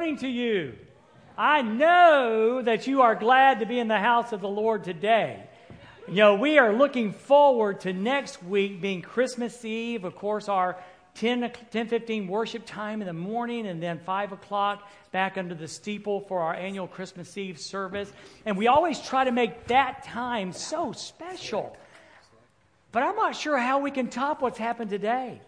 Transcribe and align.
morning 0.00 0.16
to 0.16 0.28
you. 0.28 0.72
I 1.36 1.60
know 1.60 2.62
that 2.62 2.86
you 2.86 3.02
are 3.02 3.14
glad 3.14 3.60
to 3.60 3.66
be 3.66 3.78
in 3.78 3.86
the 3.86 3.98
house 3.98 4.32
of 4.32 4.40
the 4.40 4.48
Lord 4.48 4.82
today. 4.82 5.44
You 6.08 6.14
know, 6.14 6.36
we 6.36 6.56
are 6.56 6.72
looking 6.72 7.12
forward 7.12 7.80
to 7.80 7.92
next 7.92 8.42
week 8.42 8.80
being 8.80 9.02
Christmas 9.02 9.62
Eve. 9.62 10.06
Of 10.06 10.16
course, 10.16 10.48
our 10.48 10.78
10, 11.16 11.52
10 11.70 11.88
15 11.88 12.28
worship 12.28 12.64
time 12.64 13.02
in 13.02 13.08
the 13.08 13.12
morning, 13.12 13.66
and 13.66 13.82
then 13.82 13.98
5 13.98 14.32
o'clock 14.32 14.88
back 15.12 15.36
under 15.36 15.54
the 15.54 15.68
steeple 15.68 16.20
for 16.20 16.40
our 16.40 16.54
annual 16.54 16.88
Christmas 16.88 17.36
Eve 17.36 17.60
service. 17.60 18.10
And 18.46 18.56
we 18.56 18.68
always 18.68 18.98
try 19.02 19.24
to 19.24 19.32
make 19.32 19.66
that 19.66 20.02
time 20.04 20.54
so 20.54 20.92
special. 20.92 21.76
But 22.90 23.02
I'm 23.02 23.16
not 23.16 23.36
sure 23.36 23.58
how 23.58 23.80
we 23.80 23.90
can 23.90 24.08
top 24.08 24.40
what's 24.40 24.56
happened 24.56 24.88
today. 24.88 25.42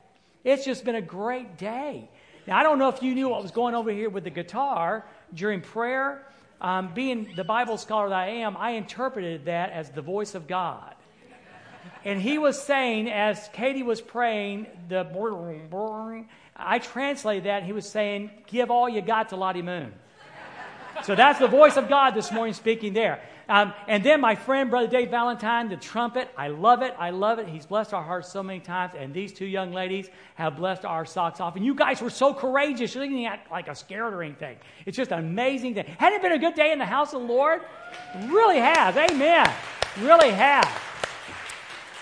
It's 0.45 0.67
just 0.67 0.85
been 0.85 0.97
a 0.97 1.01
great 1.01 1.57
day. 1.57 2.11
Now, 2.47 2.59
I 2.59 2.63
don't 2.63 2.79
know 2.79 2.89
if 2.89 3.03
you 3.03 3.15
knew 3.15 3.29
what 3.29 3.43
was 3.43 3.53
going 3.53 3.75
over 3.75 3.91
here 3.91 4.11
with 4.11 4.25
the 4.25 4.31
guitar 4.31 5.05
during 5.33 5.61
prayer. 5.61 6.23
Um, 6.61 6.95
being 6.95 7.33
the 7.35 7.45
Bible 7.45 7.77
scholar 7.77 8.09
that 8.09 8.19
I 8.19 8.29
am, 8.29 8.57
I 8.57 8.73
interpreted 8.73 9.47
that 9.47 9.71
as 9.71 9.91
the 9.91 10.03
voice 10.03 10.35
of 10.35 10.47
God. 10.47 10.95
And 12.05 12.21
he 12.21 12.39
was 12.39 12.61
saying, 12.61 13.11
as 13.11 13.49
Katie 13.53 13.83
was 13.83 14.01
praying, 14.01 14.67
the 14.89 15.05
I 16.57 16.79
translated 16.79 17.45
that. 17.45 17.63
He 17.63 17.73
was 17.73 17.89
saying, 17.89 18.31
Give 18.47 18.71
all 18.71 18.89
you 18.89 19.01
got 19.01 19.31
to 19.31 19.37
Lottie 19.37 19.63
Moon. 19.63 19.93
So 21.05 21.15
that's 21.15 21.39
the 21.39 21.49
voice 21.49 21.77
of 21.77 21.89
God 21.89 22.13
this 22.13 22.31
morning 22.31 22.55
speaking 22.55 22.93
there. 22.93 23.21
Um, 23.53 23.75
and 23.87 24.03
then 24.03 24.23
my 24.23 24.35
friend, 24.35 24.71
Brother 24.71 24.87
Dave 24.87 25.11
Valentine, 25.11 25.69
the 25.69 25.77
trumpet. 25.77 26.31
I 26.39 26.49
love 26.49 26.81
it. 26.81 26.97
I 26.99 27.11
love 27.11 27.39
it. 27.39 27.47
He's 27.47 27.67
blessed 27.67 27.93
our 27.93 28.03
hearts 28.03 28.33
so 28.33 28.43
many 28.43 28.61
times. 28.61 28.95
And 28.97 29.13
these 29.13 29.31
two 29.31 29.45
young 29.45 29.75
ladies 29.75 30.09
have 30.37 30.57
blessed 30.57 30.87
our 30.87 31.05
socks 31.05 31.39
off. 31.39 31.55
And 31.55 31.63
you 31.63 31.75
guys 31.75 32.01
were 32.01 32.09
so 32.09 32.33
courageous. 32.33 32.95
You 32.95 33.03
didn't 33.03 33.27
act 33.27 33.51
like 33.51 33.69
a 33.69 33.75
scared 33.75 34.15
or 34.15 34.23
anything. 34.23 34.57
It's 34.87 34.97
just 34.97 35.13
an 35.13 35.19
amazing 35.19 35.75
thing. 35.75 35.85
Hadn't 35.99 36.21
it 36.21 36.23
been 36.23 36.33
a 36.33 36.39
good 36.39 36.55
day 36.55 36.73
in 36.73 36.79
the 36.79 36.87
house 36.87 37.13
of 37.13 37.21
the 37.21 37.27
Lord? 37.27 37.61
really 38.25 38.59
has. 38.59 38.97
Amen. 38.97 39.53
Really 40.01 40.31
has. 40.31 40.67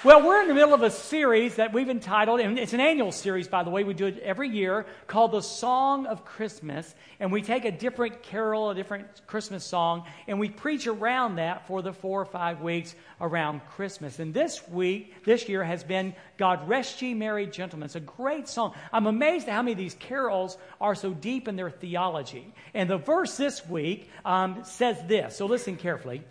Well, 0.02 0.26
we're 0.26 0.40
in 0.40 0.48
the 0.48 0.54
middle 0.54 0.72
of 0.72 0.82
a 0.82 0.90
series 0.90 1.56
that 1.56 1.74
we've 1.74 1.90
entitled, 1.90 2.40
and 2.40 2.58
it's 2.58 2.72
an 2.72 2.80
annual 2.80 3.12
series, 3.12 3.48
by 3.48 3.64
the 3.64 3.68
way. 3.68 3.84
We 3.84 3.92
do 3.92 4.06
it 4.06 4.18
every 4.20 4.48
year 4.48 4.86
called 5.06 5.32
The 5.32 5.42
Song 5.42 6.06
of 6.06 6.24
Christmas. 6.24 6.94
And 7.18 7.30
we 7.30 7.42
take 7.42 7.66
a 7.66 7.70
different 7.70 8.22
carol, 8.22 8.70
a 8.70 8.74
different 8.74 9.26
Christmas 9.26 9.62
song, 9.62 10.06
and 10.26 10.40
we 10.40 10.48
preach 10.48 10.86
around 10.86 11.36
that 11.36 11.66
for 11.66 11.82
the 11.82 11.92
four 11.92 12.22
or 12.22 12.24
five 12.24 12.62
weeks 12.62 12.94
around 13.20 13.60
Christmas. 13.72 14.20
And 14.20 14.32
this 14.32 14.66
week, 14.68 15.22
this 15.26 15.50
year, 15.50 15.62
has 15.62 15.84
been 15.84 16.14
God 16.38 16.66
Rest 16.66 17.02
Ye 17.02 17.12
Merry 17.12 17.44
Gentlemen. 17.44 17.84
It's 17.84 17.94
a 17.94 18.00
great 18.00 18.48
song. 18.48 18.74
I'm 18.94 19.06
amazed 19.06 19.48
at 19.48 19.52
how 19.52 19.60
many 19.60 19.72
of 19.72 19.78
these 19.78 19.96
carols 19.96 20.56
are 20.80 20.94
so 20.94 21.12
deep 21.12 21.46
in 21.46 21.56
their 21.56 21.70
theology. 21.70 22.54
And 22.72 22.88
the 22.88 22.96
verse 22.96 23.36
this 23.36 23.68
week 23.68 24.08
um, 24.24 24.64
says 24.64 24.96
this. 25.08 25.36
So 25.36 25.44
listen 25.44 25.76
carefully. 25.76 26.22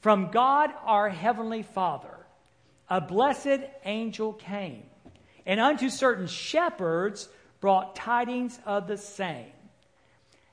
From 0.00 0.32
God 0.32 0.70
our 0.84 1.08
Heavenly 1.08 1.62
Father 1.62 2.08
a 2.92 3.00
blessed 3.00 3.60
angel 3.86 4.34
came, 4.34 4.82
and 5.46 5.58
unto 5.58 5.88
certain 5.88 6.26
shepherds 6.26 7.26
brought 7.58 7.96
tidings 7.96 8.60
of 8.66 8.86
the 8.86 8.98
same. 8.98 9.46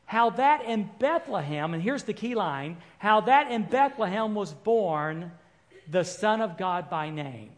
How 0.06 0.30
that 0.30 0.64
in 0.64 0.90
Bethlehem, 1.00 1.74
and 1.74 1.84
here's 1.84 2.04
the 2.04 2.14
key 2.14 2.36
line 2.36 2.78
how 2.98 3.20
that 3.22 3.52
in 3.52 3.64
Bethlehem 3.64 4.36
was 4.36 4.54
born 4.54 5.34
the 5.92 6.06
Son 6.06 6.40
of 6.40 6.58
God 6.58 6.90
by 6.90 7.10
name. 7.10 7.50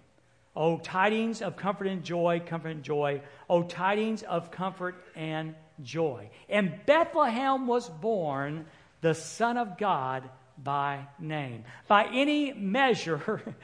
Oh, 0.56 0.80
tidings 0.80 1.44
of 1.44 1.58
comfort 1.58 1.86
and 1.86 2.04
joy, 2.04 2.42
comfort 2.44 2.70
and 2.70 2.84
joy. 2.84 3.22
Oh, 3.48 3.62
tidings 3.62 4.24
of 4.24 4.50
comfort 4.50 4.96
and 5.16 5.54
joy. 5.84 6.32
In 6.50 6.74
Bethlehem 6.88 7.68
was 7.68 7.88
born 7.88 8.66
the 9.02 9.14
Son 9.14 9.58
of 9.58 9.78
God 9.78 10.28
by 10.58 11.06
name. 11.20 11.66
By 11.88 12.06
any 12.12 12.52
measure, 12.54 13.42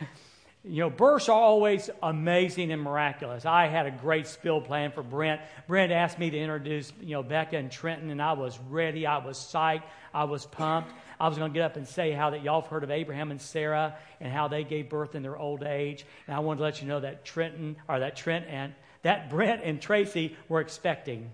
You 0.70 0.82
know, 0.82 0.90
births 0.90 1.30
are 1.30 1.40
always 1.40 1.90
amazing 2.04 2.72
and 2.72 2.82
miraculous. 2.82 3.46
I 3.46 3.68
had 3.68 3.86
a 3.86 3.92
great 3.92 4.28
spill 4.28 4.60
plan 4.60 4.92
for 4.92 5.02
Brent. 5.02 5.42
Brent 5.68 5.94
asked 5.94 6.20
me 6.20 6.30
to 6.30 6.38
introduce, 6.38 6.92
you 7.00 7.12
know, 7.12 7.24
Becca 7.24 7.56
and 7.56 7.72
Trenton, 7.72 8.10
and 8.10 8.22
I 8.22 8.34
was 8.34 8.60
ready. 8.70 9.06
I 9.06 9.18
was 9.20 9.38
psyched. 9.38 9.84
I 10.14 10.26
was 10.26 10.46
pumped. 10.46 10.92
I 11.20 11.30
was 11.30 11.38
going 11.38 11.52
to 11.52 11.58
get 11.58 11.64
up 11.64 11.78
and 11.78 11.88
say 11.88 12.12
how 12.12 12.32
that 12.32 12.44
y'all 12.44 12.62
have 12.62 12.70
heard 12.70 12.84
of 12.84 12.92
Abraham 12.92 13.32
and 13.32 13.42
Sarah 13.42 13.96
and 14.20 14.32
how 14.32 14.50
they 14.50 14.64
gave 14.64 14.90
birth 14.90 15.16
in 15.16 15.24
their 15.24 15.38
old 15.38 15.64
age. 15.64 16.06
And 16.28 16.36
I 16.36 16.40
wanted 16.40 16.58
to 16.58 16.64
let 16.64 16.82
you 16.82 16.88
know 16.88 17.00
that 17.00 17.24
Trenton, 17.24 17.78
or 17.88 18.00
that 18.00 18.18
Trent 18.18 18.46
and 18.50 18.74
that 19.04 19.30
Brent 19.30 19.62
and 19.64 19.82
Tracy 19.82 20.36
were 20.50 20.60
expecting. 20.60 21.32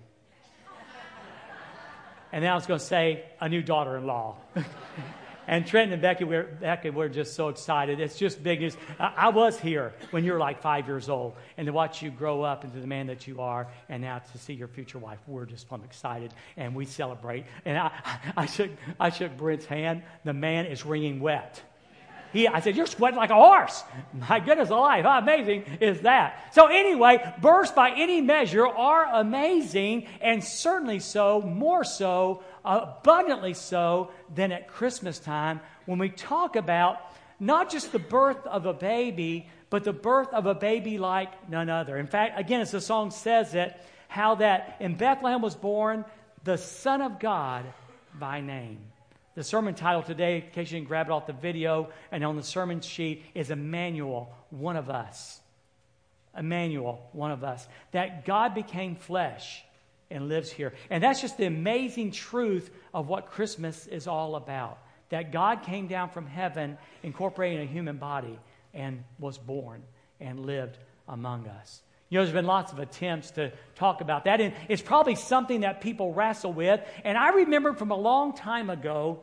and 2.32 2.44
then 2.44 2.52
I 2.52 2.56
was 2.56 2.68
going 2.68 2.80
to 2.80 2.86
say 2.86 3.24
a 3.42 3.50
new 3.50 3.64
daughter 3.64 3.98
in 3.98 4.06
law. 4.06 4.36
And 5.48 5.68
Trenton 5.68 5.94
and 5.94 6.02
Becky, 6.02 6.24
we're, 6.24 6.44
Becky, 6.44 6.90
we're 6.90 7.10
just 7.10 7.36
so 7.36 7.50
excited. 7.50 8.00
It's 8.00 8.18
just 8.18 8.42
big 8.42 8.62
news. 8.62 8.78
I, 9.00 9.30
was 9.30 9.60
here 9.60 9.94
when 10.12 10.24
you 10.24 10.34
were 10.34 10.40
like 10.40 10.62
five 10.62 10.88
years 10.88 11.10
old, 11.10 11.34
and 11.58 11.66
to 11.66 11.74
watch 11.74 12.02
you 12.02 12.12
grow 12.12 12.44
up 12.44 12.64
into 12.64 12.80
the 12.80 12.88
man 12.88 13.08
that 13.08 13.28
you 13.28 13.42
are, 13.42 13.68
and 13.90 14.02
now 14.02 14.20
to 14.20 14.38
see 14.38 14.54
your 14.54 14.68
future 14.68 15.00
wife, 15.00 15.20
we're 15.28 15.46
just 15.46 15.68
plumb 15.68 15.84
excited, 15.84 16.34
and 16.56 16.74
we 16.76 16.86
celebrate. 16.86 17.46
And 17.66 17.78
I, 17.78 17.92
I, 18.38 18.46
shook, 18.46 18.72
I 19.00 19.10
shook 19.10 19.36
Brent's 19.36 19.66
hand. 19.66 20.04
The 20.24 20.34
man 20.34 20.66
is 20.66 20.86
wringing 20.86 21.20
wet. 21.20 21.62
He, 22.34 22.48
I 22.48 22.60
said, 22.62 22.76
You're 22.76 22.88
sweating 22.88 23.18
like 23.18 23.30
a 23.30 23.36
horse. 23.36 23.84
My 24.30 24.40
goodness 24.40 24.70
alive, 24.70 25.06
how 25.06 25.20
amazing 25.20 25.66
is 25.80 26.02
that? 26.02 26.54
So, 26.54 26.66
anyway, 26.66 27.34
births 27.42 27.72
by 27.72 27.92
any 27.92 28.22
measure 28.22 28.68
are 28.68 29.06
amazing, 29.14 30.08
and 30.20 30.44
certainly 30.44 31.00
so, 31.00 31.42
more 31.42 31.84
so, 31.84 32.44
abundantly 32.66 33.54
so, 33.54 34.12
than 34.34 34.52
at 34.52 34.68
Christmas 34.68 35.20
time 35.20 35.60
when 35.86 36.00
we 36.00 36.10
talk 36.10 36.56
about 36.56 36.98
not 37.40 37.70
just 37.70 37.92
the 37.92 38.00
birth 38.00 38.46
of 38.48 38.66
a 38.66 38.74
baby, 38.74 39.50
but 39.70 39.84
the 39.84 39.94
birth 39.94 40.30
of 40.34 40.46
a 40.46 40.56
baby 40.56 40.98
like 40.98 41.50
none 41.50 41.70
other. 41.70 41.98
In 41.98 42.08
fact, 42.08 42.40
again, 42.40 42.62
as 42.62 42.72
the 42.72 42.80
song 42.80 43.12
says 43.12 43.54
it, 43.56 43.76
how 44.08 44.36
that 44.36 44.78
in 44.80 44.96
Bethlehem 44.96 45.42
was 45.42 45.56
born 45.56 46.06
the 46.44 46.58
Son 46.58 47.02
of 47.02 47.20
God 47.20 47.66
by 48.20 48.42
name. 48.42 48.80
The 49.36 49.44
sermon 49.44 49.74
title 49.74 50.04
today, 50.04 50.38
in 50.38 50.52
case 50.52 50.72
you 50.72 50.78
didn't 50.78 50.90
grab 50.90 51.08
it 51.08 51.12
off 51.12 51.26
the 51.26 51.34
video 51.34 51.90
and 52.12 52.24
on 52.24 52.36
the 52.36 52.44
sermon 52.44 52.82
sheet, 52.82 53.24
is 53.34 53.50
Immanuel, 53.50 54.32
one 54.52 54.76
of 54.76 54.90
us. 54.90 55.42
Immanuel, 56.38 57.10
one 57.14 57.32
of 57.32 57.44
us. 57.44 57.68
That 57.92 58.26
God 58.26 58.54
became 58.54 58.96
flesh 58.96 59.64
and 60.14 60.30
lives 60.30 60.52
here. 60.52 60.74
And 60.90 61.04
that's 61.04 61.20
just 61.20 61.38
the 61.38 61.46
amazing 61.46 62.12
truth 62.12 62.70
of 62.94 63.10
what 63.10 63.26
Christmas 63.26 63.88
is 63.88 64.08
all 64.08 64.36
about. 64.36 64.80
That 65.10 65.32
God 65.32 65.64
came 65.64 65.88
down 65.88 66.10
from 66.10 66.26
heaven, 66.26 66.78
incorporating 67.04 67.60
a 67.60 67.66
human 67.66 67.98
body, 67.98 68.40
and 68.74 69.04
was 69.20 69.38
born 69.38 69.84
and 70.22 70.46
lived 70.46 70.78
among 71.08 71.48
us. 71.48 71.82
You 72.10 72.20
know, 72.20 72.26
there's 72.26 72.34
been 72.34 72.46
lots 72.46 72.72
of 72.72 72.80
attempts 72.80 73.32
to 73.32 73.52
talk 73.76 74.02
about 74.02 74.26
that, 74.26 74.40
and 74.40 74.54
it's 74.70 74.82
probably 74.82 75.16
something 75.16 75.62
that 75.62 75.82
people 75.82 76.14
wrestle 76.14 76.54
with. 76.54 76.80
And 77.04 77.18
I 77.18 77.30
remember 77.30 77.74
from 77.74 77.92
a 77.92 77.98
long 77.98 78.36
time 78.36 78.70
ago 78.70 79.20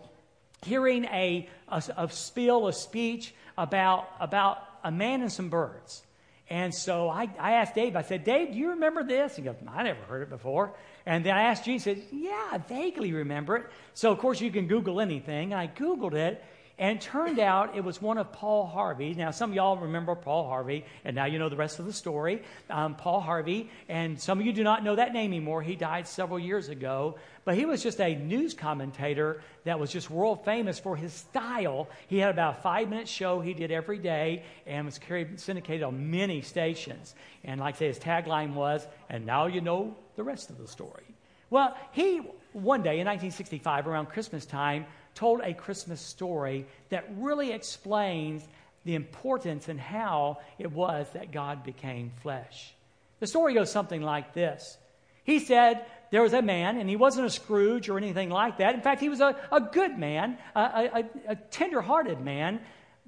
hearing 0.65 1.05
a, 1.05 1.49
a, 1.69 1.83
a 1.97 2.11
spiel, 2.11 2.67
a 2.67 2.72
speech 2.72 3.33
about, 3.57 4.09
about 4.19 4.59
a 4.83 4.91
man 4.91 5.22
and 5.22 5.31
some 5.31 5.49
birds. 5.49 6.03
And 6.50 6.75
so 6.75 7.09
I, 7.09 7.28
I 7.38 7.53
asked 7.53 7.77
Dave, 7.77 7.94
I 7.94 8.03
said, 8.03 8.25
Dave, 8.25 8.53
do 8.53 8.59
you 8.59 8.71
remember 8.71 9.05
this? 9.05 9.37
He 9.37 9.43
goes, 9.43 9.55
I 9.69 9.84
never 9.84 10.03
heard 10.03 10.22
it 10.22 10.31
before. 10.31 10.75
And 11.06 11.25
then 11.25 11.37
I 11.37 11.43
asked 11.43 11.65
Jesus, 11.65 11.99
Yeah, 12.12 12.49
I 12.50 12.59
vaguely 12.59 13.12
remember 13.12 13.56
it. 13.56 13.66
So, 13.94 14.11
of 14.11 14.19
course, 14.19 14.41
you 14.41 14.50
can 14.50 14.66
Google 14.66 15.00
anything. 15.00 15.55
I 15.55 15.69
Googled 15.69 16.15
it, 16.15 16.43
and 16.81 16.97
it 16.97 17.03
turned 17.03 17.39
out 17.39 17.77
it 17.77 17.85
was 17.85 18.01
one 18.01 18.17
of 18.17 18.33
Paul 18.33 18.67
Harvey. 18.67 19.13
Now, 19.13 19.33
some 19.33 19.51
of 19.51 19.57
y'all 19.57 19.77
remember 19.77 20.15
Paul 20.15 20.49
Harvey, 20.49 20.87
and 21.05 21.15
now 21.15 21.27
you 21.27 21.39
know 21.39 21.51
the 21.51 21.57
rest 21.57 21.79
of 21.79 21.85
the 21.85 21.93
story. 21.93 22.43
Um, 22.71 22.95
Paul 22.95 23.21
Harvey, 23.21 23.71
and 23.87 24.19
some 24.19 24.41
of 24.41 24.47
you 24.47 24.53
do 24.55 24.65
not 24.65 24.83
know 24.83 24.97
that 24.97 25.13
name 25.13 25.31
anymore. 25.31 25.61
He 25.61 25.77
died 25.77 26.09
several 26.09 26.39
years 26.39 26.71
ago, 26.71 27.17
but 27.45 27.55
he 27.55 27.67
was 27.67 27.83
just 27.83 28.01
a 28.01 28.15
news 28.15 28.55
commentator 28.55 29.43
that 29.65 29.78
was 29.78 29.93
just 29.93 30.09
world 30.09 30.43
famous 30.47 30.78
for 30.78 30.97
his 30.97 31.13
style. 31.13 31.87
He 32.07 32.16
had 32.16 32.31
about 32.31 32.59
a 32.59 32.63
five 32.63 32.89
minute 32.89 33.09
show 33.09 33.41
he 33.41 33.53
did 33.53 33.71
every 33.71 33.99
day 33.99 34.45
and 34.66 34.87
was 34.87 34.99
carried, 34.99 35.39
syndicated 35.39 35.83
on 35.83 36.10
many 36.10 36.41
stations. 36.41 37.15
And 37.45 37.60
like 37.60 37.75
I 37.75 37.78
say, 37.78 37.87
his 37.89 37.99
tagline 37.99 38.54
was, 38.54 38.87
and 39.10 39.27
now 39.27 39.49
you 39.49 39.60
know 39.60 39.95
the 40.16 40.25
rest 40.25 40.49
of 40.49 40.57
the 40.57 40.66
story. 40.66 41.04
Well, 41.51 41.77
he, 41.93 42.22
one 42.53 42.83
day 42.83 43.01
in 43.01 43.07
1965, 43.07 43.87
around 43.87 44.07
Christmas 44.07 44.47
time, 44.47 44.87
told 45.21 45.43
a 45.43 45.53
Christmas 45.53 46.01
story 46.01 46.65
that 46.89 47.05
really 47.19 47.53
explains 47.53 48.43
the 48.84 48.95
importance 48.95 49.69
and 49.69 49.78
how 49.78 50.39
it 50.59 50.72
was 50.72 51.07
that 51.13 51.31
God 51.31 51.63
became 51.63 52.11
flesh. 52.22 52.75
The 53.19 53.27
story 53.27 53.53
goes 53.53 53.71
something 53.71 54.01
like 54.01 54.33
this 54.33 54.78
He 55.25 55.39
said 55.39 55.84
there 56.11 56.22
was 56.22 56.33
a 56.33 56.41
man, 56.41 56.78
and 56.78 56.89
he 56.89 56.97
wasn't 56.97 57.27
a 57.27 57.31
Scrooge 57.31 57.91
or 57.91 57.99
anything 57.99 58.31
like 58.31 58.57
that. 58.59 58.75
In 58.75 58.81
fact, 58.81 59.03
he 59.03 59.11
was 59.11 59.21
a, 59.21 59.37
a 59.53 59.61
good 59.61 59.99
man, 59.99 60.39
a, 60.57 60.61
a, 60.61 61.05
a 61.28 61.37
tender 61.37 61.83
hearted 61.83 62.23
man, 62.23 62.61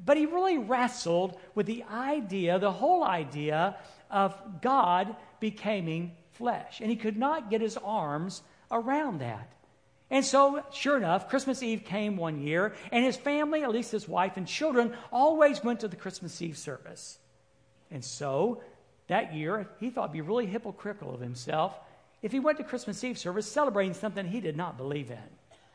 but 0.04 0.18
he 0.18 0.26
really 0.26 0.58
wrestled 0.58 1.38
with 1.54 1.64
the 1.64 1.82
idea, 1.90 2.58
the 2.58 2.70
whole 2.70 3.02
idea 3.02 3.78
of 4.10 4.36
God 4.60 5.16
becoming 5.40 6.12
flesh. 6.32 6.80
And 6.82 6.90
he 6.90 6.96
could 6.96 7.16
not 7.16 7.48
get 7.48 7.62
his 7.62 7.78
arms 7.78 8.42
around 8.70 9.20
that. 9.20 9.50
And 10.12 10.22
so, 10.22 10.62
sure 10.70 10.98
enough, 10.98 11.30
Christmas 11.30 11.62
Eve 11.62 11.84
came 11.84 12.18
one 12.18 12.42
year, 12.42 12.74
and 12.92 13.02
his 13.02 13.16
family, 13.16 13.62
at 13.62 13.70
least 13.70 13.90
his 13.90 14.06
wife 14.06 14.36
and 14.36 14.46
children, 14.46 14.92
always 15.10 15.64
went 15.64 15.80
to 15.80 15.88
the 15.88 15.96
Christmas 15.96 16.42
Eve 16.42 16.58
service. 16.58 17.18
And 17.90 18.04
so, 18.04 18.62
that 19.08 19.34
year, 19.34 19.70
he 19.80 19.88
thought 19.88 20.04
it'd 20.04 20.12
be 20.12 20.20
really 20.20 20.44
hypocritical 20.44 21.14
of 21.14 21.20
himself 21.20 21.74
if 22.20 22.30
he 22.30 22.40
went 22.40 22.58
to 22.58 22.64
Christmas 22.64 23.02
Eve 23.02 23.16
service 23.16 23.50
celebrating 23.50 23.94
something 23.94 24.26
he 24.26 24.40
did 24.40 24.54
not 24.56 24.76
believe 24.76 25.10
in. 25.10 25.18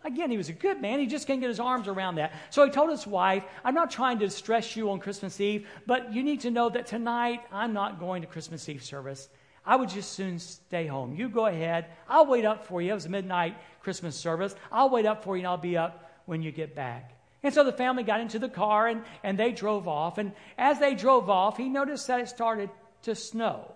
Again, 0.03 0.29
he 0.29 0.37
was 0.37 0.49
a 0.49 0.53
good 0.53 0.79
man. 0.79 0.99
He 0.99 1.07
just 1.07 1.25
couldn't 1.25 1.41
get 1.41 1.49
his 1.49 1.59
arms 1.59 1.87
around 1.87 2.15
that. 2.15 2.31
So 2.51 2.63
he 2.63 2.69
told 2.69 2.91
his 2.91 3.07
wife, 3.07 3.43
I'm 3.65 3.73
not 3.73 3.89
trying 3.89 4.19
to 4.19 4.29
stress 4.29 4.75
you 4.75 4.91
on 4.91 4.99
Christmas 4.99 5.41
Eve, 5.41 5.67
but 5.87 6.13
you 6.13 6.21
need 6.21 6.41
to 6.41 6.51
know 6.51 6.69
that 6.69 6.85
tonight 6.85 7.41
I'm 7.51 7.73
not 7.73 7.99
going 7.99 8.21
to 8.21 8.27
Christmas 8.27 8.69
Eve 8.69 8.83
service. 8.83 9.29
I 9.67 9.75
would 9.75 9.89
just 9.89 10.13
soon 10.13 10.39
stay 10.39 10.87
home. 10.87 11.13
You 11.13 11.27
go 11.27 11.47
ahead. 11.47 11.87
I'll 12.07 12.25
wait 12.25 12.45
up 12.45 12.65
for 12.65 12.81
you. 12.81 12.91
It 12.91 12.95
was 12.95 13.09
midnight 13.09 13.57
Christmas 13.87 14.17
service. 14.17 14.53
I'll 14.69 14.89
wait 14.89 15.05
up 15.05 15.23
for 15.23 15.37
you 15.37 15.39
and 15.43 15.47
I'll 15.47 15.55
be 15.55 15.77
up 15.77 16.11
when 16.25 16.41
you 16.41 16.51
get 16.51 16.75
back. 16.75 17.17
And 17.41 17.53
so 17.53 17.63
the 17.63 17.71
family 17.71 18.03
got 18.03 18.19
into 18.19 18.37
the 18.37 18.49
car 18.49 18.85
and, 18.85 19.01
and 19.23 19.37
they 19.37 19.53
drove 19.53 19.87
off. 19.87 20.17
And 20.17 20.33
as 20.57 20.77
they 20.77 20.93
drove 20.93 21.29
off, 21.29 21.55
he 21.55 21.69
noticed 21.69 22.05
that 22.07 22.19
it 22.19 22.27
started 22.27 22.69
to 23.03 23.15
snow. 23.15 23.71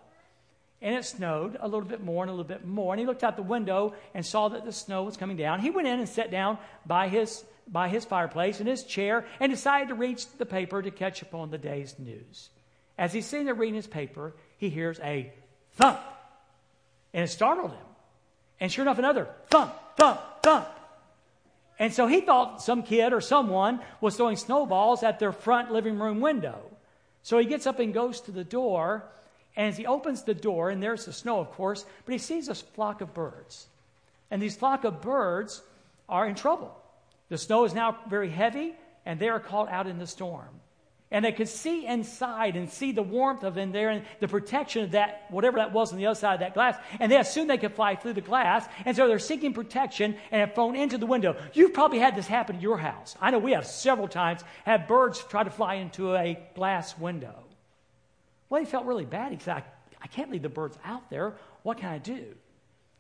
And 0.82 0.94
it 0.94 1.06
snowed 1.06 1.56
a 1.62 1.66
little 1.66 1.88
bit 1.88 2.04
more 2.04 2.26
and 2.26 2.30
a 2.30 2.34
little 2.34 2.44
bit 2.44 2.66
more. 2.66 2.94
And 2.94 3.00
he 3.00 3.06
looked 3.06 3.24
out 3.24 3.38
the 3.38 3.42
window 3.42 3.94
and 4.14 4.26
saw 4.26 4.50
that 4.50 4.66
the 4.66 4.74
snow 4.74 5.04
was 5.04 5.16
coming 5.16 5.38
down. 5.38 5.62
He 5.62 5.70
went 5.70 5.88
in 5.88 6.00
and 6.00 6.10
sat 6.10 6.30
down 6.30 6.58
by 6.86 7.08
his, 7.08 7.46
by 7.66 7.88
his 7.88 8.04
fireplace 8.04 8.60
in 8.60 8.68
his 8.68 8.84
chair 8.84 9.26
and 9.40 9.50
decided 9.50 9.88
to 9.88 9.96
read 9.96 10.22
the 10.40 10.46
paper 10.46 10.82
to 10.82 10.92
catch 10.92 11.24
up 11.24 11.34
on 11.34 11.52
the 11.52 11.58
day's 11.58 11.98
news. 11.98 12.50
As 12.98 13.14
he's 13.14 13.28
sitting 13.28 13.46
there 13.46 13.56
reading 13.56 13.76
his 13.76 13.88
paper, 13.88 14.34
he 14.58 14.68
hears 14.68 15.00
a 15.00 15.32
thump. 15.76 16.02
And 17.14 17.24
it 17.24 17.30
startled 17.30 17.72
him. 17.72 17.86
And 18.60 18.70
sure 18.70 18.84
enough, 18.84 19.00
another 19.00 19.30
thump, 19.48 19.74
thump, 19.98 20.20
thump. 20.42 20.68
And 21.80 21.94
so 21.94 22.08
he 22.08 22.22
thought 22.22 22.62
some 22.62 22.84
kid 22.84 23.14
or 23.14 23.22
someone 23.22 23.80
was 24.02 24.16
throwing 24.16 24.38
snowballs 24.38 25.04
at 25.04 25.20
their 25.20 25.32
front 25.32 25.72
living 25.72 25.98
room 25.98 26.22
window. 26.22 26.60
So 27.24 27.38
he 27.38 27.46
gets 27.46 27.66
up 27.66 27.80
and 27.80 27.94
goes 27.94 28.22
to 28.22 28.32
the 28.32 28.44
door. 28.44 29.04
And 29.56 29.68
as 29.68 29.78
he 29.78 29.86
opens 29.86 30.24
the 30.24 30.34
door, 30.34 30.70
and 30.70 30.82
there's 30.82 31.06
the 31.06 31.14
snow, 31.14 31.40
of 31.40 31.52
course, 31.52 31.86
but 32.06 32.14
he 32.14 32.20
sees 32.20 32.48
a 32.48 32.56
flock 32.56 33.02
of 33.02 33.14
birds. 33.14 33.68
And 34.30 34.42
these 34.42 34.56
flock 34.56 34.84
of 34.84 35.02
birds 35.02 35.62
are 36.08 36.26
in 36.26 36.36
trouble. 36.36 36.78
The 37.30 37.38
snow 37.38 37.66
is 37.66 37.74
now 37.74 37.98
very 38.10 38.30
heavy, 38.30 38.76
and 39.06 39.20
they 39.20 39.30
are 39.30 39.40
caught 39.40 39.70
out 39.70 39.88
in 39.88 39.98
the 39.98 40.08
storm 40.08 40.62
and 41.12 41.26
they 41.26 41.34
could 41.34 41.50
see 41.50 41.86
inside 41.86 42.56
and 42.56 42.70
see 42.70 42.94
the 42.94 43.04
warmth 43.04 43.44
of 43.44 43.58
in 43.58 43.74
there 43.74 43.90
and 43.90 44.06
the 44.22 44.30
protection 44.30 44.86
of 44.86 44.92
that, 44.92 45.26
whatever 45.30 45.58
that 45.58 45.74
was 45.74 45.92
on 45.92 45.98
the 45.98 46.06
other 46.06 46.18
side 46.18 46.36
of 46.36 46.40
that 46.40 46.54
glass. 46.54 46.78
And 47.02 47.12
they 47.12 47.18
assumed 47.18 47.50
they 47.50 47.58
could 47.58 47.76
fly 47.76 47.96
through 47.96 48.14
the 48.14 48.22
glass. 48.22 48.66
And 48.86 48.96
so 48.96 49.08
they're 49.08 49.20
seeking 49.20 49.54
protection 49.54 50.16
and 50.32 50.40
have 50.40 50.56
flown 50.56 50.78
into 50.78 50.98
the 50.98 51.06
window. 51.06 51.36
You've 51.54 51.74
probably 51.74 52.00
had 52.00 52.16
this 52.16 52.28
happen 52.28 52.56
in 52.56 52.62
your 52.62 52.78
house. 52.78 53.18
I 53.20 53.32
know 53.32 53.40
we 53.40 53.52
have 53.52 53.68
several 53.68 54.08
times 54.08 54.42
had 54.64 54.88
birds 54.88 55.22
try 55.30 55.44
to 55.44 55.50
fly 55.50 55.76
into 55.76 56.16
a 56.16 56.40
glass 56.56 56.98
window. 56.98 57.36
Well, 58.50 58.62
he 58.62 58.66
felt 58.66 58.86
really 58.86 59.06
bad. 59.06 59.34
He 59.34 59.40
said, 59.40 59.58
I, 59.58 59.64
I 60.02 60.08
can't 60.08 60.32
leave 60.32 60.44
the 60.44 60.50
birds 60.50 60.78
out 60.86 61.10
there. 61.10 61.34
What 61.64 61.78
can 61.78 61.90
I 61.90 61.98
do? 61.98 62.36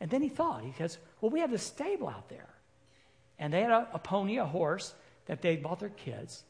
And 0.02 0.10
then 0.10 0.22
he 0.22 0.30
thought, 0.30 0.64
he 0.64 0.74
says, 0.78 0.98
Well, 1.22 1.30
we 1.30 1.40
have 1.40 1.52
this 1.52 1.64
stable 1.64 2.10
out 2.10 2.28
there. 2.28 2.50
And 3.40 3.54
they 3.54 3.62
had 3.62 3.72
a, 3.72 3.88
a 3.94 4.00
pony, 4.00 4.38
a 4.38 4.46
horse 4.46 4.94
that 5.28 5.42
they 5.42 5.56
bought 5.56 5.80
their 5.80 5.90
kids. 5.90 6.44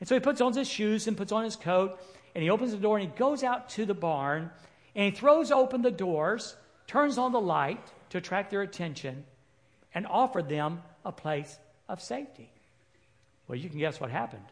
And 0.00 0.08
so 0.08 0.14
he 0.14 0.20
puts 0.20 0.40
on 0.40 0.52
his 0.52 0.68
shoes 0.68 1.06
and 1.06 1.16
puts 1.16 1.32
on 1.32 1.44
his 1.44 1.56
coat, 1.56 1.98
and 2.34 2.42
he 2.42 2.50
opens 2.50 2.72
the 2.72 2.76
door 2.76 2.98
and 2.98 3.10
he 3.10 3.18
goes 3.18 3.42
out 3.42 3.70
to 3.70 3.86
the 3.86 3.94
barn 3.94 4.50
and 4.94 5.04
he 5.04 5.10
throws 5.10 5.50
open 5.50 5.82
the 5.82 5.90
doors, 5.90 6.56
turns 6.86 7.18
on 7.18 7.32
the 7.32 7.40
light 7.40 7.80
to 8.10 8.18
attract 8.18 8.50
their 8.50 8.62
attention, 8.62 9.24
and 9.94 10.06
offered 10.06 10.48
them 10.48 10.82
a 11.04 11.12
place 11.12 11.58
of 11.88 12.02
safety. 12.02 12.50
Well, 13.46 13.58
you 13.58 13.68
can 13.68 13.78
guess 13.78 14.00
what 14.00 14.10
happened. 14.10 14.44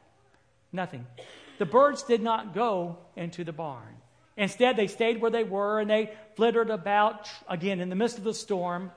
Nothing. 0.72 1.06
The 1.58 1.66
birds 1.66 2.02
did 2.02 2.22
not 2.22 2.54
go 2.54 2.98
into 3.16 3.44
the 3.44 3.52
barn. 3.52 3.96
Instead, 4.36 4.76
they 4.76 4.86
stayed 4.86 5.20
where 5.20 5.30
they 5.30 5.44
were 5.44 5.80
and 5.80 5.88
they 5.88 6.12
flittered 6.36 6.70
about 6.70 7.28
again 7.48 7.80
in 7.80 7.88
the 7.88 7.94
midst 7.94 8.18
of 8.18 8.24
the 8.24 8.34
storm. 8.34 8.90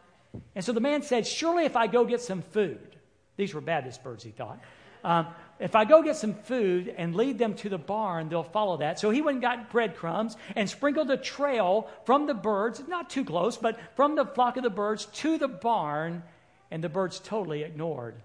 And 0.56 0.66
so 0.66 0.74
the 0.74 0.80
man 0.80 1.04
said, 1.04 1.28
Surely 1.28 1.66
if 1.66 1.76
I 1.76 1.88
go 1.88 2.06
get 2.06 2.22
some 2.22 2.42
food, 2.42 2.96
these 3.38 3.54
were 3.54 3.62
Baptist 3.62 4.04
birds, 4.04 4.24
he 4.24 4.32
thought. 4.32 4.60
Um, 5.04 5.28
if 5.60 5.76
I 5.76 5.86
go 5.86 6.04
get 6.04 6.18
some 6.18 6.36
food 6.36 6.94
and 6.98 7.16
lead 7.16 7.40
them 7.40 7.56
to 7.56 7.70
the 7.70 7.78
barn, 7.78 8.30
they'll 8.30 8.44
follow 8.44 8.78
that. 8.78 9.00
So 9.00 9.10
he 9.10 9.22
went 9.22 9.36
and 9.36 9.42
got 9.42 9.72
breadcrumbs 9.72 10.38
and 10.56 10.70
sprinkled 10.70 11.10
a 11.10 11.18
trail 11.18 11.90
from 12.06 12.28
the 12.28 12.34
birds, 12.34 12.84
not 12.88 13.10
too 13.10 13.26
close, 13.26 13.58
but 13.58 13.80
from 13.96 14.16
the 14.16 14.26
flock 14.26 14.58
of 14.58 14.64
the 14.64 14.70
birds 14.70 15.06
to 15.06 15.38
the 15.38 15.48
barn, 15.48 16.24
and 16.70 16.84
the 16.84 16.90
birds 16.90 17.20
totally 17.20 17.64
ignored 17.64 18.16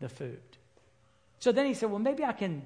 the 0.00 0.08
food. 0.08 0.40
So 1.40 1.52
then 1.52 1.66
he 1.66 1.74
said, 1.74 1.90
Well, 1.90 1.98
maybe 1.98 2.24
I 2.24 2.32
can 2.32 2.62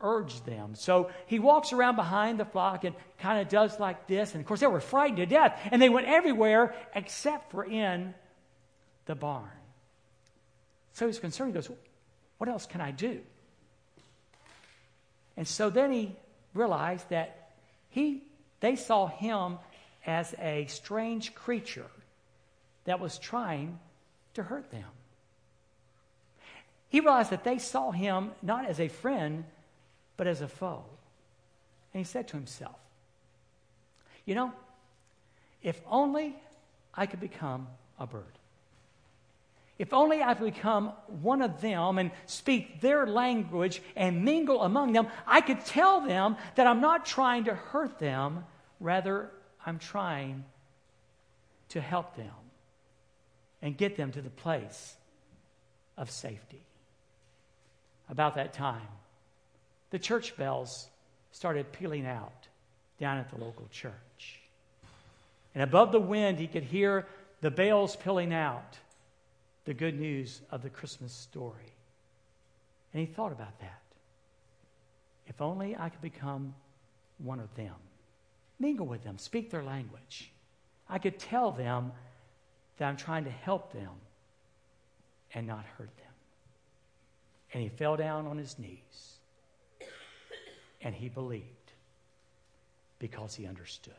urge 0.00 0.42
them. 0.44 0.74
So 0.74 1.10
he 1.26 1.38
walks 1.38 1.72
around 1.72 1.96
behind 1.96 2.40
the 2.40 2.44
flock 2.44 2.84
and 2.84 2.96
kind 3.18 3.40
of 3.40 3.48
does 3.48 3.78
like 3.78 4.06
this. 4.06 4.32
And 4.32 4.40
of 4.40 4.46
course, 4.46 4.60
they 4.60 4.66
were 4.66 4.80
frightened 4.80 5.18
to 5.18 5.26
death, 5.26 5.60
and 5.70 5.80
they 5.80 5.88
went 5.88 6.08
everywhere 6.08 6.74
except 6.94 7.50
for 7.52 7.64
in 7.64 8.14
the 9.06 9.14
barn. 9.14 9.48
So 10.94 11.06
he's 11.06 11.18
concerned. 11.18 11.50
He 11.50 11.54
goes, 11.54 11.70
what 12.40 12.48
else 12.48 12.64
can 12.64 12.80
I 12.80 12.90
do? 12.90 13.20
And 15.36 15.46
so 15.46 15.68
then 15.68 15.92
he 15.92 16.16
realized 16.54 17.10
that 17.10 17.50
he, 17.90 18.22
they 18.60 18.76
saw 18.76 19.08
him 19.08 19.58
as 20.06 20.34
a 20.40 20.64
strange 20.64 21.34
creature 21.34 21.90
that 22.86 22.98
was 22.98 23.18
trying 23.18 23.78
to 24.32 24.42
hurt 24.42 24.70
them. 24.70 24.86
He 26.88 27.00
realized 27.00 27.28
that 27.28 27.44
they 27.44 27.58
saw 27.58 27.90
him 27.90 28.30
not 28.40 28.64
as 28.64 28.80
a 28.80 28.88
friend, 28.88 29.44
but 30.16 30.26
as 30.26 30.40
a 30.40 30.48
foe. 30.48 30.84
And 31.92 32.00
he 32.00 32.04
said 32.04 32.26
to 32.28 32.38
himself, 32.38 32.78
You 34.24 34.34
know, 34.34 34.52
if 35.62 35.78
only 35.86 36.36
I 36.94 37.04
could 37.04 37.20
become 37.20 37.68
a 37.98 38.06
bird. 38.06 38.39
If 39.80 39.94
only 39.94 40.22
I 40.22 40.34
could 40.34 40.52
become 40.52 40.88
one 41.22 41.40
of 41.40 41.62
them 41.62 41.96
and 41.96 42.10
speak 42.26 42.82
their 42.82 43.06
language 43.06 43.80
and 43.96 44.26
mingle 44.26 44.62
among 44.62 44.92
them, 44.92 45.08
I 45.26 45.40
could 45.40 45.64
tell 45.64 46.02
them 46.02 46.36
that 46.56 46.66
I'm 46.66 46.82
not 46.82 47.06
trying 47.06 47.44
to 47.44 47.54
hurt 47.54 47.98
them, 47.98 48.44
rather, 48.78 49.30
I'm 49.64 49.78
trying 49.78 50.44
to 51.70 51.80
help 51.80 52.14
them 52.14 52.34
and 53.62 53.74
get 53.74 53.96
them 53.96 54.12
to 54.12 54.20
the 54.20 54.28
place 54.28 54.96
of 55.96 56.10
safety. 56.10 56.60
About 58.10 58.34
that 58.34 58.52
time, 58.52 58.88
the 59.88 59.98
church 59.98 60.36
bells 60.36 60.90
started 61.32 61.72
pealing 61.72 62.04
out 62.04 62.48
down 62.98 63.16
at 63.16 63.30
the 63.30 63.42
local 63.42 63.66
church. 63.70 64.40
And 65.54 65.62
above 65.62 65.90
the 65.90 66.00
wind, 66.00 66.38
he 66.38 66.48
could 66.48 66.64
hear 66.64 67.06
the 67.40 67.50
bells 67.50 67.96
pealing 67.96 68.34
out 68.34 68.76
the 69.70 69.74
good 69.74 70.00
news 70.00 70.42
of 70.50 70.62
the 70.62 70.68
Christmas 70.68 71.12
story. 71.12 71.72
And 72.92 72.98
he 72.98 73.06
thought 73.06 73.30
about 73.30 73.56
that. 73.60 73.82
If 75.28 75.40
only 75.40 75.76
I 75.76 75.88
could 75.90 76.00
become 76.00 76.56
one 77.18 77.38
of 77.38 77.54
them, 77.54 77.76
mingle 78.58 78.88
with 78.88 79.04
them, 79.04 79.16
speak 79.16 79.48
their 79.48 79.62
language. 79.62 80.32
I 80.88 80.98
could 80.98 81.20
tell 81.20 81.52
them 81.52 81.92
that 82.78 82.88
I'm 82.88 82.96
trying 82.96 83.22
to 83.26 83.30
help 83.30 83.72
them 83.72 83.90
and 85.34 85.46
not 85.46 85.64
hurt 85.78 85.96
them. 85.98 86.14
And 87.54 87.62
he 87.62 87.68
fell 87.68 87.96
down 87.96 88.26
on 88.26 88.38
his 88.38 88.58
knees 88.58 89.18
and 90.82 90.92
he 90.92 91.08
believed 91.08 91.44
because 92.98 93.36
he 93.36 93.46
understood. 93.46 93.94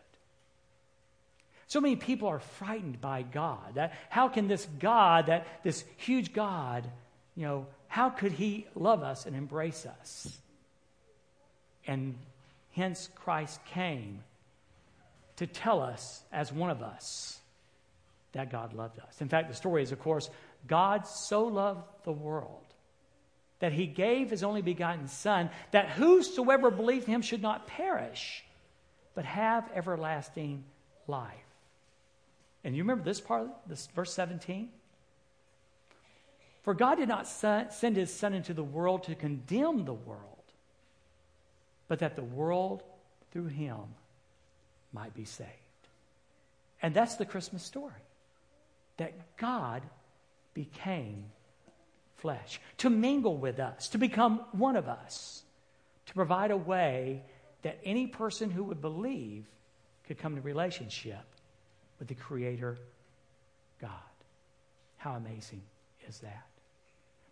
So 1.72 1.80
many 1.80 1.96
people 1.96 2.28
are 2.28 2.42
frightened 2.42 3.00
by 3.00 3.22
God. 3.22 3.76
That, 3.76 3.94
how 4.10 4.28
can 4.28 4.50
this 4.50 4.68
God, 4.78 5.28
that 5.28 5.48
this 5.64 5.86
huge 5.96 6.34
God, 6.34 6.86
you 7.34 7.46
know, 7.46 7.66
how 7.88 8.10
could 8.10 8.34
he 8.34 8.68
love 8.76 9.04
us 9.04 9.26
and 9.26 9.38
embrace 9.38 9.86
us? 9.86 10.38
And 11.88 12.18
hence 12.74 13.08
Christ 13.16 13.64
came 13.64 14.20
to 15.38 15.48
tell 15.48 15.82
us, 15.82 16.22
as 16.30 16.52
one 16.52 16.72
of 16.72 16.84
us, 16.84 17.40
that 18.34 18.52
God 18.52 18.74
loved 18.74 19.00
us. 19.00 19.22
In 19.22 19.30
fact, 19.30 19.48
the 19.48 19.56
story 19.56 19.82
is, 19.82 19.94
of 19.94 20.00
course, 20.02 20.30
God 20.68 21.08
so 21.08 21.46
loved 21.46 21.84
the 22.04 22.12
world 22.12 22.66
that 23.60 23.72
he 23.72 23.88
gave 23.88 24.30
his 24.30 24.44
only 24.44 24.62
begotten 24.62 25.08
Son, 25.08 25.50
that 25.72 25.88
whosoever 25.88 26.70
believed 26.70 27.08
him 27.08 27.22
should 27.22 27.42
not 27.42 27.66
perish, 27.66 28.44
but 29.16 29.24
have 29.24 29.70
everlasting 29.74 30.66
life. 31.08 31.32
And 32.64 32.76
you 32.76 32.84
remember 32.84 33.04
this 33.04 33.20
part, 33.20 33.50
this 33.68 33.88
verse 33.96 34.14
17? 34.14 34.70
For 36.64 36.74
God 36.74 36.96
did 36.96 37.08
not 37.08 37.28
send 37.28 37.96
his 37.96 38.14
Son 38.14 38.34
into 38.34 38.54
the 38.54 38.64
world 38.64 39.04
to 39.04 39.16
condemn 39.16 39.86
the 39.86 39.94
world, 39.94 40.28
but 41.88 42.00
that 42.00 42.16
the 42.16 42.24
world 42.24 42.84
through 43.32 43.48
him 43.48 43.80
might 44.94 45.16
be 45.16 45.26
saved. 45.26 45.50
And 46.84 46.94
that's 46.94 47.16
the 47.16 47.26
Christmas 47.26 47.64
story 47.64 47.94
that 48.98 49.38
God 49.38 49.82
became 50.54 51.26
flesh, 52.18 52.62
to 52.78 52.90
mingle 52.90 53.38
with 53.38 53.60
us, 53.60 53.90
to 53.90 53.98
become 53.98 54.42
one 54.52 54.76
of 54.76 54.88
us, 54.88 55.44
to 56.06 56.14
provide 56.14 56.52
a 56.52 56.58
way 56.58 57.24
that 57.64 57.80
any 57.84 58.06
person 58.06 58.52
who 58.52 58.64
would 58.66 58.82
believe 58.82 59.46
could 60.06 60.20
come 60.20 60.36
to 60.36 60.42
relationship 60.42 61.24
with 62.02 62.08
the 62.08 62.16
Creator 62.16 62.80
God. 63.80 63.92
How 64.98 65.12
amazing 65.12 65.62
is 66.10 66.18
that? 66.22 66.48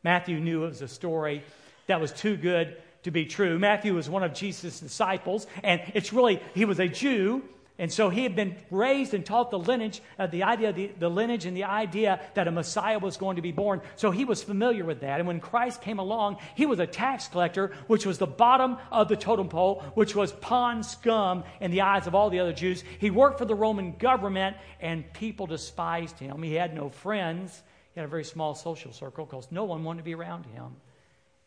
Matthew 0.03 0.39
knew 0.39 0.63
it 0.63 0.67
was 0.67 0.83
a 0.83 0.87
story 0.87 1.43
that 1.87 1.99
was 1.99 2.11
too 2.11 2.37
good 2.37 2.77
to 3.01 3.09
be 3.09 3.25
true. 3.25 3.57
Matthew 3.57 3.95
was 3.95 4.11
one 4.11 4.21
of 4.21 4.35
Jesus' 4.35 4.79
disciples, 4.79 5.47
and 5.63 5.81
it's 5.95 6.13
really, 6.13 6.39
he 6.53 6.65
was 6.65 6.79
a 6.79 6.87
Jew, 6.87 7.41
and 7.79 7.91
so 7.91 8.09
he 8.09 8.23
had 8.23 8.35
been 8.35 8.57
raised 8.69 9.13
and 9.13 9.25
taught 9.25 9.51
the 9.51 9.57
lineage, 9.57 10.01
uh, 10.19 10.27
the 10.27 10.43
idea, 10.43 10.73
the, 10.73 10.87
the 10.99 11.09
lineage 11.09 11.45
and 11.45 11.55
the 11.55 11.63
idea 11.63 12.19
that 12.33 12.45
a 12.45 12.51
Messiah 12.51 12.99
was 12.99 13.15
going 13.15 13.37
to 13.37 13.41
be 13.41 13.53
born. 13.53 13.81
So 13.95 14.11
he 14.11 14.25
was 14.25 14.43
familiar 14.43 14.83
with 14.83 14.99
that. 14.99 15.19
And 15.19 15.27
when 15.27 15.39
Christ 15.39 15.81
came 15.81 15.97
along, 15.97 16.39
he 16.55 16.65
was 16.65 16.79
a 16.79 16.85
tax 16.85 17.29
collector, 17.29 17.71
which 17.87 18.05
was 18.05 18.17
the 18.17 18.27
bottom 18.27 18.77
of 18.91 19.07
the 19.07 19.15
totem 19.15 19.47
pole, 19.47 19.81
which 19.93 20.13
was 20.13 20.33
pond 20.33 20.85
scum 20.85 21.45
in 21.61 21.71
the 21.71 21.81
eyes 21.81 22.05
of 22.05 22.13
all 22.13 22.29
the 22.29 22.41
other 22.41 22.51
Jews. 22.51 22.83
He 22.99 23.11
worked 23.11 23.39
for 23.39 23.45
the 23.45 23.55
Roman 23.55 23.93
government, 23.93 24.57
and 24.81 25.11
people 25.13 25.47
despised 25.47 26.19
him. 26.19 26.43
He 26.43 26.55
had 26.55 26.75
no 26.75 26.89
friends. 26.89 27.63
He 27.93 28.01
had 28.01 28.07
a 28.07 28.09
very 28.09 28.25
small 28.25 28.55
social 28.55 28.91
circle 28.91 29.25
because 29.25 29.47
no 29.51 29.63
one 29.63 29.85
wanted 29.85 29.99
to 29.99 30.03
be 30.03 30.15
around 30.15 30.45
him. 30.47 30.75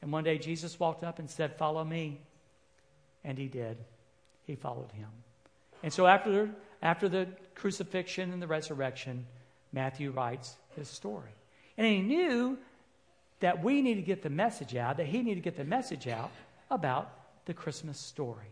And 0.00 0.10
one 0.10 0.24
day 0.24 0.38
Jesus 0.38 0.80
walked 0.80 1.04
up 1.04 1.18
and 1.18 1.28
said, 1.28 1.58
Follow 1.58 1.84
me. 1.84 2.22
And 3.22 3.36
he 3.36 3.48
did. 3.48 3.76
He 4.46 4.56
followed 4.56 4.92
him. 4.92 5.08
And 5.82 5.92
so 5.92 6.06
after, 6.06 6.50
after 6.80 7.08
the 7.08 7.28
crucifixion 7.54 8.32
and 8.32 8.40
the 8.40 8.46
resurrection, 8.46 9.26
Matthew 9.72 10.10
writes 10.10 10.56
his 10.76 10.88
story. 10.88 11.30
And 11.76 11.86
he 11.86 12.00
knew 12.00 12.58
that 13.40 13.62
we 13.62 13.82
need 13.82 13.94
to 13.94 14.02
get 14.02 14.22
the 14.22 14.30
message 14.30 14.76
out, 14.76 14.98
that 14.98 15.06
he 15.06 15.22
needed 15.22 15.42
to 15.42 15.50
get 15.50 15.56
the 15.56 15.64
message 15.64 16.06
out 16.06 16.30
about 16.70 17.10
the 17.46 17.54
Christmas 17.54 17.98
story. 17.98 18.46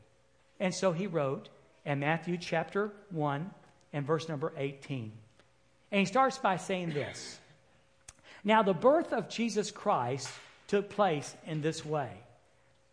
And 0.58 0.74
so 0.74 0.92
he 0.92 1.06
wrote 1.06 1.48
in 1.84 2.00
Matthew 2.00 2.36
chapter 2.36 2.90
1 3.10 3.50
and 3.92 4.06
verse 4.06 4.28
number 4.28 4.52
18. 4.56 5.12
And 5.92 5.98
he 5.98 6.04
starts 6.04 6.38
by 6.38 6.56
saying 6.56 6.90
this 6.90 7.38
Now, 8.44 8.62
the 8.62 8.74
birth 8.74 9.12
of 9.12 9.28
Jesus 9.28 9.70
Christ 9.70 10.28
took 10.66 10.88
place 10.90 11.34
in 11.46 11.62
this 11.62 11.84
way. 11.84 12.10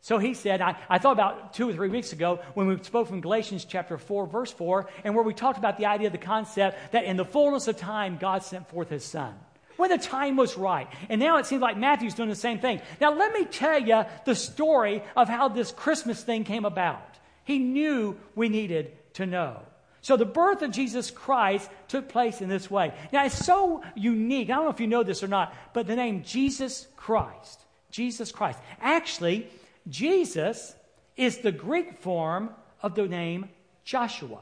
So 0.01 0.19
he 0.19 0.33
said, 0.33 0.61
I, 0.61 0.75
I, 0.89 0.99
thought 0.99 1.13
about 1.13 1.53
two 1.53 1.69
or 1.69 1.73
three 1.73 1.89
weeks 1.89 2.13
ago 2.13 2.39
when 2.53 2.67
we 2.67 2.81
spoke 2.83 3.07
from 3.07 3.19
Galatians 3.19 3.65
chapter 3.65 3.97
4, 3.97 4.27
verse 4.27 4.51
4, 4.51 4.87
and 5.03 5.15
where 5.15 5.23
we 5.23 5.33
talked 5.33 5.57
about 5.57 5.77
the 5.77 5.87
idea, 5.87 6.09
the 6.09 6.17
concept 6.17 6.93
that 6.93 7.03
in 7.03 7.17
the 7.17 7.25
fullness 7.25 7.67
of 7.67 7.77
time, 7.77 8.17
God 8.17 8.43
sent 8.43 8.69
forth 8.69 8.89
his 8.89 9.03
son. 9.03 9.33
When 9.75 9.91
the 9.91 9.97
time 9.97 10.35
was 10.37 10.57
right. 10.57 10.87
And 11.09 11.19
now 11.19 11.37
it 11.37 11.45
seems 11.45 11.61
like 11.61 11.77
Matthew's 11.77 12.15
doing 12.15 12.29
the 12.29 12.35
same 12.35 12.59
thing. 12.59 12.81
Now, 12.99 13.13
let 13.13 13.33
me 13.33 13.45
tell 13.45 13.79
you 13.79 14.05
the 14.25 14.35
story 14.35 15.03
of 15.15 15.29
how 15.29 15.49
this 15.49 15.71
Christmas 15.71 16.23
thing 16.23 16.43
came 16.43 16.65
about. 16.65 17.17
He 17.43 17.59
knew 17.59 18.17
we 18.35 18.49
needed 18.49 18.91
to 19.13 19.25
know. 19.25 19.61
So 20.01 20.15
the 20.15 20.25
birth 20.25 20.61
of 20.61 20.71
Jesus 20.71 21.11
Christ 21.11 21.69
took 21.87 22.09
place 22.09 22.41
in 22.41 22.49
this 22.49 22.71
way. 22.71 22.93
Now, 23.11 23.25
it's 23.25 23.45
so 23.45 23.83
unique. 23.95 24.49
I 24.49 24.55
don't 24.55 24.65
know 24.65 24.71
if 24.71 24.79
you 24.79 24.87
know 24.87 25.03
this 25.03 25.21
or 25.21 25.27
not, 25.27 25.53
but 25.73 25.85
the 25.85 25.95
name 25.95 26.23
Jesus 26.23 26.87
Christ, 26.95 27.59
Jesus 27.91 28.31
Christ, 28.31 28.59
actually, 28.79 29.49
Jesus 29.89 30.75
is 31.15 31.39
the 31.39 31.51
Greek 31.51 32.01
form 32.01 32.49
of 32.81 32.95
the 32.95 33.07
name 33.07 33.49
Joshua. 33.83 34.39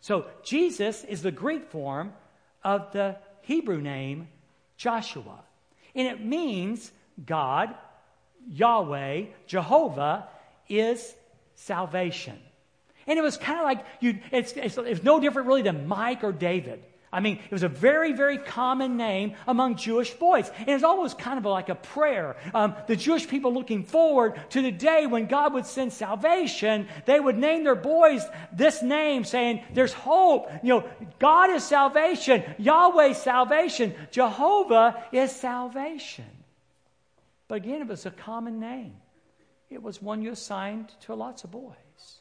So 0.00 0.26
Jesus 0.44 1.04
is 1.04 1.22
the 1.22 1.30
Greek 1.30 1.70
form 1.70 2.12
of 2.62 2.92
the 2.92 3.16
Hebrew 3.42 3.80
name 3.80 4.28
Joshua. 4.76 5.40
And 5.94 6.06
it 6.06 6.24
means 6.24 6.90
God, 7.24 7.74
Yahweh, 8.50 9.26
Jehovah 9.46 10.28
is 10.68 11.14
salvation. 11.54 12.38
And 13.06 13.18
it 13.18 13.22
was 13.22 13.36
kind 13.36 13.58
of 13.58 13.64
like 13.64 13.84
you, 14.00 14.18
it's, 14.32 14.52
it's, 14.52 14.76
it's 14.76 15.02
no 15.02 15.20
different 15.20 15.48
really 15.48 15.62
than 15.62 15.86
Mike 15.86 16.24
or 16.24 16.32
David. 16.32 16.82
I 17.16 17.20
mean, 17.20 17.38
it 17.42 17.50
was 17.50 17.62
a 17.62 17.68
very, 17.68 18.12
very 18.12 18.36
common 18.36 18.98
name 18.98 19.36
among 19.46 19.76
Jewish 19.76 20.12
boys. 20.12 20.50
And 20.58 20.68
it's 20.68 20.84
almost 20.84 21.18
kind 21.18 21.38
of 21.38 21.46
like 21.46 21.70
a 21.70 21.74
prayer. 21.74 22.36
Um, 22.52 22.76
the 22.86 22.94
Jewish 22.94 23.26
people 23.26 23.54
looking 23.54 23.84
forward 23.84 24.38
to 24.50 24.60
the 24.60 24.70
day 24.70 25.06
when 25.06 25.26
God 25.26 25.54
would 25.54 25.64
send 25.64 25.94
salvation, 25.94 26.86
they 27.06 27.18
would 27.18 27.38
name 27.38 27.64
their 27.64 27.74
boys 27.74 28.22
this 28.52 28.82
name, 28.82 29.24
saying, 29.24 29.64
There's 29.72 29.94
hope. 29.94 30.50
You 30.62 30.68
know, 30.68 30.90
God 31.18 31.48
is 31.48 31.64
salvation, 31.64 32.44
Yahweh 32.58 33.14
salvation, 33.14 33.94
Jehovah 34.10 35.02
is 35.10 35.32
salvation. 35.32 36.26
But 37.48 37.56
again, 37.56 37.80
it 37.80 37.88
was 37.88 38.04
a 38.04 38.10
common 38.10 38.60
name, 38.60 38.92
it 39.70 39.82
was 39.82 40.02
one 40.02 40.20
you 40.20 40.32
assigned 40.32 40.92
to 41.06 41.14
lots 41.14 41.44
of 41.44 41.50
boys. 41.50 42.20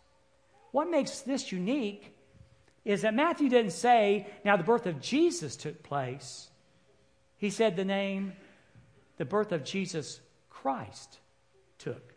What 0.72 0.90
makes 0.90 1.20
this 1.20 1.52
unique 1.52 2.15
is 2.86 3.02
that 3.02 3.16
Matthew 3.16 3.50
didn't 3.50 3.72
say, 3.72 4.28
now 4.46 4.56
the 4.56 4.64
birth 4.64 4.86
of 4.86 5.02
Jesus 5.02 5.56
took 5.56 5.82
place. 5.82 6.50
He 7.38 7.50
said 7.50 7.76
the 7.76 7.84
name, 7.84 8.34
the 9.18 9.26
birth 9.26 9.52
of 9.52 9.64
Jesus 9.64 10.20
Christ 10.52 11.20
took 11.80 12.14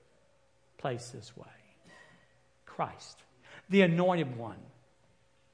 place 0.76 1.08
this 1.08 1.34
way. 1.36 1.46
Christ, 2.66 3.18
the 3.70 3.82
anointed 3.82 4.36
one, 4.36 4.58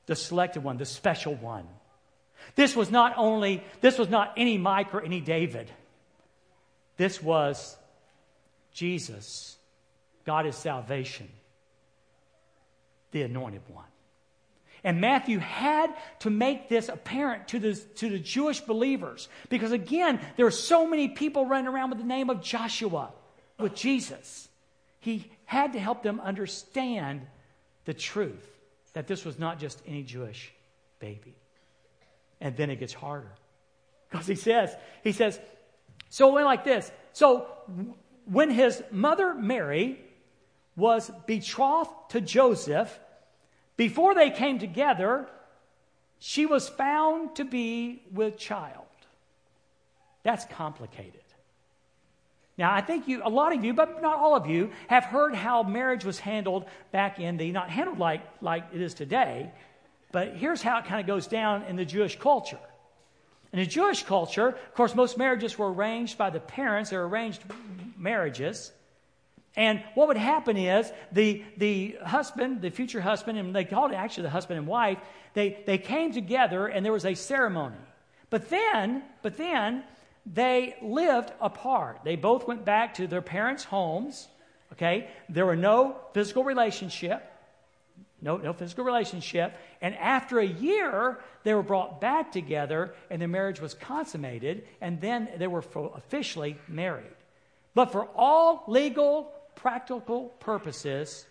the 0.06 0.16
selected 0.16 0.64
one, 0.64 0.76
the 0.76 0.84
special 0.84 1.34
one. 1.36 1.66
This 2.56 2.76
was 2.76 2.90
not 2.90 3.14
only, 3.16 3.62
this 3.80 3.98
was 3.98 4.10
not 4.10 4.34
any 4.36 4.58
Mike 4.58 4.92
or 4.94 5.02
any 5.02 5.20
David. 5.20 5.70
This 6.96 7.22
was 7.22 7.76
Jesus. 8.72 9.56
God 10.26 10.44
is 10.46 10.56
salvation, 10.56 11.28
the 13.12 13.22
anointed 13.22 13.62
one. 13.68 13.84
And 14.84 15.00
Matthew 15.00 15.38
had 15.38 15.94
to 16.20 16.30
make 16.30 16.68
this 16.68 16.90
apparent 16.90 17.48
to 17.48 17.58
the, 17.58 17.74
to 17.74 18.10
the 18.10 18.18
Jewish 18.18 18.60
believers 18.60 19.28
because, 19.48 19.72
again, 19.72 20.20
there 20.36 20.44
are 20.44 20.50
so 20.50 20.86
many 20.86 21.08
people 21.08 21.46
running 21.46 21.68
around 21.68 21.88
with 21.88 21.98
the 21.98 22.04
name 22.04 22.28
of 22.28 22.42
Joshua, 22.42 23.10
with 23.58 23.74
Jesus. 23.74 24.48
He 25.00 25.30
had 25.46 25.72
to 25.72 25.78
help 25.78 26.02
them 26.02 26.20
understand 26.20 27.26
the 27.86 27.94
truth 27.94 28.46
that 28.92 29.06
this 29.06 29.24
was 29.24 29.38
not 29.38 29.58
just 29.58 29.82
any 29.86 30.02
Jewish 30.02 30.52
baby. 30.98 31.34
And 32.40 32.54
then 32.54 32.68
it 32.68 32.76
gets 32.76 32.92
harder. 32.92 33.32
Because 34.10 34.26
he 34.26 34.34
says, 34.34 34.74
he 35.02 35.12
says, 35.12 35.40
so 36.10 36.28
it 36.28 36.32
went 36.34 36.46
like 36.46 36.64
this. 36.64 36.90
So 37.14 37.46
when 38.26 38.50
his 38.50 38.82
mother 38.90 39.34
Mary 39.34 39.98
was 40.76 41.10
betrothed 41.26 41.90
to 42.10 42.20
Joseph, 42.20 42.98
before 43.76 44.14
they 44.14 44.30
came 44.30 44.58
together, 44.58 45.26
she 46.18 46.46
was 46.46 46.68
found 46.68 47.36
to 47.36 47.44
be 47.44 48.02
with 48.12 48.38
child. 48.38 48.86
That's 50.22 50.44
complicated. 50.46 51.20
Now, 52.56 52.72
I 52.72 52.80
think 52.80 53.08
you, 53.08 53.20
a 53.24 53.28
lot 53.28 53.54
of 53.54 53.64
you, 53.64 53.74
but 53.74 54.00
not 54.00 54.16
all 54.16 54.36
of 54.36 54.46
you, 54.46 54.70
have 54.86 55.04
heard 55.04 55.34
how 55.34 55.64
marriage 55.64 56.04
was 56.04 56.20
handled 56.20 56.66
back 56.92 57.18
in 57.18 57.36
the, 57.36 57.50
not 57.50 57.68
handled 57.68 57.98
like, 57.98 58.22
like 58.40 58.64
it 58.72 58.80
is 58.80 58.94
today, 58.94 59.50
but 60.12 60.36
here's 60.36 60.62
how 60.62 60.78
it 60.78 60.84
kind 60.84 61.00
of 61.00 61.06
goes 61.06 61.26
down 61.26 61.64
in 61.64 61.74
the 61.74 61.84
Jewish 61.84 62.16
culture. 62.18 62.60
In 63.52 63.58
the 63.58 63.66
Jewish 63.66 64.04
culture, 64.04 64.48
of 64.48 64.74
course, 64.74 64.94
most 64.94 65.18
marriages 65.18 65.58
were 65.58 65.72
arranged 65.72 66.16
by 66.16 66.30
the 66.30 66.40
parents, 66.40 66.90
they're 66.90 67.04
arranged 67.04 67.42
marriages. 67.98 68.72
And 69.56 69.82
what 69.94 70.08
would 70.08 70.16
happen 70.16 70.56
is 70.56 70.92
the, 71.12 71.44
the 71.56 71.96
husband, 72.04 72.60
the 72.60 72.70
future 72.70 73.00
husband, 73.00 73.38
and 73.38 73.54
they 73.54 73.64
called 73.64 73.92
it 73.92 73.94
actually 73.94 74.24
the 74.24 74.30
husband 74.30 74.58
and 74.58 74.66
wife, 74.66 74.98
they, 75.34 75.62
they 75.66 75.78
came 75.78 76.12
together 76.12 76.66
and 76.66 76.84
there 76.84 76.92
was 76.92 77.04
a 77.04 77.14
ceremony. 77.14 77.76
But 78.30 78.50
then, 78.50 79.04
but 79.22 79.36
then 79.36 79.84
they 80.26 80.76
lived 80.82 81.32
apart. 81.40 82.00
They 82.04 82.16
both 82.16 82.48
went 82.48 82.64
back 82.64 82.94
to 82.94 83.06
their 83.06 83.22
parents' 83.22 83.64
homes. 83.64 84.28
Okay? 84.72 85.08
There 85.28 85.46
were 85.46 85.56
no 85.56 85.96
physical 86.14 86.42
relationship. 86.42 87.22
No, 88.20 88.38
no 88.38 88.52
physical 88.54 88.84
relationship. 88.84 89.56
And 89.80 89.94
after 89.96 90.40
a 90.40 90.46
year, 90.46 91.20
they 91.44 91.54
were 91.54 91.62
brought 91.62 92.00
back 92.00 92.32
together 92.32 92.94
and 93.10 93.22
the 93.22 93.28
marriage 93.28 93.60
was 93.60 93.74
consummated, 93.74 94.66
and 94.80 95.00
then 95.00 95.28
they 95.36 95.46
were 95.46 95.62
officially 95.94 96.56
married. 96.66 97.04
But 97.74 97.92
for 97.92 98.06
all 98.16 98.64
legal 98.66 99.30
practical 99.56 100.24
purposes, 100.40 101.26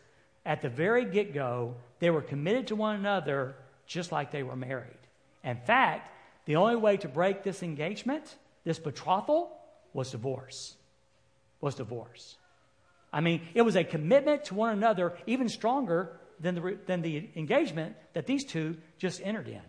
at 0.46 0.62
the 0.62 0.70
very 0.70 1.06
get 1.06 1.34
go, 1.34 1.76
they 2.00 2.10
were 2.10 2.22
committed 2.22 2.68
to 2.68 2.76
one 2.76 2.96
another 2.96 3.56
just 3.86 4.12
like 4.12 4.32
they 4.32 4.44
were 4.44 4.56
married. 4.56 4.98
In 5.44 5.58
fact, 5.58 6.10
the 6.46 6.58
only 6.58 6.76
way 6.76 6.98
to 6.98 7.08
break 7.08 7.44
this 7.44 7.64
engagement, 7.64 8.36
this 8.64 8.80
betrothal, 8.80 9.58
was 9.94 10.12
divorce. 10.12 10.76
Was 11.62 11.76
divorce. 11.76 12.38
I 13.12 13.22
mean, 13.22 13.42
it 13.54 13.62
was 13.62 13.76
a 13.76 13.84
commitment 13.84 14.46
to 14.46 14.56
one 14.56 14.72
another 14.74 15.16
even 15.28 15.48
stronger 15.48 16.20
than 16.40 16.56
the, 16.56 16.78
than 16.88 17.02
the 17.02 17.30
engagement 17.36 17.96
that 18.14 18.26
these 18.26 18.44
two 18.44 18.78
just 18.98 19.22
entered 19.24 19.48
in. 19.48 19.62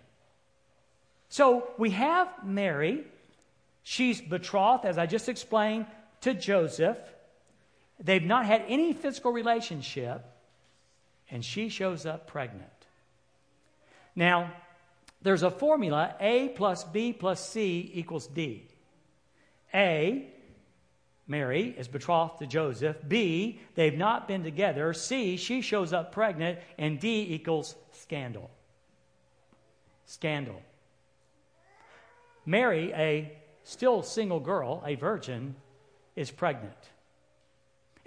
So 1.28 1.68
we 1.78 1.90
have 1.90 2.28
Mary, 2.44 3.04
She's 3.84 4.20
betrothed, 4.20 4.86
as 4.86 4.96
I 4.96 5.04
just 5.04 5.28
explained, 5.28 5.86
to 6.22 6.32
Joseph. 6.32 6.96
They've 8.00 8.24
not 8.24 8.46
had 8.46 8.64
any 8.68 8.92
physical 8.92 9.32
relationship, 9.32 10.24
and 11.30 11.44
she 11.44 11.68
shows 11.68 12.06
up 12.06 12.26
pregnant. 12.26 12.70
Now, 14.14 14.52
there's 15.22 15.42
a 15.42 15.50
formula 15.50 16.14
A 16.20 16.48
plus 16.50 16.84
B 16.84 17.12
plus 17.12 17.48
C 17.48 17.90
equals 17.94 18.26
D. 18.26 18.68
A, 19.72 20.28
Mary 21.26 21.74
is 21.78 21.88
betrothed 21.88 22.38
to 22.38 22.46
Joseph. 22.46 22.96
B, 23.06 23.58
they've 23.74 23.96
not 23.96 24.28
been 24.28 24.42
together. 24.42 24.92
C, 24.92 25.36
she 25.36 25.62
shows 25.62 25.92
up 25.92 26.12
pregnant. 26.12 26.58
And 26.78 27.00
D 27.00 27.26
equals 27.30 27.74
scandal. 27.92 28.50
Scandal. 30.04 30.60
Mary, 32.44 32.92
a 32.92 33.32
still 33.62 34.02
single 34.02 34.40
girl, 34.40 34.82
a 34.84 34.96
virgin, 34.96 35.56
is 36.14 36.30
pregnant. 36.30 36.76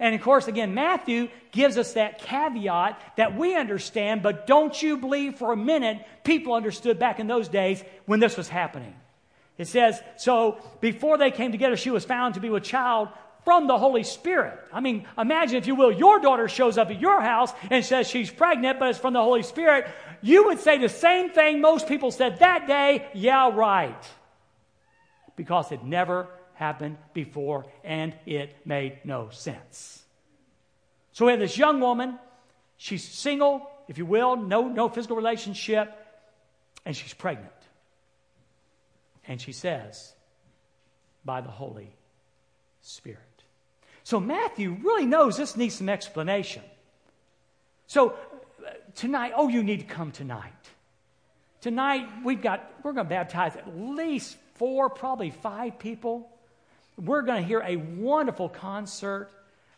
And 0.00 0.14
of 0.14 0.22
course, 0.22 0.46
again, 0.46 0.74
Matthew 0.74 1.28
gives 1.50 1.76
us 1.76 1.94
that 1.94 2.20
caveat 2.20 3.00
that 3.16 3.36
we 3.36 3.56
understand, 3.56 4.22
but 4.22 4.46
don't 4.46 4.80
you 4.80 4.96
believe 4.96 5.36
for 5.36 5.52
a 5.52 5.56
minute 5.56 6.04
people 6.22 6.54
understood 6.54 6.98
back 6.98 7.18
in 7.18 7.26
those 7.26 7.48
days 7.48 7.82
when 8.06 8.20
this 8.20 8.36
was 8.36 8.48
happening. 8.48 8.94
It 9.56 9.66
says, 9.66 10.00
So 10.16 10.58
before 10.80 11.18
they 11.18 11.32
came 11.32 11.50
together, 11.50 11.76
she 11.76 11.90
was 11.90 12.04
found 12.04 12.34
to 12.34 12.40
be 12.40 12.48
with 12.48 12.62
child 12.62 13.08
from 13.44 13.66
the 13.66 13.76
Holy 13.76 14.04
Spirit. 14.04 14.58
I 14.72 14.80
mean, 14.80 15.06
imagine, 15.16 15.56
if 15.56 15.66
you 15.66 15.74
will, 15.74 15.90
your 15.90 16.20
daughter 16.20 16.48
shows 16.48 16.78
up 16.78 16.90
at 16.90 17.00
your 17.00 17.20
house 17.20 17.52
and 17.70 17.84
says 17.84 18.08
she's 18.08 18.30
pregnant, 18.30 18.78
but 18.78 18.90
it's 18.90 18.98
from 18.98 19.14
the 19.14 19.22
Holy 19.22 19.42
Spirit. 19.42 19.88
You 20.22 20.46
would 20.46 20.60
say 20.60 20.78
the 20.78 20.88
same 20.88 21.30
thing 21.30 21.60
most 21.60 21.88
people 21.88 22.10
said 22.12 22.38
that 22.38 22.68
day. 22.68 23.08
Yeah, 23.14 23.50
right. 23.52 23.96
Because 25.34 25.72
it 25.72 25.82
never 25.82 26.28
happened 26.58 26.96
before 27.14 27.66
and 27.84 28.12
it 28.26 28.56
made 28.66 28.98
no 29.04 29.28
sense. 29.30 30.02
So 31.12 31.26
we 31.26 31.30
have 31.32 31.40
this 31.40 31.56
young 31.56 31.80
woman. 31.80 32.18
She's 32.76 33.04
single, 33.04 33.70
if 33.86 33.96
you 33.96 34.04
will, 34.04 34.36
no, 34.36 34.68
no 34.68 34.88
physical 34.88 35.16
relationship, 35.16 35.92
and 36.84 36.96
she's 36.96 37.14
pregnant. 37.14 37.52
And 39.26 39.40
she 39.40 39.52
says, 39.52 40.14
by 41.24 41.40
the 41.40 41.50
Holy 41.50 41.92
Spirit. 42.80 43.18
So 44.02 44.18
Matthew 44.18 44.76
really 44.82 45.06
knows 45.06 45.36
this 45.36 45.56
needs 45.56 45.76
some 45.76 45.88
explanation. 45.88 46.62
So 47.86 48.10
uh, 48.10 48.70
tonight, 48.94 49.32
oh, 49.36 49.48
you 49.48 49.62
need 49.62 49.80
to 49.80 49.86
come 49.86 50.10
tonight. 50.10 50.52
Tonight, 51.60 52.08
we've 52.24 52.40
got, 52.40 52.70
we're 52.82 52.92
going 52.92 53.06
to 53.06 53.10
baptize 53.10 53.56
at 53.56 53.76
least 53.76 54.36
four, 54.54 54.88
probably 54.88 55.30
five 55.30 55.78
people. 55.78 56.30
We're 56.98 57.22
going 57.22 57.40
to 57.40 57.46
hear 57.46 57.62
a 57.64 57.76
wonderful 57.76 58.48
concert 58.48 59.30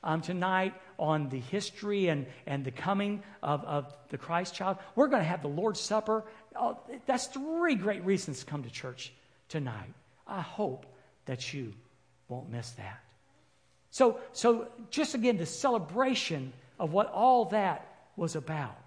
um, 0.03 0.23
tonight 0.23 0.75
on 0.99 1.29
the 1.29 1.39
history 1.39 2.09
and, 2.09 2.27
and 2.47 2.65
the 2.65 2.71
coming 2.71 3.23
of, 3.43 3.63
of 3.65 3.95
the 4.09 4.17
Christ 4.17 4.55
child. 4.55 4.79
We're 4.95 5.09
going 5.09 5.23
to 5.23 5.29
have 5.29 5.43
the 5.43 5.49
Lord's 5.49 5.81
Supper. 5.81 6.25
Oh, 6.57 6.79
that's 7.05 7.27
three 7.27 7.75
great 7.75 8.05
reasons 8.07 8.41
to 8.41 8.47
come 8.47 8.63
to 8.63 8.71
church 8.71 9.13
tonight. 9.49 9.93
I 10.27 10.41
hope 10.41 10.87
that 11.27 11.53
you 11.53 11.75
won't 12.29 12.51
miss 12.51 12.71
that. 12.73 13.01
So, 13.91 14.19
so 14.33 14.69
just 14.91 15.15
again, 15.15 15.37
the 15.37 15.47
celebration 15.47 16.55
of 16.79 16.93
what 16.93 17.13
all 17.13 17.47
that 17.47 17.87
was 18.17 18.35
about 18.35 18.79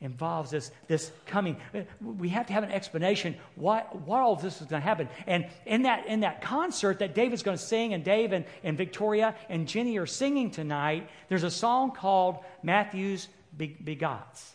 involves 0.00 0.50
this, 0.50 0.70
this 0.86 1.10
coming. 1.26 1.56
We 2.00 2.28
have 2.28 2.46
to 2.46 2.52
have 2.52 2.62
an 2.62 2.70
explanation 2.70 3.36
why, 3.56 3.80
why 4.04 4.20
all 4.20 4.36
this 4.36 4.60
is 4.60 4.68
going 4.68 4.80
to 4.80 4.86
happen. 4.86 5.08
And 5.26 5.46
in 5.66 5.82
that, 5.82 6.06
in 6.06 6.20
that 6.20 6.40
concert 6.40 7.00
that 7.00 7.14
David's 7.14 7.42
going 7.42 7.56
to 7.56 7.62
sing, 7.62 7.94
and 7.94 8.04
Dave 8.04 8.32
and, 8.32 8.44
and 8.62 8.76
Victoria 8.76 9.34
and 9.48 9.66
Jenny 9.66 9.98
are 9.98 10.06
singing 10.06 10.50
tonight, 10.50 11.08
there's 11.28 11.42
a 11.42 11.50
song 11.50 11.90
called 11.90 12.38
Matthew's 12.62 13.28
Begots. 13.56 14.54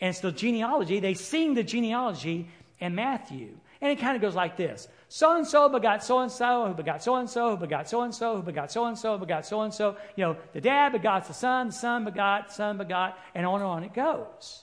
And 0.00 0.10
it's 0.10 0.20
the 0.20 0.32
genealogy. 0.32 1.00
They 1.00 1.14
sing 1.14 1.54
the 1.54 1.64
genealogy 1.64 2.48
in 2.78 2.94
Matthew. 2.94 3.56
And 3.80 3.90
it 3.90 3.98
kind 3.98 4.14
of 4.14 4.22
goes 4.22 4.34
like 4.34 4.56
this 4.56 4.86
so 5.12 5.36
and 5.36 5.46
so 5.46 5.68
begot 5.68 6.02
so 6.02 6.20
and 6.20 6.32
so, 6.32 6.68
who 6.68 6.72
begot 6.72 7.02
so 7.02 7.16
and 7.16 7.28
so, 7.28 7.50
who 7.50 7.56
begot 7.58 7.86
so 7.86 8.00
and 8.00 8.14
so, 8.14 8.36
who 8.36 8.42
begot 8.42 8.72
so 8.72 8.86
and 8.86 8.96
so, 8.96 9.18
begot 9.18 9.44
so 9.44 9.60
and 9.60 9.74
so. 9.74 9.98
You 10.16 10.24
know, 10.24 10.36
the 10.54 10.60
dad 10.62 10.92
begot 10.92 11.28
the 11.28 11.34
son, 11.34 11.66
the 11.66 11.72
son 11.74 12.06
begot, 12.06 12.50
son 12.50 12.78
begot, 12.78 13.18
and 13.34 13.44
on 13.44 13.56
and 13.56 13.64
on 13.64 13.84
it 13.84 13.92
goes. 13.92 14.62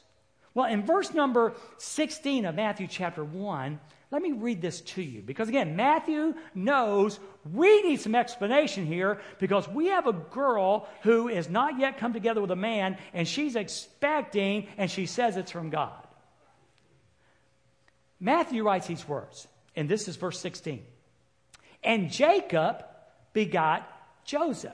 Well, 0.55 0.65
in 0.65 0.87
verse 0.87 1.13
number 1.13 1.53
16 1.77 2.45
of 2.45 2.55
Matthew 2.55 2.87
chapter 2.87 3.23
1, 3.23 3.79
let 4.09 4.23
me 4.23 4.31
read 4.31 4.59
this 4.59 4.81
to 4.81 5.03
you 5.03 5.21
because 5.21 5.49
again, 5.49 5.75
Matthew 5.75 6.33
knows 6.55 7.19
we 7.53 7.83
need 7.83 8.01
some 8.01 8.15
explanation 8.15 8.87
here 8.87 9.19
because 9.37 9.67
we 9.67 9.89
have 9.89 10.07
a 10.07 10.13
girl 10.13 10.89
who 11.03 11.27
is 11.27 11.47
not 11.47 11.77
yet 11.77 11.99
come 11.99 12.11
together 12.11 12.41
with 12.41 12.49
a 12.49 12.55
man 12.55 12.97
and 13.13 13.27
she's 13.27 13.55
expecting 13.55 14.67
and 14.79 14.89
she 14.89 15.05
says 15.05 15.37
it's 15.37 15.51
from 15.51 15.69
God. 15.69 16.07
Matthew 18.19 18.63
writes 18.63 18.87
these 18.87 19.07
words 19.07 19.47
and 19.75 19.87
this 19.87 20.07
is 20.07 20.15
verse 20.15 20.39
16. 20.39 20.83
And 21.83 22.11
Jacob 22.11 22.83
begot 23.33 23.87
Joseph. 24.25 24.73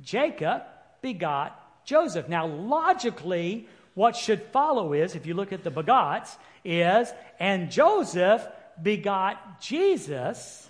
Jacob 0.00 0.62
begot 1.00 1.84
Joseph. 1.84 2.28
Now, 2.28 2.46
logically, 2.46 3.68
what 3.94 4.16
should 4.16 4.42
follow 4.52 4.92
is, 4.92 5.14
if 5.14 5.26
you 5.26 5.34
look 5.34 5.52
at 5.52 5.64
the 5.64 5.70
begots, 5.70 6.36
is, 6.64 7.12
and 7.38 7.70
Joseph 7.70 8.46
begot 8.80 9.60
Jesus, 9.60 10.68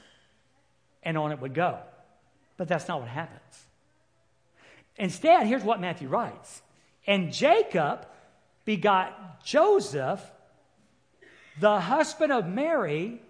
and 1.02 1.16
on 1.16 1.32
it 1.32 1.40
would 1.40 1.54
go. 1.54 1.78
But 2.56 2.68
that's 2.68 2.88
not 2.88 3.00
what 3.00 3.08
happens. 3.08 3.38
Instead, 4.96 5.46
here's 5.46 5.64
what 5.64 5.80
Matthew 5.80 6.08
writes 6.08 6.62
And 7.06 7.32
Jacob 7.32 8.06
begot 8.64 9.44
Joseph, 9.44 10.20
the 11.60 11.80
husband 11.80 12.32
of 12.32 12.46
Mary, 12.46 13.20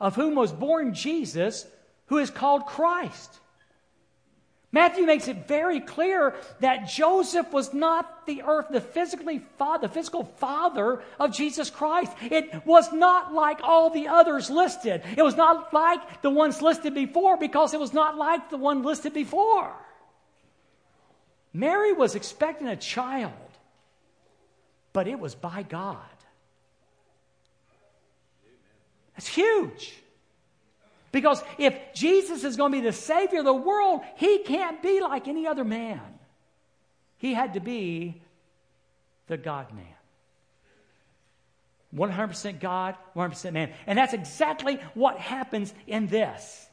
of 0.00 0.14
whom 0.14 0.34
was 0.34 0.52
born 0.52 0.94
Jesus, 0.94 1.66
who 2.06 2.18
is 2.18 2.30
called 2.30 2.66
Christ. 2.66 3.38
Matthew 4.70 5.06
makes 5.06 5.28
it 5.28 5.48
very 5.48 5.80
clear 5.80 6.34
that 6.60 6.88
Joseph 6.88 7.50
was 7.52 7.72
not 7.72 8.26
the 8.26 8.42
earth, 8.42 8.66
the 8.70 8.82
physically 8.82 9.40
father, 9.56 9.88
the 9.88 9.94
physical 9.94 10.24
father 10.24 11.02
of 11.18 11.32
Jesus 11.32 11.70
Christ. 11.70 12.12
It 12.20 12.66
was 12.66 12.92
not 12.92 13.32
like 13.32 13.60
all 13.62 13.88
the 13.88 14.08
others 14.08 14.50
listed. 14.50 15.02
It 15.16 15.22
was 15.22 15.36
not 15.36 15.72
like 15.72 16.20
the 16.20 16.28
ones 16.28 16.60
listed 16.60 16.92
before 16.92 17.38
because 17.38 17.72
it 17.72 17.80
was 17.80 17.94
not 17.94 18.18
like 18.18 18.50
the 18.50 18.58
one 18.58 18.82
listed 18.82 19.14
before. 19.14 19.72
Mary 21.54 21.94
was 21.94 22.14
expecting 22.14 22.68
a 22.68 22.76
child, 22.76 23.32
but 24.92 25.08
it 25.08 25.18
was 25.18 25.34
by 25.34 25.62
God. 25.62 25.96
That's 29.18 29.26
huge. 29.26 29.92
Because 31.10 31.42
if 31.58 31.76
Jesus 31.92 32.44
is 32.44 32.56
going 32.56 32.70
to 32.70 32.78
be 32.78 32.84
the 32.84 32.92
Savior 32.92 33.40
of 33.40 33.46
the 33.46 33.52
world, 33.52 34.02
he 34.14 34.38
can't 34.44 34.80
be 34.80 35.00
like 35.00 35.26
any 35.26 35.44
other 35.44 35.64
man. 35.64 36.00
He 37.16 37.34
had 37.34 37.54
to 37.54 37.60
be 37.60 38.22
the 39.26 39.36
God 39.36 39.74
man. 39.74 39.86
100% 41.92 42.60
God, 42.60 42.94
100% 43.16 43.52
man. 43.52 43.72
And 43.88 43.98
that's 43.98 44.12
exactly 44.12 44.78
what 44.94 45.18
happens 45.18 45.74
in 45.88 46.06
this. 46.06 46.68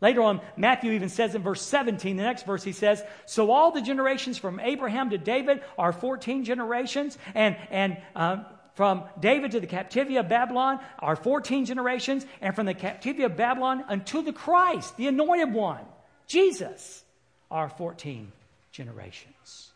Later 0.00 0.22
on, 0.22 0.40
Matthew 0.56 0.90
even 0.90 1.08
says 1.08 1.36
in 1.36 1.42
verse 1.42 1.62
17, 1.62 2.16
the 2.16 2.24
next 2.24 2.46
verse, 2.46 2.64
he 2.64 2.72
says, 2.72 3.00
So 3.26 3.52
all 3.52 3.70
the 3.70 3.82
generations 3.82 4.38
from 4.38 4.58
Abraham 4.58 5.10
to 5.10 5.18
David 5.18 5.62
are 5.78 5.92
14 5.92 6.42
generations, 6.42 7.16
and, 7.32 7.56
and 7.70 7.96
uh, 8.16 8.38
from 8.80 9.04
David 9.20 9.50
to 9.50 9.60
the 9.60 9.66
captivity 9.66 10.16
of 10.16 10.30
Babylon 10.30 10.80
are 11.00 11.14
14 11.14 11.66
generations, 11.66 12.24
and 12.40 12.56
from 12.56 12.64
the 12.64 12.72
captivity 12.72 13.24
of 13.24 13.36
Babylon 13.36 13.84
unto 13.86 14.22
the 14.22 14.32
Christ, 14.32 14.96
the 14.96 15.06
anointed 15.06 15.52
one, 15.52 15.84
Jesus, 16.26 17.04
are 17.50 17.68
14 17.68 18.32
generations. 18.72 19.70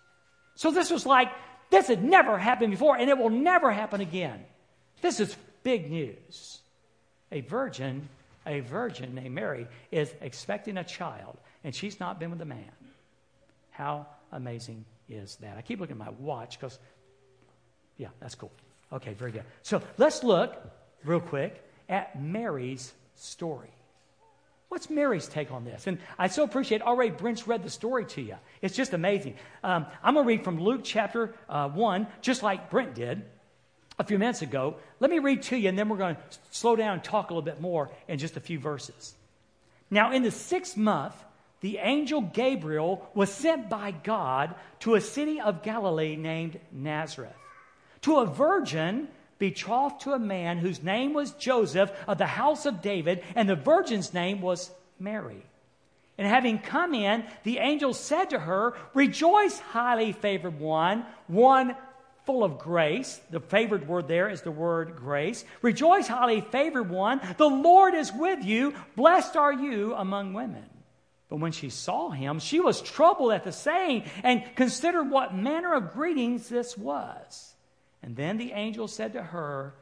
So 0.54 0.70
this 0.70 0.90
was 0.90 1.04
like, 1.04 1.28
this 1.68 1.88
had 1.88 2.02
never 2.02 2.38
happened 2.38 2.70
before, 2.70 2.96
and 2.96 3.10
it 3.10 3.18
will 3.18 3.28
never 3.28 3.70
happen 3.70 4.00
again. 4.00 4.42
This 5.02 5.20
is 5.20 5.36
big 5.62 5.90
news. 5.90 6.60
A 7.30 7.42
virgin, 7.42 8.08
a 8.46 8.60
virgin 8.60 9.14
named 9.14 9.34
Mary, 9.34 9.66
is 9.92 10.14
expecting 10.22 10.78
a 10.78 10.84
child, 10.84 11.36
and 11.62 11.74
she's 11.74 12.00
not 12.00 12.18
been 12.18 12.30
with 12.30 12.40
a 12.40 12.46
man. 12.46 12.72
How 13.70 14.06
amazing 14.32 14.86
is 15.10 15.36
that? 15.42 15.58
I 15.58 15.60
keep 15.60 15.78
looking 15.78 16.00
at 16.00 16.06
my 16.06 16.12
watch 16.18 16.58
because, 16.58 16.78
yeah, 17.98 18.08
that's 18.18 18.34
cool. 18.34 18.50
Okay, 18.94 19.14
very 19.14 19.32
good. 19.32 19.44
So 19.62 19.82
let's 19.98 20.22
look 20.22 20.54
real 21.04 21.20
quick 21.20 21.60
at 21.88 22.20
Mary's 22.20 22.92
story. 23.16 23.70
What's 24.68 24.88
Mary's 24.88 25.28
take 25.28 25.52
on 25.52 25.64
this? 25.64 25.86
And 25.86 25.98
I 26.18 26.28
so 26.28 26.42
appreciate 26.42 26.82
already 26.82 27.10
Brent's 27.10 27.46
read 27.46 27.62
the 27.62 27.70
story 27.70 28.06
to 28.06 28.22
you. 28.22 28.36
It's 28.62 28.74
just 28.74 28.92
amazing. 28.92 29.36
Um, 29.62 29.86
I'm 30.02 30.14
going 30.14 30.24
to 30.24 30.28
read 30.28 30.44
from 30.44 30.60
Luke 30.60 30.80
chapter 30.82 31.34
uh, 31.48 31.68
1, 31.68 32.06
just 32.22 32.42
like 32.42 32.70
Brent 32.70 32.94
did. 32.94 33.22
a 33.98 34.04
few 34.04 34.18
minutes 34.18 34.42
ago. 34.42 34.76
Let 35.00 35.10
me 35.10 35.18
read 35.18 35.42
to 35.44 35.56
you, 35.56 35.68
and 35.68 35.78
then 35.78 35.88
we're 35.88 35.96
going 35.96 36.16
to 36.16 36.22
slow 36.50 36.76
down 36.76 36.94
and 36.94 37.04
talk 37.04 37.30
a 37.30 37.34
little 37.34 37.42
bit 37.42 37.60
more 37.60 37.90
in 38.08 38.18
just 38.18 38.36
a 38.36 38.40
few 38.40 38.58
verses. 38.58 39.14
Now, 39.90 40.12
in 40.12 40.22
the 40.22 40.30
sixth 40.30 40.76
month, 40.76 41.14
the 41.60 41.78
angel 41.78 42.20
Gabriel 42.20 43.08
was 43.14 43.32
sent 43.32 43.70
by 43.70 43.92
God 43.92 44.54
to 44.80 44.96
a 44.96 45.00
city 45.00 45.40
of 45.40 45.62
Galilee 45.62 46.16
named 46.16 46.58
Nazareth, 46.72 47.32
to 48.04 48.18
a 48.18 48.26
virgin 48.26 49.08
betrothed 49.38 50.02
to 50.02 50.12
a 50.12 50.18
man 50.18 50.58
whose 50.58 50.82
name 50.82 51.14
was 51.14 51.32
Joseph 51.32 51.90
of 52.06 52.18
the 52.18 52.26
house 52.26 52.66
of 52.66 52.82
David, 52.82 53.22
and 53.34 53.48
the 53.48 53.56
virgin's 53.56 54.12
name 54.12 54.40
was 54.40 54.70
Mary. 54.98 55.42
And 56.18 56.26
having 56.26 56.58
come 56.58 56.94
in, 56.94 57.24
the 57.44 57.58
angel 57.58 57.94
said 57.94 58.30
to 58.30 58.38
her, 58.38 58.74
Rejoice, 58.92 59.58
highly 59.58 60.12
favored 60.12 60.60
one, 60.60 61.04
one 61.28 61.76
full 62.26 62.44
of 62.44 62.58
grace. 62.58 63.20
The 63.30 63.40
favored 63.40 63.88
word 63.88 64.06
there 64.06 64.28
is 64.28 64.42
the 64.42 64.50
word 64.50 64.96
grace. 64.96 65.44
Rejoice, 65.62 66.06
highly 66.06 66.42
favored 66.42 66.90
one. 66.90 67.22
The 67.38 67.48
Lord 67.48 67.94
is 67.94 68.12
with 68.12 68.44
you. 68.44 68.74
Blessed 68.96 69.34
are 69.36 69.52
you 69.52 69.94
among 69.94 70.34
women. 70.34 70.68
But 71.30 71.40
when 71.40 71.52
she 71.52 71.70
saw 71.70 72.10
him, 72.10 72.38
she 72.38 72.60
was 72.60 72.82
troubled 72.82 73.32
at 73.32 73.44
the 73.44 73.52
saying 73.52 74.04
and 74.22 74.44
considered 74.56 75.10
what 75.10 75.34
manner 75.34 75.72
of 75.72 75.92
greetings 75.92 76.50
this 76.50 76.76
was. 76.76 77.53
And 78.04 78.14
then 78.14 78.36
the 78.36 78.52
angel 78.52 78.86
said 78.86 79.14
to 79.14 79.22
her, 79.22 79.74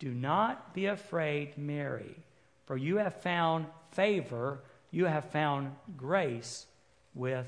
Do 0.00 0.12
not 0.12 0.74
be 0.74 0.86
afraid, 0.86 1.56
Mary, 1.56 2.16
for 2.64 2.76
you 2.76 2.96
have 2.96 3.20
found 3.22 3.66
favor 3.92 4.60
you 4.90 5.04
have 5.04 5.30
found 5.30 5.74
grace 5.96 6.66
with 7.14 7.46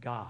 God. 0.00 0.26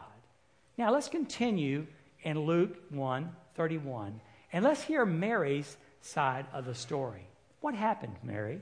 Now 0.76 0.92
let's 0.92 1.08
continue 1.08 1.86
in 2.22 2.40
Luke 2.40 2.76
1 2.90 3.30
31, 3.54 4.20
and 4.52 4.64
let's 4.64 4.82
hear 4.82 5.04
Mary's 5.04 5.76
side 6.00 6.46
of 6.52 6.64
the 6.64 6.74
story. 6.74 7.26
What 7.60 7.74
happened, 7.74 8.16
Mary? 8.22 8.60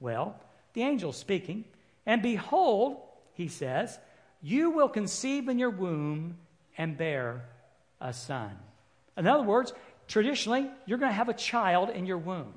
Well, 0.00 0.36
the 0.72 0.82
angel 0.82 1.12
speaking, 1.12 1.64
and 2.06 2.22
behold, 2.22 2.96
he 3.34 3.48
says, 3.48 3.98
you 4.40 4.70
will 4.70 4.88
conceive 4.88 5.48
in 5.48 5.58
your 5.58 5.70
womb 5.70 6.38
and 6.76 6.96
bear 6.96 7.44
a 8.00 8.12
son. 8.12 8.58
In 9.16 9.26
other 9.26 9.44
words, 9.44 9.74
traditionally, 10.12 10.68
you're 10.84 10.98
going 10.98 11.10
to 11.10 11.16
have 11.16 11.30
a 11.30 11.34
child 11.34 11.88
in 11.88 12.04
your 12.04 12.18
womb, 12.18 12.52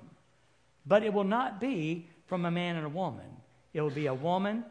but 0.85 1.03
it 1.03 1.13
will 1.13 1.23
not 1.23 1.61
be 1.61 2.05
from 2.25 2.43
a 2.43 2.51
man 2.51 2.75
and 2.75 2.85
a 2.85 2.89
woman. 2.89 3.25
It 3.73 3.81
will 3.81 3.89
be 3.89 4.07
a 4.07 4.13
woman 4.13 4.65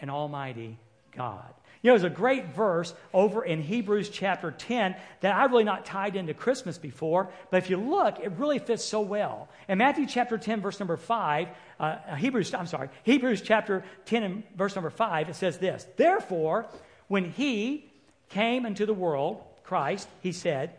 and 0.00 0.10
Almighty 0.10 0.78
God. 1.14 1.52
You 1.82 1.88
know, 1.88 1.98
there's 1.98 2.10
a 2.10 2.14
great 2.14 2.54
verse 2.54 2.94
over 3.12 3.44
in 3.44 3.60
Hebrews 3.60 4.08
chapter 4.08 4.52
10 4.52 4.96
that 5.20 5.34
I've 5.34 5.50
really 5.50 5.64
not 5.64 5.84
tied 5.84 6.16
into 6.16 6.32
Christmas 6.32 6.78
before, 6.78 7.28
but 7.50 7.58
if 7.58 7.68
you 7.68 7.76
look, 7.76 8.18
it 8.20 8.32
really 8.32 8.58
fits 8.58 8.86
so 8.86 9.02
well. 9.02 9.50
In 9.68 9.76
Matthew 9.76 10.06
chapter 10.06 10.38
10, 10.38 10.62
verse 10.62 10.80
number 10.80 10.96
5, 10.96 11.48
uh, 11.78 12.16
Hebrews, 12.16 12.54
I'm 12.54 12.66
sorry, 12.66 12.88
Hebrews 13.02 13.42
chapter 13.42 13.84
10 14.06 14.22
and 14.22 14.42
verse 14.56 14.74
number 14.74 14.90
5, 14.90 15.28
it 15.28 15.36
says 15.36 15.58
this 15.58 15.86
Therefore, 15.96 16.66
when 17.08 17.30
he 17.32 17.90
came 18.30 18.64
into 18.64 18.86
the 18.86 18.94
world, 18.94 19.42
Christ, 19.62 20.08
he 20.22 20.32
said, 20.32 20.72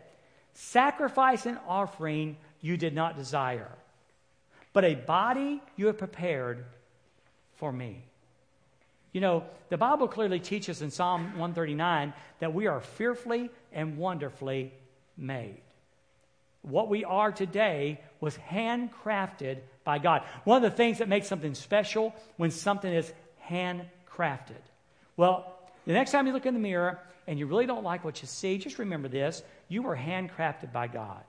Sacrifice 0.54 1.46
and 1.46 1.58
offering 1.66 2.36
you 2.60 2.76
did 2.76 2.94
not 2.94 3.16
desire, 3.16 3.70
but 4.72 4.84
a 4.84 4.94
body 4.94 5.62
you 5.76 5.86
have 5.86 5.98
prepared 5.98 6.64
for 7.56 7.72
me. 7.72 8.04
You 9.12 9.20
know, 9.20 9.44
the 9.68 9.76
Bible 9.76 10.08
clearly 10.08 10.40
teaches 10.40 10.80
in 10.80 10.90
Psalm 10.90 11.24
139 11.38 12.14
that 12.38 12.54
we 12.54 12.66
are 12.66 12.80
fearfully 12.80 13.50
and 13.72 13.98
wonderfully 13.98 14.72
made. 15.16 15.60
What 16.62 16.88
we 16.88 17.04
are 17.04 17.32
today 17.32 18.00
was 18.20 18.36
handcrafted 18.36 19.58
by 19.84 19.98
God. 19.98 20.22
One 20.44 20.64
of 20.64 20.70
the 20.70 20.76
things 20.76 20.98
that 20.98 21.08
makes 21.08 21.26
something 21.26 21.54
special 21.54 22.14
when 22.36 22.50
something 22.50 22.92
is 22.92 23.12
handcrafted. 23.48 24.62
Well, 25.16 25.58
the 25.86 25.92
next 25.92 26.12
time 26.12 26.26
you 26.26 26.32
look 26.32 26.46
in 26.46 26.54
the 26.54 26.60
mirror 26.60 27.00
and 27.26 27.38
you 27.38 27.46
really 27.46 27.66
don't 27.66 27.84
like 27.84 28.04
what 28.04 28.20
you 28.20 28.28
see, 28.28 28.58
just 28.58 28.78
remember 28.78 29.08
this 29.08 29.42
you 29.68 29.82
were 29.82 29.96
handcrafted 29.96 30.72
by 30.72 30.86
God. 30.86 31.22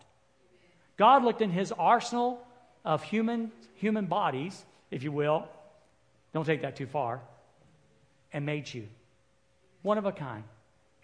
God 0.97 1.23
looked 1.23 1.41
in 1.41 1.49
his 1.49 1.71
arsenal 1.71 2.45
of 2.85 3.03
human, 3.03 3.51
human 3.75 4.05
bodies, 4.05 4.63
if 4.91 5.03
you 5.03 5.11
will. 5.11 5.47
Don't 6.33 6.45
take 6.45 6.61
that 6.61 6.75
too 6.75 6.87
far 6.87 7.21
and 8.31 8.45
made 8.45 8.73
you. 8.73 8.87
One 9.81 9.97
of 9.97 10.05
a 10.05 10.11
kind. 10.11 10.43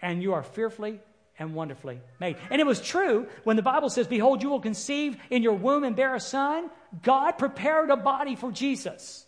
And 0.02 0.22
you 0.24 0.34
are 0.34 0.44
fearfully 0.44 1.00
and 1.38 1.54
wonderfully 1.54 2.02
made. 2.20 2.38
And 2.50 2.60
it 2.60 2.66
was 2.66 2.82
true 2.82 3.28
when 3.44 3.56
the 3.56 3.62
Bible 3.62 3.90
says, 3.90 4.08
Behold, 4.08 4.44
you 4.44 4.50
will 4.50 4.60
conceive 4.60 5.18
in 5.30 5.44
your 5.44 5.54
womb 5.54 5.84
and 5.84 5.96
bear 5.96 6.16
a 6.16 6.20
son. 6.20 6.70
God 7.02 7.34
prepared 7.34 7.90
a 7.90 7.98
body 7.98 8.36
for 8.36 8.52
Jesus. 8.52 9.26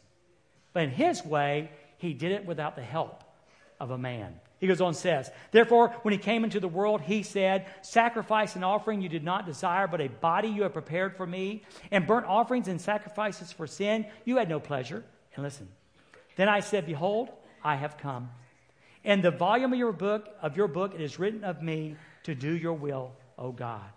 But 0.73 0.83
in 0.83 0.89
his 0.89 1.23
way, 1.23 1.71
he 1.97 2.13
did 2.13 2.31
it 2.31 2.45
without 2.45 2.75
the 2.75 2.81
help 2.81 3.23
of 3.79 3.91
a 3.91 3.97
man. 3.97 4.39
He 4.61 4.67
goes 4.67 4.79
on 4.79 4.89
and 4.89 4.95
says, 4.95 5.31
Therefore, 5.49 5.89
when 6.03 6.11
he 6.11 6.19
came 6.19 6.43
into 6.43 6.59
the 6.59 6.67
world, 6.67 7.01
he 7.01 7.23
said, 7.23 7.65
Sacrifice 7.81 8.55
and 8.55 8.63
offering 8.63 9.01
you 9.01 9.09
did 9.09 9.23
not 9.23 9.47
desire, 9.47 9.87
but 9.87 10.01
a 10.01 10.07
body 10.07 10.49
you 10.49 10.61
have 10.61 10.73
prepared 10.73 11.17
for 11.17 11.25
me, 11.25 11.63
and 11.89 12.05
burnt 12.05 12.27
offerings 12.27 12.67
and 12.67 12.79
sacrifices 12.79 13.51
for 13.51 13.65
sin 13.65 14.05
you 14.23 14.37
had 14.37 14.47
no 14.47 14.59
pleasure. 14.59 15.03
And 15.33 15.43
listen, 15.43 15.67
then 16.35 16.47
I 16.47 16.59
said, 16.59 16.85
Behold, 16.85 17.29
I 17.63 17.75
have 17.75 17.97
come. 17.97 18.29
In 19.03 19.21
the 19.21 19.31
volume 19.31 19.73
of 19.73 19.79
your 19.79 19.91
book, 19.91 20.29
of 20.43 20.55
your 20.55 20.67
book, 20.67 20.93
it 20.93 21.01
is 21.01 21.17
written 21.17 21.43
of 21.43 21.63
me 21.63 21.95
to 22.23 22.35
do 22.35 22.55
your 22.55 22.73
will, 22.73 23.13
O 23.39 23.51
God. 23.51 23.89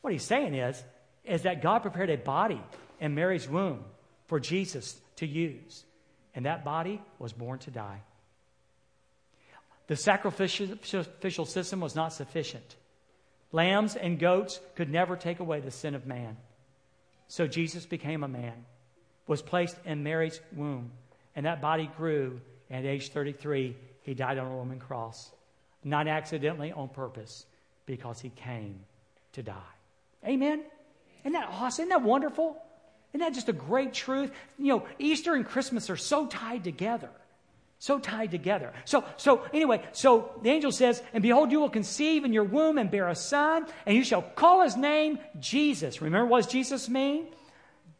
What 0.00 0.12
he's 0.12 0.24
saying 0.24 0.54
is, 0.54 0.82
is 1.24 1.42
that 1.42 1.62
God 1.62 1.82
prepared 1.82 2.10
a 2.10 2.16
body 2.16 2.60
in 2.98 3.14
Mary's 3.14 3.48
womb 3.48 3.84
for 4.26 4.40
Jesus 4.40 5.00
to 5.16 5.26
use. 5.26 5.84
And 6.34 6.46
that 6.46 6.64
body 6.64 7.00
was 7.20 7.32
born 7.32 7.60
to 7.60 7.70
die. 7.70 8.00
The 9.86 9.96
sacrificial 9.96 11.46
system 11.46 11.80
was 11.80 11.94
not 11.94 12.12
sufficient. 12.12 12.76
Lambs 13.52 13.96
and 13.96 14.18
goats 14.18 14.60
could 14.74 14.90
never 14.90 15.16
take 15.16 15.40
away 15.40 15.60
the 15.60 15.70
sin 15.70 15.94
of 15.94 16.06
man. 16.06 16.36
So 17.28 17.46
Jesus 17.46 17.86
became 17.86 18.24
a 18.24 18.28
man, 18.28 18.64
was 19.26 19.42
placed 19.42 19.76
in 19.84 20.02
Mary's 20.02 20.40
womb, 20.54 20.90
and 21.36 21.46
that 21.46 21.60
body 21.60 21.90
grew. 21.96 22.40
And 22.70 22.86
at 22.86 22.90
age 22.90 23.10
33, 23.10 23.76
he 24.02 24.14
died 24.14 24.38
on 24.38 24.46
a 24.46 24.50
Roman 24.56 24.80
cross. 24.80 25.30
Not 25.84 26.08
accidentally, 26.08 26.72
on 26.72 26.88
purpose, 26.88 27.44
because 27.84 28.20
he 28.20 28.30
came 28.30 28.80
to 29.34 29.42
die. 29.42 29.54
Amen? 30.26 30.62
Isn't 31.24 31.32
that 31.32 31.48
awesome? 31.50 31.84
Isn't 31.84 31.90
that 31.90 32.02
wonderful? 32.02 32.56
Isn't 33.12 33.20
that 33.20 33.34
just 33.34 33.50
a 33.50 33.52
great 33.52 33.92
truth? 33.92 34.30
You 34.58 34.66
know, 34.68 34.86
Easter 34.98 35.34
and 35.34 35.46
Christmas 35.46 35.90
are 35.90 35.96
so 35.96 36.26
tied 36.26 36.64
together. 36.64 37.10
So 37.78 37.98
tied 37.98 38.30
together. 38.30 38.72
So, 38.84 39.04
so 39.16 39.44
anyway, 39.52 39.82
so 39.92 40.32
the 40.42 40.50
angel 40.50 40.72
says, 40.72 41.02
And 41.12 41.22
behold, 41.22 41.52
you 41.52 41.60
will 41.60 41.70
conceive 41.70 42.24
in 42.24 42.32
your 42.32 42.44
womb 42.44 42.78
and 42.78 42.90
bear 42.90 43.08
a 43.08 43.14
son, 43.14 43.66
and 43.84 43.96
you 43.96 44.04
shall 44.04 44.22
call 44.22 44.62
his 44.62 44.76
name 44.76 45.18
Jesus. 45.38 46.00
Remember 46.00 46.26
what 46.26 46.44
does 46.44 46.52
Jesus 46.52 46.88
mean? 46.88 47.26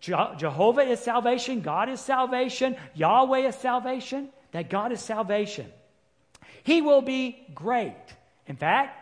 Jehovah 0.00 0.82
is 0.82 1.00
salvation, 1.00 1.62
God 1.62 1.88
is 1.88 2.00
salvation, 2.00 2.76
Yahweh 2.94 3.48
is 3.48 3.54
salvation, 3.54 4.28
that 4.52 4.68
God 4.68 4.92
is 4.92 5.00
salvation. 5.00 5.72
He 6.62 6.82
will 6.82 7.00
be 7.00 7.46
great. 7.54 7.96
In 8.46 8.56
fact, 8.56 9.00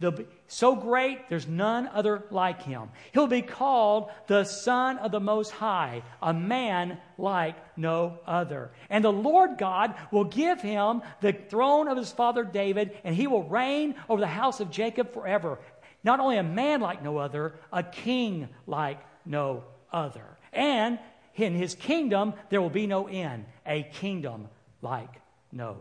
be 0.00 0.26
so 0.52 0.76
great, 0.76 1.30
there's 1.30 1.48
none 1.48 1.88
other 1.94 2.24
like 2.30 2.60
him. 2.60 2.90
He'll 3.14 3.26
be 3.26 3.40
called 3.40 4.10
the 4.26 4.44
Son 4.44 4.98
of 4.98 5.10
the 5.10 5.18
Most 5.18 5.50
High, 5.50 6.02
a 6.20 6.34
man 6.34 6.98
like 7.16 7.56
no 7.78 8.18
other. 8.26 8.70
And 8.90 9.02
the 9.02 9.10
Lord 9.10 9.56
God 9.56 9.94
will 10.10 10.24
give 10.24 10.60
him 10.60 11.00
the 11.22 11.32
throne 11.32 11.88
of 11.88 11.96
his 11.96 12.12
father 12.12 12.44
David, 12.44 12.98
and 13.02 13.16
he 13.16 13.26
will 13.26 13.44
reign 13.44 13.94
over 14.10 14.20
the 14.20 14.26
house 14.26 14.60
of 14.60 14.70
Jacob 14.70 15.14
forever. 15.14 15.58
Not 16.04 16.20
only 16.20 16.36
a 16.36 16.42
man 16.42 16.82
like 16.82 17.02
no 17.02 17.16
other, 17.16 17.54
a 17.72 17.82
king 17.82 18.50
like 18.66 19.00
no 19.24 19.64
other. 19.90 20.36
And 20.52 20.98
in 21.34 21.54
his 21.54 21.74
kingdom, 21.74 22.34
there 22.50 22.60
will 22.60 22.68
be 22.68 22.86
no 22.86 23.08
end, 23.08 23.46
a 23.66 23.84
kingdom 23.84 24.48
like 24.82 25.22
no 25.50 25.78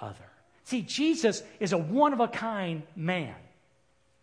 other. 0.00 0.30
See, 0.62 0.80
Jesus 0.80 1.42
is 1.60 1.74
a 1.74 1.78
one 1.78 2.14
of 2.14 2.20
a 2.20 2.28
kind 2.28 2.84
man. 2.96 3.34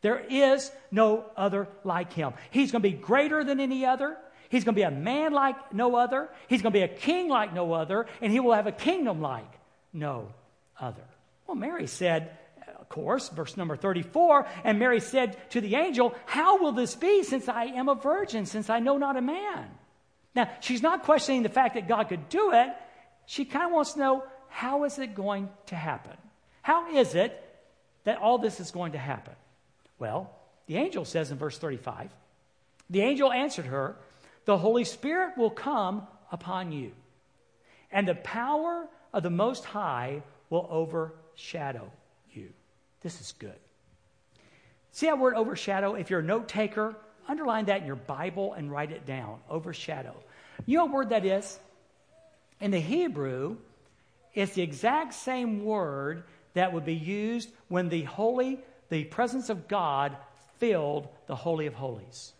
There 0.01 0.19
is 0.19 0.71
no 0.89 1.25
other 1.37 1.67
like 1.83 2.13
him. 2.13 2.33
He's 2.49 2.71
going 2.71 2.81
to 2.81 2.89
be 2.89 2.95
greater 2.95 3.43
than 3.43 3.59
any 3.59 3.85
other. 3.85 4.17
He's 4.49 4.63
going 4.63 4.75
to 4.75 4.79
be 4.79 4.83
a 4.83 4.91
man 4.91 5.31
like 5.31 5.73
no 5.73 5.95
other. 5.95 6.29
He's 6.47 6.61
going 6.61 6.73
to 6.73 6.79
be 6.79 6.83
a 6.83 6.87
king 6.87 7.29
like 7.29 7.53
no 7.53 7.73
other. 7.73 8.07
And 8.19 8.31
he 8.31 8.39
will 8.39 8.53
have 8.53 8.67
a 8.67 8.71
kingdom 8.71 9.21
like 9.21 9.51
no 9.93 10.33
other. 10.79 11.03
Well, 11.47 11.55
Mary 11.55 11.87
said, 11.87 12.37
of 12.79 12.89
course, 12.89 13.29
verse 13.29 13.55
number 13.55 13.75
34, 13.75 14.47
and 14.63 14.79
Mary 14.79 14.99
said 14.99 15.37
to 15.51 15.61
the 15.61 15.75
angel, 15.75 16.15
How 16.25 16.61
will 16.61 16.71
this 16.71 16.95
be 16.95 17.23
since 17.23 17.47
I 17.47 17.65
am 17.65 17.87
a 17.87 17.95
virgin, 17.95 18.45
since 18.45 18.69
I 18.69 18.79
know 18.79 18.97
not 18.97 19.17
a 19.17 19.21
man? 19.21 19.69
Now, 20.35 20.49
she's 20.61 20.81
not 20.81 21.03
questioning 21.03 21.43
the 21.43 21.49
fact 21.49 21.75
that 21.75 21.87
God 21.87 22.09
could 22.09 22.29
do 22.29 22.51
it. 22.53 22.69
She 23.25 23.45
kind 23.45 23.65
of 23.65 23.71
wants 23.71 23.93
to 23.93 23.99
know 23.99 24.23
how 24.49 24.83
is 24.83 24.97
it 24.99 25.15
going 25.15 25.49
to 25.67 25.75
happen? 25.75 26.17
How 26.61 26.95
is 26.95 27.15
it 27.15 27.37
that 28.03 28.17
all 28.17 28.37
this 28.37 28.59
is 28.59 28.71
going 28.71 28.93
to 28.93 28.97
happen? 28.97 29.33
Well, 30.01 30.31
the 30.65 30.77
angel 30.77 31.05
says 31.05 31.29
in 31.29 31.37
verse 31.37 31.59
35, 31.59 32.09
The 32.89 33.01
angel 33.01 33.31
answered 33.31 33.67
her, 33.67 33.97
The 34.45 34.57
Holy 34.57 34.83
Spirit 34.83 35.37
will 35.37 35.51
come 35.51 36.07
upon 36.31 36.71
you, 36.71 36.91
and 37.91 38.07
the 38.07 38.15
power 38.15 38.87
of 39.13 39.21
the 39.21 39.29
Most 39.29 39.63
High 39.63 40.23
will 40.49 40.67
overshadow 40.71 41.91
you. 42.31 42.49
This 43.01 43.21
is 43.21 43.35
good. 43.37 43.59
See 44.91 45.05
that 45.05 45.19
word 45.19 45.35
overshadow? 45.35 45.93
If 45.93 46.09
you're 46.09 46.21
a 46.21 46.23
note 46.23 46.47
taker, 46.47 46.95
underline 47.27 47.65
that 47.65 47.81
in 47.81 47.85
your 47.85 47.95
Bible 47.95 48.53
and 48.53 48.71
write 48.71 48.91
it 48.91 49.05
down. 49.05 49.37
Overshadow. 49.51 50.15
You 50.65 50.79
know 50.79 50.85
what 50.85 50.93
word 50.93 51.09
that 51.09 51.25
is? 51.25 51.59
In 52.59 52.71
the 52.71 52.79
Hebrew, 52.79 53.57
it's 54.33 54.53
the 54.53 54.63
exact 54.63 55.13
same 55.13 55.63
word 55.63 56.23
that 56.55 56.73
would 56.73 56.85
be 56.85 56.95
used 56.95 57.49
when 57.67 57.89
the 57.89 58.01
holy, 58.03 58.59
the 58.91 59.05
presence 59.05 59.49
of 59.49 59.69
God 59.69 60.17
filled 60.59 61.07
the 61.25 61.35
Holy 61.35 61.65
of 61.65 61.73
Holies. 61.73 62.33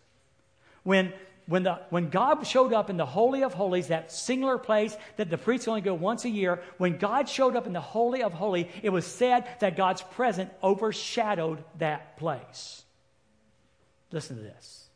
When, 0.82 1.14
when, 1.46 1.62
the, 1.62 1.80
when 1.88 2.10
God 2.10 2.46
showed 2.46 2.74
up 2.74 2.90
in 2.90 2.98
the 2.98 3.06
Holy 3.06 3.42
of 3.42 3.54
Holies, 3.54 3.88
that 3.88 4.12
singular 4.12 4.58
place 4.58 4.94
that 5.16 5.30
the 5.30 5.38
priests 5.38 5.66
only 5.66 5.80
go 5.80 5.94
once 5.94 6.26
a 6.26 6.28
year, 6.28 6.62
when 6.76 6.98
God 6.98 7.26
showed 7.26 7.56
up 7.56 7.66
in 7.66 7.72
the 7.72 7.80
Holy 7.80 8.22
of 8.22 8.34
Holies, 8.34 8.66
it 8.82 8.90
was 8.90 9.06
said 9.06 9.48
that 9.60 9.78
God's 9.78 10.02
presence 10.02 10.50
overshadowed 10.62 11.64
that 11.78 12.18
place. 12.18 12.84
Listen 14.10 14.36
to 14.36 14.42
this. 14.42 14.90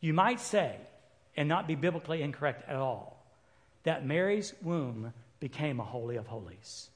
You 0.00 0.12
might 0.12 0.40
say, 0.40 0.76
and 1.38 1.48
not 1.48 1.66
be 1.66 1.74
biblically 1.74 2.20
incorrect 2.20 2.68
at 2.68 2.76
all, 2.76 3.24
that 3.84 4.04
Mary's 4.04 4.52
womb 4.60 5.14
became 5.40 5.80
a 5.80 5.84
Holy 5.84 6.16
of 6.16 6.26
Holies. 6.26 6.90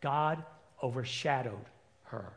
God 0.00 0.44
overshadowed 0.80 1.66
her. 2.10 2.32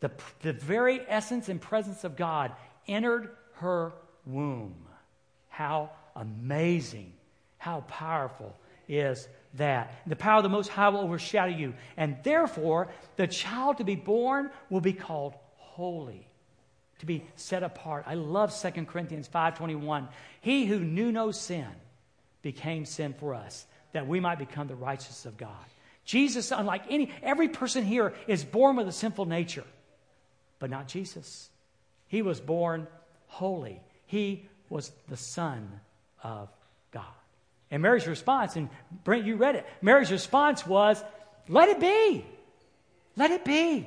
The, 0.00 0.10
the 0.42 0.52
very 0.52 1.00
essence 1.08 1.48
and 1.48 1.60
presence 1.60 2.04
of 2.04 2.16
God 2.16 2.52
entered 2.88 3.30
her 3.54 3.92
womb. 4.26 4.74
How 5.48 5.90
amazing, 6.16 7.12
how 7.58 7.82
powerful 7.82 8.56
is 8.88 9.28
that? 9.54 9.94
The 10.06 10.16
power 10.16 10.38
of 10.38 10.42
the 10.42 10.48
Most 10.48 10.68
High 10.68 10.88
will 10.88 11.00
overshadow 11.00 11.52
you, 11.52 11.74
and 11.96 12.16
therefore 12.22 12.88
the 13.16 13.26
child 13.26 13.78
to 13.78 13.84
be 13.84 13.96
born 13.96 14.50
will 14.70 14.80
be 14.80 14.94
called 14.94 15.34
holy 15.56 16.26
to 17.00 17.06
be 17.06 17.24
set 17.34 17.62
apart. 17.62 18.04
I 18.06 18.14
love 18.14 18.52
2 18.52 18.86
Corinthians 18.86 19.26
5:21. 19.26 20.08
He 20.40 20.66
who 20.66 20.78
knew 20.80 21.10
no 21.10 21.30
sin 21.30 21.68
became 22.42 22.84
sin 22.84 23.14
for 23.14 23.34
us 23.34 23.66
that 23.92 24.06
we 24.06 24.20
might 24.20 24.38
become 24.38 24.68
the 24.68 24.76
righteousness 24.76 25.26
of 25.26 25.36
God. 25.36 25.64
Jesus, 26.10 26.50
unlike 26.50 26.82
any 26.90 27.12
every 27.22 27.48
person 27.48 27.84
here 27.84 28.14
is 28.26 28.42
born 28.44 28.74
with 28.74 28.88
a 28.88 28.92
sinful 28.92 29.26
nature, 29.26 29.62
but 30.58 30.68
not 30.68 30.88
Jesus. 30.88 31.48
He 32.08 32.20
was 32.20 32.40
born 32.40 32.88
holy. 33.28 33.80
He 34.06 34.48
was 34.68 34.90
the 35.08 35.16
son 35.16 35.80
of 36.24 36.48
God. 36.90 37.04
And 37.70 37.80
Mary's 37.80 38.08
response, 38.08 38.56
and 38.56 38.68
Brent, 39.04 39.24
you 39.24 39.36
read 39.36 39.54
it. 39.54 39.64
Mary's 39.82 40.10
response 40.10 40.66
was, 40.66 41.00
"Let 41.46 41.68
it 41.68 41.78
be. 41.78 42.26
Let 43.14 43.30
it 43.30 43.44
be. 43.44 43.86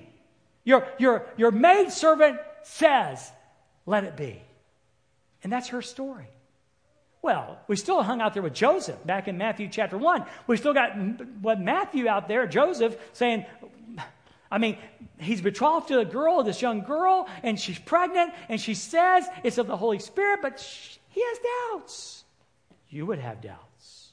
Your 0.63 0.87
your 0.97 1.25
your 1.35 1.51
maid 1.51 1.91
servant 1.91 2.39
says, 2.63 3.33
let 3.85 4.05
it 4.05 4.15
be. 4.15 4.41
And 5.43 5.51
that's 5.51 5.67
her 5.69 5.81
story. 5.81 6.29
Well, 7.23 7.57
we 7.69 7.77
still 7.77 8.03
hung 8.03 8.19
out 8.19 8.33
there 8.33 8.43
with 8.43 8.53
Joseph 8.53 9.03
back 9.05 9.29
in 9.29 9.37
Matthew 9.37 9.69
chapter 9.69 9.97
1. 9.97 10.25
We 10.45 10.57
still 10.57 10.73
got 10.73 10.91
what 11.41 11.59
Matthew 11.59 12.09
out 12.09 12.27
there, 12.27 12.45
Joseph, 12.45 12.97
saying, 13.13 13.45
I 14.51 14.57
mean, 14.57 14.77
he's 15.17 15.39
betrothed 15.39 15.87
to 15.87 15.99
a 15.99 16.05
girl, 16.05 16.43
this 16.43 16.61
young 16.61 16.81
girl, 16.83 17.29
and 17.41 17.57
she's 17.57 17.79
pregnant, 17.79 18.33
and 18.49 18.59
she 18.59 18.73
says 18.73 19.25
it's 19.41 19.57
of 19.57 19.67
the 19.67 19.77
Holy 19.77 19.99
Spirit, 19.99 20.41
but 20.41 20.59
she, 20.59 20.99
he 21.07 21.21
has 21.21 21.39
doubts. 21.71 22.25
You 22.89 23.05
would 23.05 23.19
have 23.19 23.41
doubts. 23.41 24.11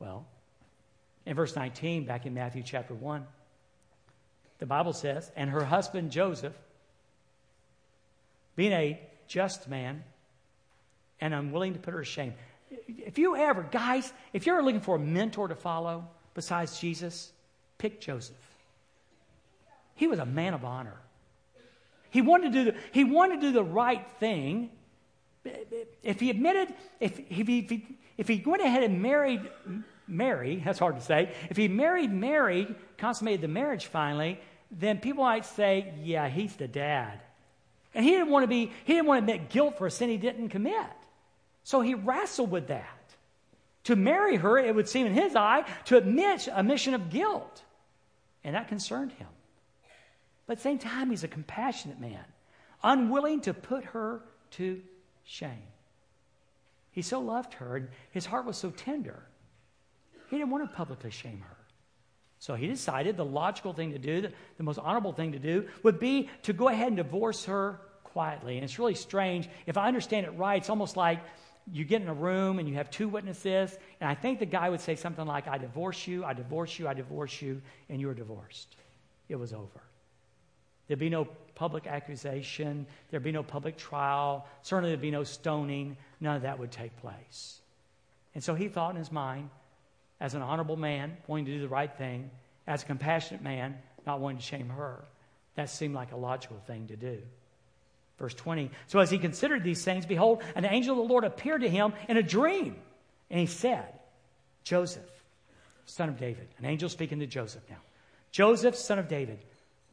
Well, 0.00 0.26
in 1.26 1.36
verse 1.36 1.54
19, 1.54 2.06
back 2.06 2.26
in 2.26 2.34
Matthew 2.34 2.64
chapter 2.64 2.92
1, 2.92 3.24
the 4.58 4.66
Bible 4.66 4.92
says, 4.92 5.30
and 5.36 5.48
her 5.48 5.64
husband 5.64 6.10
Joseph 6.10 6.54
being 8.56 8.72
a 8.72 9.00
just 9.28 9.68
man 9.68 10.02
and 11.20 11.34
unwilling 11.34 11.74
to 11.74 11.78
put 11.78 11.94
her 11.94 12.00
to 12.00 12.04
shame. 12.04 12.34
If 12.86 13.18
you 13.18 13.36
ever, 13.36 13.62
guys, 13.62 14.12
if 14.32 14.46
you're 14.46 14.62
looking 14.62 14.80
for 14.80 14.96
a 14.96 14.98
mentor 14.98 15.48
to 15.48 15.54
follow 15.54 16.06
besides 16.34 16.78
Jesus, 16.78 17.32
pick 17.78 18.00
Joseph. 18.00 18.36
He 19.94 20.06
was 20.06 20.18
a 20.18 20.26
man 20.26 20.54
of 20.54 20.64
honor. 20.64 20.96
He 22.10 22.22
wanted 22.22 22.52
to 22.52 22.64
do 22.64 22.70
the, 22.70 22.78
he 22.92 23.04
wanted 23.04 23.40
to 23.40 23.48
do 23.48 23.52
the 23.52 23.64
right 23.64 24.06
thing. 24.20 24.70
If 26.02 26.20
he 26.20 26.30
admitted, 26.30 26.74
if, 27.00 27.18
if, 27.18 27.46
he, 27.46 27.98
if 28.16 28.28
he 28.28 28.42
went 28.44 28.62
ahead 28.62 28.82
and 28.82 29.02
married 29.02 29.42
Mary, 30.06 30.62
that's 30.64 30.78
hard 30.78 30.96
to 30.96 31.02
say, 31.02 31.32
if 31.50 31.56
he 31.56 31.68
married 31.68 32.12
Mary, 32.12 32.74
consummated 32.96 33.40
the 33.40 33.48
marriage 33.48 33.86
finally, 33.86 34.40
then 34.70 34.98
people 34.98 35.24
might 35.24 35.46
say, 35.46 35.94
yeah, 36.02 36.28
he's 36.28 36.54
the 36.56 36.68
dad. 36.68 37.20
And 37.94 38.04
he 38.04 38.12
didn't 38.12 38.30
want 38.30 38.44
to 38.44 38.48
be, 38.48 38.72
he 38.84 38.94
didn't 38.94 39.06
want 39.06 39.26
to 39.26 39.32
admit 39.32 39.50
guilt 39.50 39.78
for 39.78 39.86
a 39.86 39.90
sin 39.90 40.10
he 40.10 40.16
didn't 40.16 40.50
commit. 40.50 40.86
So 41.68 41.82
he 41.82 41.92
wrestled 41.92 42.50
with 42.50 42.68
that. 42.68 43.14
To 43.84 43.94
marry 43.94 44.36
her, 44.36 44.56
it 44.56 44.74
would 44.74 44.88
seem 44.88 45.06
in 45.06 45.12
his 45.12 45.36
eye, 45.36 45.66
to 45.84 45.98
admit 45.98 46.48
a 46.50 46.62
mission 46.62 46.94
of 46.94 47.10
guilt. 47.10 47.62
And 48.42 48.54
that 48.54 48.68
concerned 48.68 49.12
him. 49.12 49.28
But 50.46 50.52
at 50.54 50.58
the 50.60 50.62
same 50.62 50.78
time, 50.78 51.10
he's 51.10 51.24
a 51.24 51.28
compassionate 51.28 52.00
man, 52.00 52.24
unwilling 52.82 53.42
to 53.42 53.52
put 53.52 53.84
her 53.84 54.22
to 54.52 54.80
shame. 55.24 55.68
He 56.90 57.02
so 57.02 57.20
loved 57.20 57.52
her, 57.52 57.76
and 57.76 57.88
his 58.12 58.24
heart 58.24 58.46
was 58.46 58.56
so 58.56 58.70
tender. 58.70 59.24
He 60.30 60.38
didn't 60.38 60.48
want 60.48 60.70
to 60.70 60.74
publicly 60.74 61.10
shame 61.10 61.42
her. 61.46 61.56
So 62.38 62.54
he 62.54 62.66
decided 62.66 63.18
the 63.18 63.26
logical 63.26 63.74
thing 63.74 63.92
to 63.92 63.98
do, 63.98 64.22
the, 64.22 64.32
the 64.56 64.62
most 64.62 64.78
honorable 64.78 65.12
thing 65.12 65.32
to 65.32 65.38
do, 65.38 65.68
would 65.82 66.00
be 66.00 66.30
to 66.44 66.54
go 66.54 66.68
ahead 66.68 66.86
and 66.86 66.96
divorce 66.96 67.44
her 67.44 67.78
quietly. 68.04 68.56
And 68.56 68.64
it's 68.64 68.78
really 68.78 68.94
strange. 68.94 69.50
If 69.66 69.76
I 69.76 69.86
understand 69.86 70.24
it 70.24 70.30
right, 70.30 70.56
it's 70.56 70.70
almost 70.70 70.96
like 70.96 71.20
you 71.72 71.84
get 71.84 72.02
in 72.02 72.08
a 72.08 72.14
room 72.14 72.58
and 72.58 72.68
you 72.68 72.74
have 72.74 72.90
two 72.90 73.08
witnesses, 73.08 73.76
and 74.00 74.08
I 74.08 74.14
think 74.14 74.38
the 74.38 74.46
guy 74.46 74.68
would 74.68 74.80
say 74.80 74.96
something 74.96 75.26
like, 75.26 75.48
I 75.48 75.58
divorce 75.58 76.06
you, 76.06 76.24
I 76.24 76.32
divorce 76.32 76.78
you, 76.78 76.88
I 76.88 76.94
divorce 76.94 77.40
you, 77.40 77.60
and 77.88 78.00
you're 78.00 78.14
divorced. 78.14 78.76
It 79.28 79.36
was 79.36 79.52
over. 79.52 79.82
There'd 80.86 80.98
be 80.98 81.10
no 81.10 81.28
public 81.54 81.86
accusation, 81.86 82.86
there'd 83.10 83.22
be 83.22 83.32
no 83.32 83.42
public 83.42 83.76
trial, 83.76 84.46
certainly 84.62 84.90
there'd 84.90 85.00
be 85.00 85.10
no 85.10 85.24
stoning. 85.24 85.96
None 86.20 86.36
of 86.36 86.42
that 86.42 86.58
would 86.58 86.70
take 86.70 86.96
place. 86.96 87.60
And 88.34 88.42
so 88.42 88.54
he 88.54 88.68
thought 88.68 88.90
in 88.90 88.96
his 88.96 89.12
mind, 89.12 89.50
as 90.20 90.34
an 90.34 90.42
honorable 90.42 90.76
man, 90.76 91.16
wanting 91.26 91.46
to 91.46 91.52
do 91.52 91.60
the 91.60 91.68
right 91.68 91.92
thing, 91.96 92.30
as 92.66 92.82
a 92.82 92.86
compassionate 92.86 93.42
man, 93.42 93.76
not 94.06 94.20
wanting 94.20 94.38
to 94.38 94.44
shame 94.44 94.68
her. 94.68 95.04
That 95.56 95.70
seemed 95.70 95.94
like 95.94 96.12
a 96.12 96.16
logical 96.16 96.58
thing 96.66 96.86
to 96.88 96.96
do. 96.96 97.18
Verse 98.18 98.34
20 98.34 98.70
So 98.86 98.98
as 98.98 99.10
he 99.10 99.18
considered 99.18 99.62
these 99.62 99.84
things, 99.84 100.06
behold, 100.06 100.42
an 100.54 100.64
angel 100.64 101.00
of 101.00 101.06
the 101.06 101.12
Lord 101.12 101.24
appeared 101.24 101.62
to 101.62 101.68
him 101.68 101.92
in 102.08 102.16
a 102.16 102.22
dream. 102.22 102.76
And 103.30 103.40
he 103.40 103.46
said, 103.46 103.86
Joseph, 104.64 105.08
son 105.86 106.08
of 106.08 106.18
David, 106.18 106.48
an 106.58 106.64
angel 106.64 106.88
speaking 106.88 107.20
to 107.20 107.26
Joseph 107.26 107.62
now. 107.70 107.78
Joseph, 108.30 108.76
son 108.76 108.98
of 108.98 109.08
David, 109.08 109.38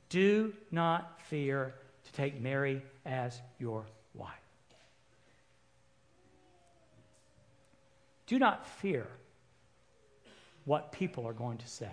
do 0.10 0.54
not 0.72 1.22
fear 1.24 1.74
to 2.06 2.12
take 2.14 2.40
Mary 2.40 2.82
as 3.06 3.40
your 3.60 3.86
wife. 4.14 4.32
Do 8.28 8.40
not 8.40 8.66
fear 8.66 9.08
what 10.66 10.92
people 10.92 11.28
are 11.28 11.34
going 11.34 11.60
to 11.60 11.68
say. 11.68 11.92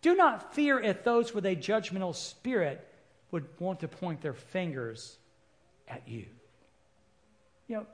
Do 0.00 0.14
not 0.14 0.54
fear 0.54 0.78
if 0.78 1.04
those 1.04 1.34
with 1.34 1.44
a 1.44 1.54
judgmental 1.54 2.14
spirit 2.14 2.87
would 3.30 3.46
want 3.58 3.80
to 3.80 3.88
point 3.88 4.20
their 4.20 4.34
fingers 4.34 5.18
at 5.86 6.08
you. 6.08 6.26
You 7.66 7.76
know, 7.76 7.86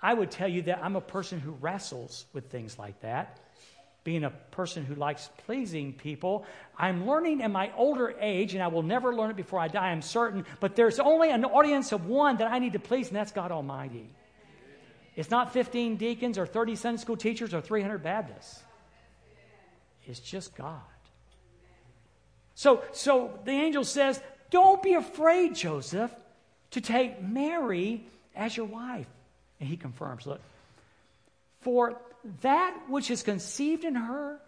I 0.00 0.14
would 0.14 0.30
tell 0.30 0.48
you 0.48 0.62
that 0.62 0.80
I'm 0.82 0.96
a 0.96 1.00
person 1.00 1.40
who 1.40 1.52
wrestles 1.52 2.26
with 2.32 2.50
things 2.50 2.78
like 2.78 3.00
that. 3.00 3.40
Being 4.04 4.24
a 4.24 4.30
person 4.30 4.84
who 4.84 4.94
likes 4.94 5.28
pleasing 5.44 5.92
people, 5.92 6.46
I'm 6.78 7.06
learning 7.06 7.40
in 7.40 7.52
my 7.52 7.72
older 7.76 8.14
age, 8.20 8.54
and 8.54 8.62
I 8.62 8.68
will 8.68 8.82
never 8.82 9.14
learn 9.14 9.30
it 9.30 9.36
before 9.36 9.60
I 9.60 9.68
die, 9.68 9.88
I'm 9.88 10.02
certain, 10.02 10.46
but 10.60 10.76
there's 10.76 10.98
only 10.98 11.30
an 11.30 11.44
audience 11.44 11.92
of 11.92 12.06
one 12.06 12.36
that 12.36 12.50
I 12.50 12.58
need 12.58 12.74
to 12.74 12.78
please, 12.78 13.08
and 13.08 13.16
that's 13.16 13.32
God 13.32 13.50
Almighty. 13.50 14.08
It's 15.16 15.30
not 15.30 15.52
15 15.52 15.96
deacons 15.96 16.38
or 16.38 16.46
30 16.46 16.76
Sunday 16.76 17.00
school 17.00 17.16
teachers 17.16 17.52
or 17.52 17.60
300 17.60 18.02
Baptists. 18.02 18.62
It's 20.06 20.20
just 20.20 20.56
God. 20.56 20.80
So, 22.58 22.82
so 22.90 23.38
the 23.44 23.52
angel 23.52 23.84
says, 23.84 24.20
Don't 24.50 24.82
be 24.82 24.94
afraid, 24.94 25.54
Joseph, 25.54 26.10
to 26.72 26.80
take 26.80 27.22
Mary 27.22 28.04
as 28.34 28.56
your 28.56 28.66
wife. 28.66 29.06
And 29.60 29.68
he 29.68 29.76
confirms, 29.76 30.26
Look, 30.26 30.40
for 31.60 32.00
that 32.40 32.76
which 32.88 33.12
is 33.12 33.22
conceived 33.22 33.84
in 33.84 33.94
her, 33.94 34.40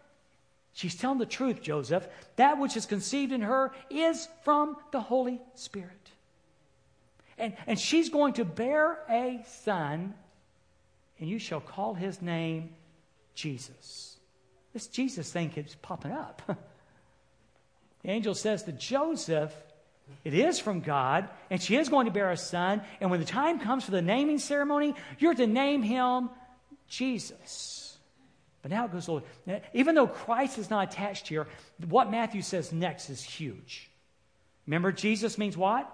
she's 0.72 0.96
telling 0.96 1.20
the 1.20 1.24
truth, 1.24 1.62
Joseph, 1.62 2.04
that 2.34 2.58
which 2.58 2.76
is 2.76 2.84
conceived 2.84 3.30
in 3.30 3.42
her 3.42 3.70
is 3.90 4.26
from 4.42 4.76
the 4.90 5.00
Holy 5.00 5.40
Spirit. 5.54 6.10
and, 7.38 7.56
and 7.68 7.78
she's 7.78 8.08
going 8.08 8.32
to 8.32 8.44
bear 8.44 8.98
a 9.08 9.40
son, 9.46 10.14
and 11.20 11.28
you 11.28 11.38
shall 11.38 11.60
call 11.60 11.94
his 11.94 12.20
name 12.20 12.70
Jesus. 13.36 14.16
This 14.72 14.88
Jesus 14.88 15.30
thing 15.30 15.50
keeps 15.50 15.76
popping 15.80 16.10
up. 16.10 16.58
the 18.02 18.10
angel 18.10 18.34
says 18.34 18.62
to 18.64 18.72
Joseph, 18.72 19.52
it 20.24 20.34
is 20.34 20.58
from 20.58 20.80
God, 20.80 21.28
and 21.50 21.62
she 21.62 21.76
is 21.76 21.88
going 21.88 22.06
to 22.06 22.12
bear 22.12 22.30
a 22.30 22.36
son. 22.36 22.82
And 23.00 23.10
when 23.10 23.20
the 23.20 23.26
time 23.26 23.60
comes 23.60 23.84
for 23.84 23.90
the 23.90 24.02
naming 24.02 24.38
ceremony, 24.38 24.94
you're 25.18 25.34
to 25.34 25.46
name 25.46 25.82
him 25.82 26.30
Jesus. 26.88 27.98
But 28.62 28.70
now 28.70 28.84
it 28.84 28.92
goes 28.92 29.08
on. 29.08 29.22
Even 29.72 29.94
though 29.94 30.06
Christ 30.06 30.58
is 30.58 30.68
not 30.68 30.92
attached 30.92 31.28
here, 31.28 31.46
what 31.88 32.10
Matthew 32.10 32.42
says 32.42 32.72
next 32.72 33.08
is 33.08 33.22
huge. 33.22 33.90
Remember, 34.66 34.92
Jesus 34.92 35.38
means 35.38 35.56
what? 35.56 35.90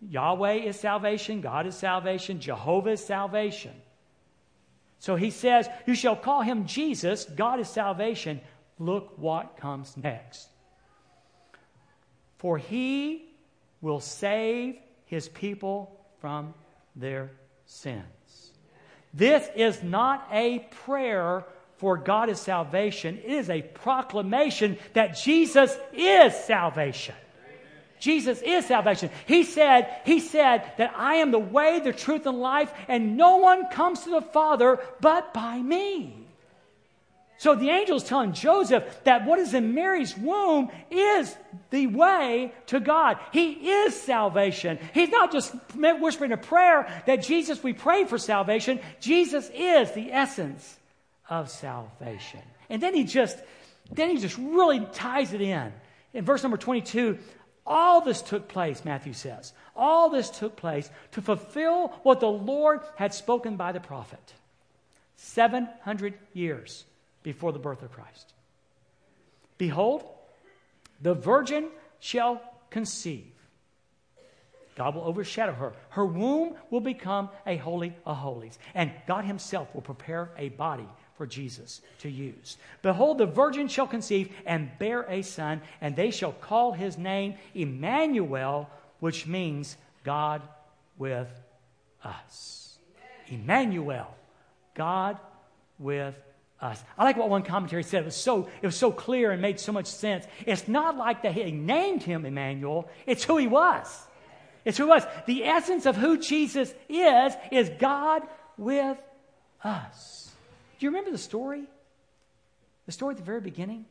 Yahweh 0.00 0.54
is 0.54 0.78
salvation, 0.78 1.40
God 1.40 1.66
is 1.66 1.76
salvation, 1.76 2.40
Jehovah 2.40 2.90
is 2.90 3.04
salvation. 3.04 3.72
So 4.98 5.16
he 5.16 5.30
says, 5.30 5.68
You 5.86 5.94
shall 5.94 6.16
call 6.16 6.42
him 6.42 6.66
Jesus, 6.66 7.24
God 7.24 7.60
is 7.60 7.68
salvation. 7.68 8.40
Look 8.78 9.16
what 9.16 9.56
comes 9.56 9.96
next. 9.96 10.48
For 12.44 12.58
he 12.58 13.24
will 13.80 14.00
save 14.00 14.76
his 15.06 15.30
people 15.30 15.98
from 16.20 16.52
their 16.94 17.30
sins. 17.64 18.52
This 19.14 19.48
is 19.56 19.82
not 19.82 20.28
a 20.30 20.58
prayer 20.84 21.46
for 21.78 21.96
God 21.96 22.28
is 22.28 22.38
salvation, 22.38 23.16
it 23.24 23.30
is 23.30 23.48
a 23.48 23.62
proclamation 23.62 24.76
that 24.92 25.16
Jesus 25.16 25.74
is 25.94 26.34
salvation. 26.34 27.14
Jesus 27.98 28.42
is 28.42 28.66
salvation. 28.66 29.08
He 29.24 29.42
said, 29.44 30.02
he 30.04 30.20
said 30.20 30.70
that 30.76 30.92
I 30.94 31.14
am 31.14 31.30
the 31.30 31.38
way, 31.38 31.80
the 31.80 31.94
truth, 31.94 32.26
and 32.26 32.40
life, 32.40 32.70
and 32.88 33.16
no 33.16 33.38
one 33.38 33.70
comes 33.70 34.02
to 34.02 34.10
the 34.10 34.20
Father 34.20 34.80
but 35.00 35.32
by 35.32 35.62
me. 35.62 36.23
So 37.36 37.54
the 37.54 37.70
angel 37.70 37.96
is 37.96 38.04
telling 38.04 38.32
Joseph 38.32 38.84
that 39.04 39.26
what 39.26 39.38
is 39.38 39.54
in 39.54 39.74
Mary's 39.74 40.16
womb 40.16 40.70
is 40.90 41.36
the 41.70 41.88
way 41.88 42.52
to 42.66 42.80
God. 42.80 43.18
He 43.32 43.52
is 43.52 44.00
salvation. 44.00 44.78
He's 44.92 45.08
not 45.08 45.32
just 45.32 45.54
whispering 45.74 46.32
a 46.32 46.36
prayer 46.36 47.02
that 47.06 47.22
Jesus, 47.22 47.62
we 47.62 47.72
pray 47.72 48.04
for 48.04 48.18
salvation. 48.18 48.80
Jesus 49.00 49.50
is 49.52 49.90
the 49.92 50.12
essence 50.12 50.78
of 51.28 51.50
salvation. 51.50 52.40
And 52.70 52.82
then 52.82 52.94
he 52.94 53.04
just, 53.04 53.36
then 53.90 54.10
he 54.10 54.18
just 54.18 54.38
really 54.38 54.80
ties 54.92 55.32
it 55.32 55.40
in. 55.40 55.72
In 56.12 56.24
verse 56.24 56.42
number 56.42 56.56
22, 56.56 57.18
all 57.66 58.00
this 58.00 58.22
took 58.22 58.46
place, 58.46 58.84
Matthew 58.84 59.12
says. 59.12 59.52
All 59.74 60.08
this 60.08 60.30
took 60.30 60.54
place 60.54 60.88
to 61.12 61.22
fulfill 61.22 61.88
what 62.04 62.20
the 62.20 62.30
Lord 62.30 62.80
had 62.96 63.12
spoken 63.12 63.56
by 63.56 63.72
the 63.72 63.80
prophet. 63.80 64.34
700 65.16 66.14
years 66.32 66.84
before 67.24 67.50
the 67.50 67.58
birth 67.58 67.82
of 67.82 67.90
Christ. 67.90 68.32
Behold, 69.58 70.04
the 71.02 71.14
virgin 71.14 71.68
shall 71.98 72.40
conceive. 72.70 73.32
God 74.76 74.94
will 74.94 75.02
overshadow 75.02 75.52
her. 75.52 75.72
Her 75.90 76.06
womb 76.06 76.54
will 76.70 76.80
become 76.80 77.28
a 77.46 77.56
holy 77.56 77.94
of 78.04 78.16
holies. 78.16 78.58
And 78.74 78.92
God 79.06 79.24
Himself 79.24 79.72
will 79.74 79.82
prepare 79.82 80.30
a 80.36 80.50
body 80.50 80.88
for 81.16 81.26
Jesus 81.26 81.80
to 82.00 82.10
use. 82.10 82.56
Behold, 82.82 83.18
the 83.18 83.26
virgin 83.26 83.68
shall 83.68 83.86
conceive 83.86 84.32
and 84.44 84.70
bear 84.78 85.02
a 85.02 85.22
son, 85.22 85.62
and 85.80 85.94
they 85.94 86.10
shall 86.10 86.32
call 86.32 86.72
his 86.72 86.98
name 86.98 87.34
Immanuel, 87.54 88.68
which 88.98 89.26
means 89.26 89.76
God 90.02 90.42
with 90.98 91.28
us. 92.02 92.78
Immanuel, 93.28 94.12
God 94.74 95.18
with 95.78 96.16
us. 96.60 96.82
I 96.96 97.04
like 97.04 97.16
what 97.16 97.28
one 97.28 97.42
commentary 97.42 97.82
said. 97.82 98.02
It 98.02 98.06
was 98.06 98.16
so, 98.16 98.48
it 98.62 98.66
was 98.66 98.76
so 98.76 98.90
clear 98.90 99.30
and 99.30 99.42
made 99.42 99.60
so 99.60 99.72
much 99.72 99.86
sense. 99.86 100.26
It's 100.46 100.68
not 100.68 100.96
like 100.96 101.22
that 101.22 101.32
he 101.32 101.50
named 101.50 102.02
him 102.02 102.24
Immanuel, 102.24 102.88
it's 103.06 103.24
who 103.24 103.36
he 103.36 103.46
was. 103.46 104.06
It's 104.64 104.78
who 104.78 104.84
he 104.84 104.90
was. 104.90 105.04
The 105.26 105.44
essence 105.44 105.84
of 105.84 105.96
who 105.96 106.18
Jesus 106.18 106.72
is, 106.88 107.34
is 107.50 107.70
God 107.78 108.22
with 108.56 108.98
us. 109.62 110.30
Do 110.78 110.86
you 110.86 110.90
remember 110.90 111.10
the 111.10 111.18
story? 111.18 111.64
The 112.86 112.92
story 112.92 113.12
at 113.12 113.18
the 113.18 113.24
very 113.24 113.40
beginning? 113.40 113.84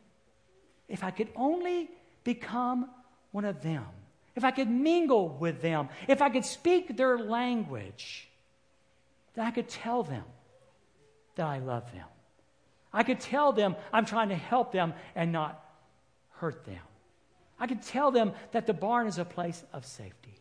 If 0.88 1.04
I 1.04 1.12
could 1.12 1.30
only 1.36 1.90
become 2.24 2.90
one 3.32 3.46
of 3.46 3.62
them, 3.62 3.86
if 4.36 4.44
I 4.44 4.52
could 4.52 4.70
mingle 4.70 5.30
with 5.30 5.62
them, 5.62 5.90
if 6.08 6.22
I 6.22 6.30
could 6.30 6.46
speak 6.46 6.98
their 6.98 7.18
language, 7.18 8.28
then 9.36 9.46
I 9.46 9.52
could 9.52 9.70
tell 9.70 10.04
them 10.04 10.24
that 11.36 11.46
I 11.46 11.60
love 11.60 11.92
them. 11.92 12.06
I 12.94 13.04
could 13.04 13.20
tell 13.20 13.52
them 13.52 13.76
I'm 13.92 14.06
trying 14.06 14.30
to 14.30 14.36
help 14.36 14.72
them 14.72 14.94
and 15.16 15.32
not 15.32 15.64
hurt 16.36 16.64
them. 16.66 16.80
I 17.60 17.68
could 17.68 17.82
tell 17.82 18.12
them 18.12 18.34
that 18.52 18.68
the 18.68 18.74
barn 18.74 19.08
is 19.08 19.18
a 19.18 19.26
place 19.26 19.64
of 19.74 19.86
safety. 19.86 20.38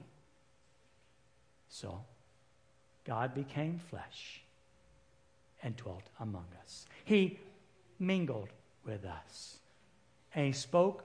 So, 1.68 2.00
God 3.04 3.34
became 3.34 3.78
flesh 3.90 4.42
and 5.62 5.76
dwelt 5.76 6.02
among 6.20 6.46
us. 6.62 6.86
He 7.04 7.38
mingled 7.98 8.48
with 8.84 9.04
us, 9.04 9.58
and 10.34 10.46
He 10.46 10.52
spoke 10.52 11.04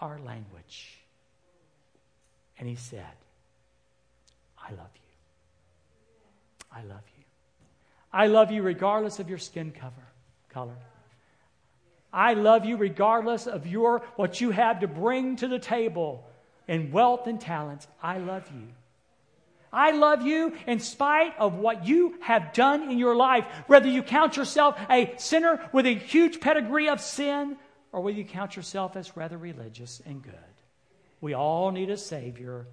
our 0.00 0.18
language. 0.20 0.98
And 2.58 2.68
He 2.68 2.76
said, 2.76 3.04
I 4.58 4.70
love 4.70 4.90
you. 4.94 5.00
I 6.72 6.82
love 6.84 7.04
you. 7.16 7.24
I 8.12 8.26
love 8.26 8.50
you 8.50 8.62
regardless 8.62 9.18
of 9.18 9.28
your 9.28 9.38
skin 9.38 9.72
cover 9.72 10.07
I 12.12 12.34
love 12.34 12.64
you 12.64 12.76
regardless 12.76 13.46
of 13.46 13.66
your 13.66 14.02
what 14.16 14.40
you 14.40 14.50
have 14.50 14.80
to 14.80 14.88
bring 14.88 15.36
to 15.36 15.48
the 15.48 15.58
table 15.58 16.28
in 16.66 16.90
wealth 16.90 17.26
and 17.26 17.40
talents. 17.40 17.86
I 18.02 18.18
love 18.18 18.44
you. 18.54 18.68
I 19.72 19.90
love 19.90 20.22
you 20.22 20.54
in 20.66 20.80
spite 20.80 21.34
of 21.38 21.54
what 21.54 21.86
you 21.86 22.14
have 22.20 22.54
done 22.54 22.90
in 22.90 22.98
your 22.98 23.14
life, 23.14 23.44
whether 23.66 23.88
you 23.88 24.02
count 24.02 24.36
yourself 24.36 24.78
a 24.88 25.14
sinner 25.18 25.68
with 25.72 25.84
a 25.84 25.94
huge 25.94 26.40
pedigree 26.40 26.88
of 26.88 27.00
sin 27.00 27.56
or 27.92 28.00
whether 28.00 28.16
you 28.16 28.24
count 28.24 28.56
yourself 28.56 28.96
as 28.96 29.16
rather 29.16 29.36
religious 29.36 30.00
and 30.06 30.22
good. 30.22 30.34
We 31.20 31.34
all 31.34 31.70
need 31.70 31.90
a 31.90 31.96
Savior, 31.96 32.66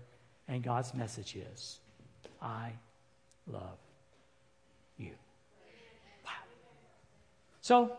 and 0.48 0.64
God's 0.64 0.94
message 0.94 1.36
is 1.36 1.80
I 2.42 2.72
love 3.48 3.78
So, 7.66 7.98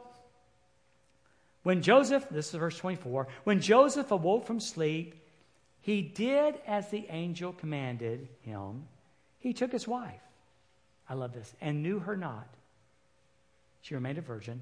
when 1.64 1.82
Joseph, 1.82 2.28
this 2.30 2.46
is 2.46 2.54
verse 2.54 2.78
24, 2.78 3.26
when 3.42 3.60
Joseph 3.60 4.12
awoke 4.12 4.46
from 4.46 4.60
sleep, 4.60 5.26
he 5.80 6.02
did 6.02 6.54
as 6.68 6.88
the 6.88 7.04
angel 7.10 7.52
commanded 7.52 8.28
him. 8.42 8.84
He 9.40 9.52
took 9.52 9.72
his 9.72 9.88
wife, 9.88 10.22
I 11.08 11.14
love 11.14 11.32
this, 11.32 11.52
and 11.60 11.82
knew 11.82 11.98
her 11.98 12.16
not. 12.16 12.46
She 13.82 13.96
remained 13.96 14.18
a 14.18 14.20
virgin 14.20 14.60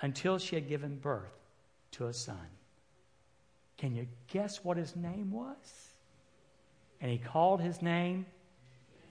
until 0.00 0.36
she 0.38 0.56
had 0.56 0.68
given 0.68 0.96
birth 0.96 1.38
to 1.92 2.08
a 2.08 2.12
son. 2.12 2.48
Can 3.78 3.94
you 3.94 4.08
guess 4.26 4.64
what 4.64 4.78
his 4.78 4.96
name 4.96 5.30
was? 5.30 5.92
And 7.00 7.08
he 7.08 7.18
called 7.18 7.60
his 7.60 7.80
name 7.80 8.26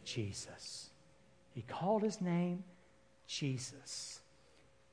Jesus. 0.03 0.89
He 1.55 1.61
called 1.61 2.03
his 2.03 2.19
name 2.19 2.65
Jesus. 3.25 4.20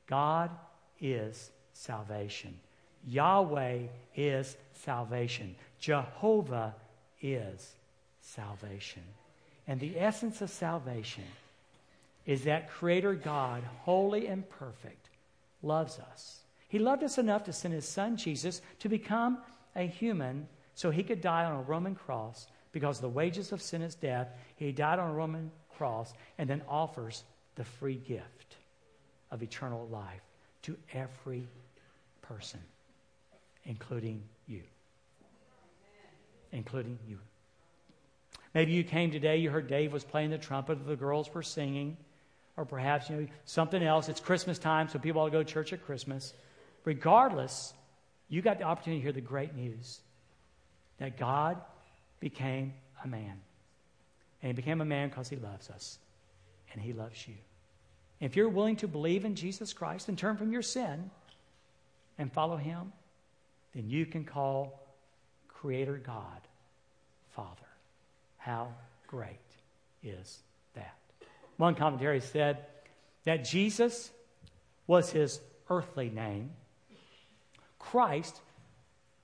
God 0.09 0.51
is 1.01 1.51
salvation. 1.73 2.59
Yahweh 3.07 3.83
is 4.17 4.57
salvation. 4.73 5.55
Jehovah 5.79 6.75
is 7.21 7.75
salvation. 8.21 9.03
And 9.67 9.79
the 9.79 9.99
essence 9.99 10.41
of 10.41 10.51
salvation 10.51 11.25
is 12.27 12.45
that 12.45 12.71
Creator 12.71 13.15
God, 13.17 13.63
holy 13.83 14.27
and 14.27 14.49
perfect, 14.49 15.09
loves 15.63 15.99
us. 15.99 16.41
He 16.69 16.79
loved 16.79 17.03
us 17.03 17.19
enough 17.19 17.45
to 17.45 17.53
send 17.53 17.75
His 17.75 17.89
Son 17.89 18.17
Jesus 18.17 18.61
to 18.81 18.89
become 18.89 19.39
a 19.77 19.87
human 19.87 20.49
so 20.75 20.91
He 20.91 21.03
could 21.03 21.21
die 21.21 21.45
on 21.45 21.53
a 21.53 21.63
Roman 21.63 21.95
cross 21.95 22.47
because 22.73 23.01
the 23.01 23.09
wages 23.09 23.53
of 23.53 23.63
sin 23.63 23.83
is 23.83 23.95
death. 23.95 24.29
He 24.57 24.73
died 24.73 24.99
on 24.99 25.11
a 25.11 25.15
Roman 25.15 25.51
cross 25.77 26.13
and 26.39 26.49
then 26.49 26.63
offers 26.69 27.25
the 27.57 27.65
free 27.65 27.97
gift 27.97 28.38
of 29.31 29.43
eternal 29.43 29.87
life 29.89 30.23
to 30.63 30.77
every 30.93 31.47
person, 32.23 32.61
including 33.65 34.23
you. 34.47 34.63
Including 36.53 36.99
you. 37.07 37.19
Maybe 38.55 38.73
you 38.73 38.85
came 38.85 39.11
today, 39.11 39.37
you 39.37 39.51
heard 39.51 39.69
Dave 39.69 39.93
was 39.93 40.05
playing 40.05 40.31
the 40.31 40.39
trumpet, 40.39 40.87
the 40.87 40.97
girls 40.97 41.33
were 41.33 41.43
singing, 41.43 41.97
or 42.57 42.65
perhaps 42.65 43.09
you 43.09 43.17
know 43.17 43.27
something 43.45 43.83
else. 43.83 44.09
It's 44.09 44.21
Christmas 44.21 44.59
time, 44.59 44.89
so 44.89 44.99
people 44.99 45.21
all 45.21 45.31
go 45.31 45.43
to 45.43 45.53
church 45.53 45.73
at 45.73 45.85
Christmas. 45.85 46.35
Regardless, 46.85 47.75
you 48.29 48.43
got 48.43 48.59
the 48.59 48.65
opportunity 48.65 49.01
to 49.01 49.03
hear 49.05 49.13
the 49.13 49.21
great 49.21 49.55
news 49.55 50.01
that 50.99 51.17
God 51.19 51.59
became 52.21 52.75
a 53.05 53.07
man. 53.07 53.41
And 54.43 54.51
he 54.51 54.53
became 54.53 54.81
a 54.81 54.85
man 54.85 55.09
because 55.09 55.29
he 55.29 55.37
loves 55.37 55.71
us. 55.71 55.99
And 56.73 56.83
he 56.83 56.93
loves 56.93 57.27
you. 57.27 57.35
If 58.21 58.35
you're 58.35 58.49
willing 58.49 58.77
to 58.77 58.89
believe 58.89 59.25
in 59.25 59.35
Jesus 59.35 59.73
Christ 59.73 60.09
and 60.09 60.19
turn 60.19 60.37
from 60.37 60.53
your 60.53 60.63
sin 60.63 61.11
and 62.19 62.33
follow 62.33 62.57
him, 62.57 62.93
then 63.75 63.89
you 63.89 64.07
can 64.07 64.25
call 64.25 64.81
Creator 65.47 66.03
God 66.05 66.41
Father. 67.31 67.49
How 68.39 68.69
great 69.07 69.39
is 70.03 70.39
that? 70.75 70.97
One 71.57 71.75
commentary 71.75 72.21
said 72.21 72.67
that 73.25 73.45
Jesus 73.45 74.11
was 74.87 75.11
his 75.11 75.41
earthly 75.71 76.09
name, 76.09 76.51
Christ 77.79 78.41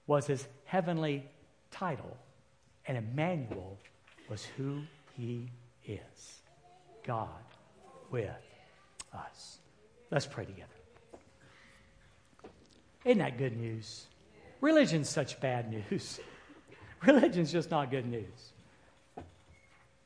was 0.06 0.26
his 0.26 0.46
heavenly 0.66 1.24
title, 1.70 2.16
and 2.86 2.98
Immanuel 2.98 3.78
was 4.28 4.44
who 4.56 4.82
he 5.16 5.48
is 5.86 6.40
God 7.04 7.28
with 8.10 8.30
us. 9.14 9.58
Let's 10.10 10.26
pray 10.26 10.44
together. 10.44 10.68
Isn't 13.04 13.18
that 13.18 13.38
good 13.38 13.56
news? 13.56 14.06
Religion's 14.60 15.08
such 15.08 15.40
bad 15.40 15.70
news. 15.70 16.20
Religion's 17.06 17.52
just 17.52 17.70
not 17.70 17.90
good 17.90 18.06
news. 18.06 18.52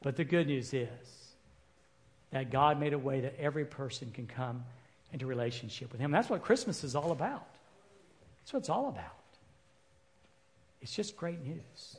But 0.03 0.17
the 0.17 0.25
good 0.25 0.47
news 0.47 0.75
is 0.75 0.89
that 2.31 2.51
God 2.51 2.79
made 2.79 2.93
a 2.93 2.99
way 2.99 3.21
that 3.21 3.39
every 3.39 3.65
person 3.65 4.11
can 4.13 4.27
come 4.27 4.65
into 5.13 5.27
relationship 5.27 5.93
with 5.93 6.01
Him. 6.01 6.11
That's 6.11 6.29
what 6.29 6.43
Christmas 6.43 6.85
is 6.85 6.95
all 6.95 7.13
about. 7.13 7.47
That's 8.41 8.53
what 8.53 8.59
it's 8.61 8.69
all 8.69 8.89
about. 8.89 9.05
It's 10.81 10.95
just 10.95 11.17
great 11.17 11.43
news. 11.45 11.97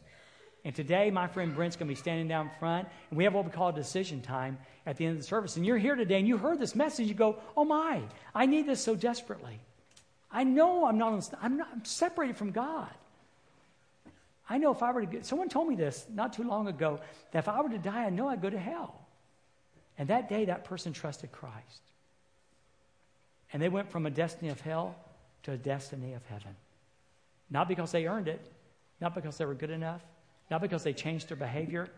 And 0.65 0.75
today, 0.75 1.09
my 1.09 1.27
friend 1.27 1.55
Brent's 1.55 1.77
going 1.77 1.87
to 1.87 1.91
be 1.91 1.99
standing 1.99 2.27
down 2.27 2.51
front, 2.59 2.87
and 3.09 3.17
we 3.17 3.23
have 3.23 3.33
what 3.33 3.45
we 3.45 3.51
call 3.51 3.71
decision 3.71 4.21
time 4.21 4.57
at 4.85 4.97
the 4.97 5.05
end 5.05 5.13
of 5.13 5.21
the 5.21 5.27
service. 5.27 5.55
And 5.55 5.65
you're 5.65 5.77
here 5.77 5.95
today, 5.95 6.19
and 6.19 6.27
you 6.27 6.37
heard 6.37 6.59
this 6.59 6.75
message. 6.75 7.07
You 7.07 7.13
go, 7.13 7.37
"Oh 7.55 7.63
my, 7.63 8.01
I 8.35 8.45
need 8.45 8.67
this 8.67 8.83
so 8.83 8.95
desperately. 8.95 9.59
I 10.31 10.43
know 10.43 10.85
I'm 10.85 10.97
not. 10.97 11.29
I'm 11.41 11.57
not. 11.57 11.69
I'm 11.71 11.85
separated 11.85 12.35
from 12.35 12.51
God. 12.51 12.89
I 14.49 14.57
know 14.57 14.71
if 14.71 14.83
I 14.83 14.91
were 14.91 15.01
to 15.01 15.07
get. 15.07 15.25
Someone 15.25 15.47
told 15.47 15.69
me 15.69 15.75
this 15.75 16.05
not 16.13 16.33
too 16.33 16.43
long 16.43 16.67
ago 16.67 16.99
that 17.31 17.39
if 17.39 17.47
I 17.47 17.61
were 17.61 17.69
to 17.69 17.77
die, 17.77 18.05
I 18.05 18.09
know 18.09 18.27
I'd 18.27 18.41
go 18.41 18.49
to 18.49 18.59
hell. 18.59 18.99
And 19.97 20.09
that 20.09 20.27
day, 20.27 20.45
that 20.45 20.65
person 20.65 20.91
trusted 20.91 21.31
Christ, 21.31 21.81
and 23.53 23.61
they 23.61 23.69
went 23.69 23.91
from 23.91 24.05
a 24.05 24.09
destiny 24.09 24.49
of 24.49 24.59
hell 24.59 24.95
to 25.43 25.53
a 25.53 25.57
destiny 25.57 26.13
of 26.13 26.25
heaven. 26.25 26.55
Not 27.49 27.67
because 27.67 27.91
they 27.91 28.07
earned 28.07 28.27
it, 28.27 28.41
not 28.99 29.15
because 29.15 29.37
they 29.37 29.45
were 29.45 29.55
good 29.55 29.71
enough, 29.71 30.01
not 30.49 30.61
because 30.61 30.83
they 30.83 30.93
changed 30.93 31.29
their 31.29 31.37
behavior, 31.37 31.89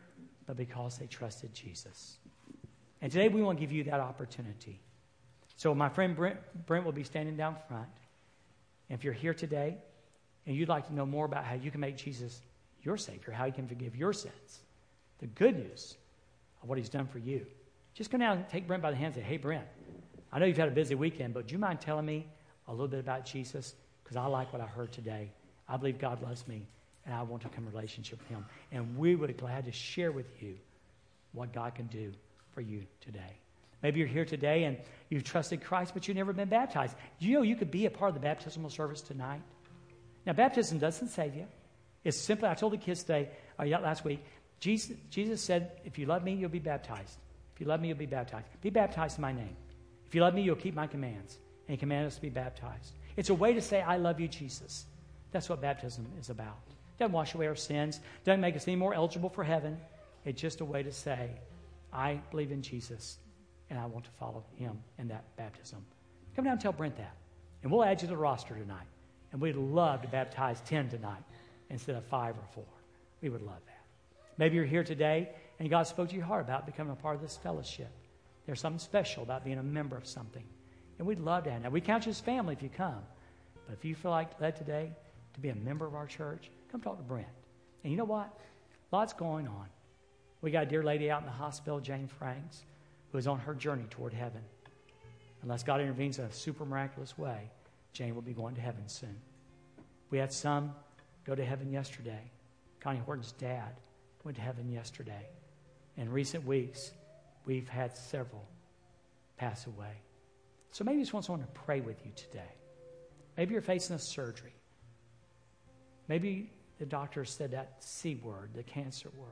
but 0.46 0.58
because 0.58 0.98
they 0.98 1.08
trusted 1.08 1.54
Jesus. 1.54 2.18
And 3.02 3.12
today 3.12 3.30
we 3.30 3.42
want 3.42 3.58
to 3.58 3.62
give 3.62 3.72
you 3.72 3.84
that 3.86 4.00
opportunity. 4.00 4.80
So 5.56 5.74
my 5.74 5.90
friend 5.90 6.16
Brent, 6.16 6.38
Brent 6.66 6.86
will 6.86 6.92
be 6.92 7.04
standing 7.04 7.38
down 7.38 7.56
front. 7.68 7.88
And 8.90 8.98
if 8.98 9.04
you're 9.04 9.14
here 9.14 9.34
today 9.34 9.78
and 10.46 10.56
you'd 10.56 10.70
like 10.70 10.88
to 10.88 10.94
know 10.94 11.06
more 11.06 11.26
about 11.26 11.46
how 11.46 11.56
you 11.56 11.72
can 11.72 11.80
make 11.80 11.98
Jesus 11.98 12.42
your 12.84 12.98
Savior, 12.98 13.32
how 13.32 13.46
He 13.46 13.52
can 13.52 13.68
forgive 13.68 13.96
your 13.96 14.14
sins, 14.14 14.62
the 15.20 15.28
good 15.28 15.58
news 15.58 15.96
of 16.62 16.70
what 16.70 16.78
He's 16.78 16.90
done 16.90 17.08
for 17.08 17.20
you, 17.20 17.46
just 17.94 18.10
go 18.10 18.18
down 18.18 18.38
and 18.38 18.50
take 18.50 18.68
Brent 18.68 18.82
by 18.82 18.92
the 18.92 18.98
hand 18.98 19.16
and 19.16 19.24
say, 19.24 19.30
Hey, 19.30 19.38
Brent, 19.38 19.66
I 20.32 20.40
know 20.40 20.46
you've 20.46 20.58
had 20.58 20.68
a 20.68 20.72
busy 20.72 20.96
weekend, 20.96 21.34
but 21.34 21.48
do 21.48 21.54
you 21.54 21.60
mind 21.60 21.82
telling 21.82 22.06
me 22.06 22.26
a 22.68 22.72
little 22.72 22.88
bit 22.88 23.00
about 23.00 23.26
Jesus? 23.26 23.76
Because 24.04 24.18
I 24.18 24.26
like 24.26 24.52
what 24.54 24.62
I 24.62 24.66
heard 24.66 24.92
today. 24.92 25.32
I 25.68 25.78
believe 25.78 26.00
God 26.00 26.22
loves 26.22 26.48
me 26.48 26.68
and 27.06 27.16
I 27.16 27.22
want 27.24 27.44
to 27.44 27.50
come 27.50 27.66
in 27.66 27.74
relationship 27.74 28.20
with 28.20 28.28
Him. 28.30 28.46
And 28.72 28.98
we 28.98 29.16
would 29.16 29.28
be 29.28 29.34
glad 29.34 29.66
to 29.66 29.72
share 29.72 30.12
with 30.12 30.42
you 30.42 30.56
what 31.34 31.54
God 31.54 31.76
can 31.76 31.88
do 31.88 32.12
for 32.54 32.62
you 32.62 32.84
today. 33.02 33.38
Maybe 33.82 34.00
you're 34.00 34.08
here 34.08 34.26
today 34.26 34.66
and 34.66 34.78
you've 35.10 35.24
trusted 35.24 35.64
Christ, 35.64 35.94
but 35.94 36.08
you've 36.08 36.18
never 36.18 36.34
been 36.34 36.50
baptized. 36.50 36.96
You 37.20 37.36
know 37.36 37.42
you 37.42 37.56
could 37.56 37.72
be 37.72 37.86
a 37.86 37.90
part 37.90 38.10
of 38.10 38.16
the 38.16 38.20
baptismal 38.20 38.70
service 38.70 39.02
tonight. 39.02 39.42
Now, 40.26 40.34
baptism 40.34 40.78
doesn't 40.78 41.10
save 41.10 41.36
you. 41.36 41.48
It's 42.04 42.18
simply, 42.18 42.48
I 42.48 42.54
told 42.54 42.74
the 42.74 42.78
kids 42.78 43.02
today, 43.02 43.30
or 43.58 43.66
uh, 43.66 43.80
last 43.80 44.06
week, 44.06 44.24
Jesus, 44.60 44.96
Jesus 45.10 45.42
said, 45.42 45.72
if 45.84 45.98
you 45.98 46.06
love 46.06 46.24
me, 46.24 46.34
you'll 46.34 46.50
be 46.50 46.60
baptized. 46.60 47.18
If 47.56 47.62
you 47.62 47.68
love 47.68 47.82
me, 47.82 47.88
you'll 47.88 47.98
be 47.98 48.06
baptized. 48.06 48.46
Be 48.62 48.70
baptized 48.70 49.18
in 49.18 49.24
my 49.24 49.32
name. 49.32 49.56
If 50.08 50.14
you 50.14 50.22
love 50.22 50.36
me, 50.36 50.44
you'll 50.44 50.56
keep 50.56 50.76
my 50.76 50.88
commands. 50.88 51.40
And 51.68 51.76
he 51.76 51.78
commanded 51.78 52.08
us 52.08 52.16
to 52.16 52.22
be 52.22 52.30
baptized. 52.30 52.94
It's 53.18 53.30
a 53.30 53.34
way 53.34 53.54
to 53.54 53.62
say, 53.62 53.82
I 53.82 53.98
love 53.98 54.20
you, 54.20 54.28
Jesus. 54.28 54.86
That's 55.32 55.50
what 55.50 55.62
baptism 55.62 56.06
is 56.20 56.30
about. 56.30 56.60
Doesn't 57.02 57.14
wash 57.14 57.34
away 57.34 57.48
our 57.48 57.56
sins, 57.56 58.00
doesn't 58.26 58.42
make 58.42 58.56
us 58.56 58.68
any 58.68 58.76
more 58.76 58.94
eligible 58.94 59.30
for 59.30 59.44
heaven. 59.44 59.76
It's 60.24 60.40
just 60.40 60.62
a 60.62 60.66
way 60.66 60.84
to 60.84 60.92
say, 60.92 61.32
I 61.92 62.22
believe 62.30 62.52
in 62.52 62.62
Jesus 62.62 63.18
and 63.72 63.80
I 63.80 63.88
want 63.88 64.06
to 64.06 64.12
follow 64.20 64.46
him 64.56 64.78
in 65.00 65.08
that 65.08 65.36
baptism. 65.36 65.84
Come 66.36 66.46
down 66.46 66.52
and 66.52 66.62
tell 66.62 66.74
Brent 66.74 66.96
that. 66.98 67.16
And 67.64 67.72
we'll 67.72 67.84
add 67.84 68.04
you 68.04 68.08
to 68.08 68.14
the 68.14 68.18
roster 68.18 68.54
tonight. 68.54 68.86
And 69.32 69.42
we'd 69.42 69.56
love 69.56 70.04
to 70.04 70.08
baptize 70.10 70.62
10 70.68 70.90
tonight 70.90 71.24
instead 71.72 71.96
of 71.96 72.06
five 72.06 72.36
or 72.36 72.46
four. 72.54 72.72
We 73.20 73.30
would 73.30 73.42
love 73.42 73.66
that. 73.66 73.82
Maybe 74.38 74.58
you're 74.58 74.66
here 74.66 74.84
today 74.84 75.30
and 75.60 75.72
God 75.72 75.88
spoke 75.88 76.10
to 76.10 76.16
your 76.16 76.26
heart 76.26 76.46
about 76.46 76.68
becoming 76.68 76.94
a 76.94 76.96
part 76.96 77.16
of 77.16 77.22
this 77.24 77.36
fellowship. 77.36 77.90
There's 78.46 78.62
something 78.62 78.78
special 78.78 79.24
about 79.24 79.44
being 79.44 79.58
a 79.58 79.64
member 79.64 79.98
of 79.98 80.06
something. 80.06 80.46
And 81.00 81.08
we'd 81.08 81.18
love 81.18 81.46
to 81.46 81.50
that. 81.50 81.64
Now, 81.64 81.72
we 81.72 81.82
count 81.82 82.06
you 82.06 82.12
as 82.12 82.20
family 82.20 82.54
if 82.54 82.62
you 82.62 82.70
come. 82.70 83.02
But 83.66 83.74
if 83.74 83.86
you 83.86 83.96
feel 83.96 84.12
like 84.12 84.40
led 84.40 84.56
today 84.56 84.92
to 85.34 85.40
be 85.40 85.50
a 85.50 85.56
member 85.56 85.88
of 85.88 85.96
our 85.96 86.06
church, 86.06 86.52
Come 86.72 86.82
talk 86.82 86.98
to 86.98 87.04
Brent. 87.04 87.28
And 87.84 87.92
you 87.92 87.98
know 87.98 88.06
what? 88.06 88.32
Lots 88.92 89.14
going 89.14 89.48
on. 89.48 89.68
We 90.42 90.52
got 90.52 90.64
a 90.64 90.66
dear 90.66 90.84
lady 90.84 91.12
out 91.12 91.20
in 91.20 91.26
the 91.26 91.32
hospital, 91.32 91.80
Jane 91.80 92.08
Franks, 92.08 92.66
who 93.12 93.18
is 93.18 93.28
on 93.28 93.40
her 93.40 93.54
journey 93.54 93.86
toward 93.90 94.14
heaven. 94.14 94.42
Unless 95.44 95.64
God 95.64 95.82
intervenes 95.82 96.20
in 96.20 96.26
a 96.26 96.32
super 96.32 96.66
miraculous 96.66 97.18
way, 97.18 97.50
Jane 97.94 98.16
will 98.16 98.22
be 98.22 98.34
going 98.34 98.56
to 98.56 98.62
heaven 98.62 98.88
soon. 98.88 99.16
We 100.10 100.18
had 100.18 100.32
some 100.32 100.74
go 101.26 101.36
to 101.36 101.44
heaven 101.44 101.72
yesterday. 101.72 102.32
Connie 102.80 103.00
Horton's 103.00 103.34
dad 103.34 103.76
went 104.24 104.38
to 104.38 104.42
heaven 104.44 104.72
yesterday. 104.72 105.28
In 105.98 106.10
recent 106.10 106.46
weeks, 106.46 106.92
we've 107.46 107.68
had 107.68 107.96
several 107.96 108.48
pass 109.38 109.68
away. 109.68 109.94
So 110.72 110.84
maybe 110.84 111.00
you 111.00 111.04
just 111.04 111.14
want 111.14 111.26
someone 111.26 111.46
to 111.46 111.52
pray 111.52 111.82
with 111.82 112.06
you 112.06 112.12
today. 112.16 112.56
Maybe 113.38 113.54
you're 113.54 113.62
facing 113.62 113.96
a 113.96 114.00
surgery. 114.00 114.54
Maybe 116.08 116.52
the 116.82 116.88
doctor 116.88 117.24
said 117.24 117.52
that 117.52 117.76
C 117.78 118.16
word, 118.16 118.50
the 118.56 118.64
cancer 118.64 119.12
word. 119.16 119.30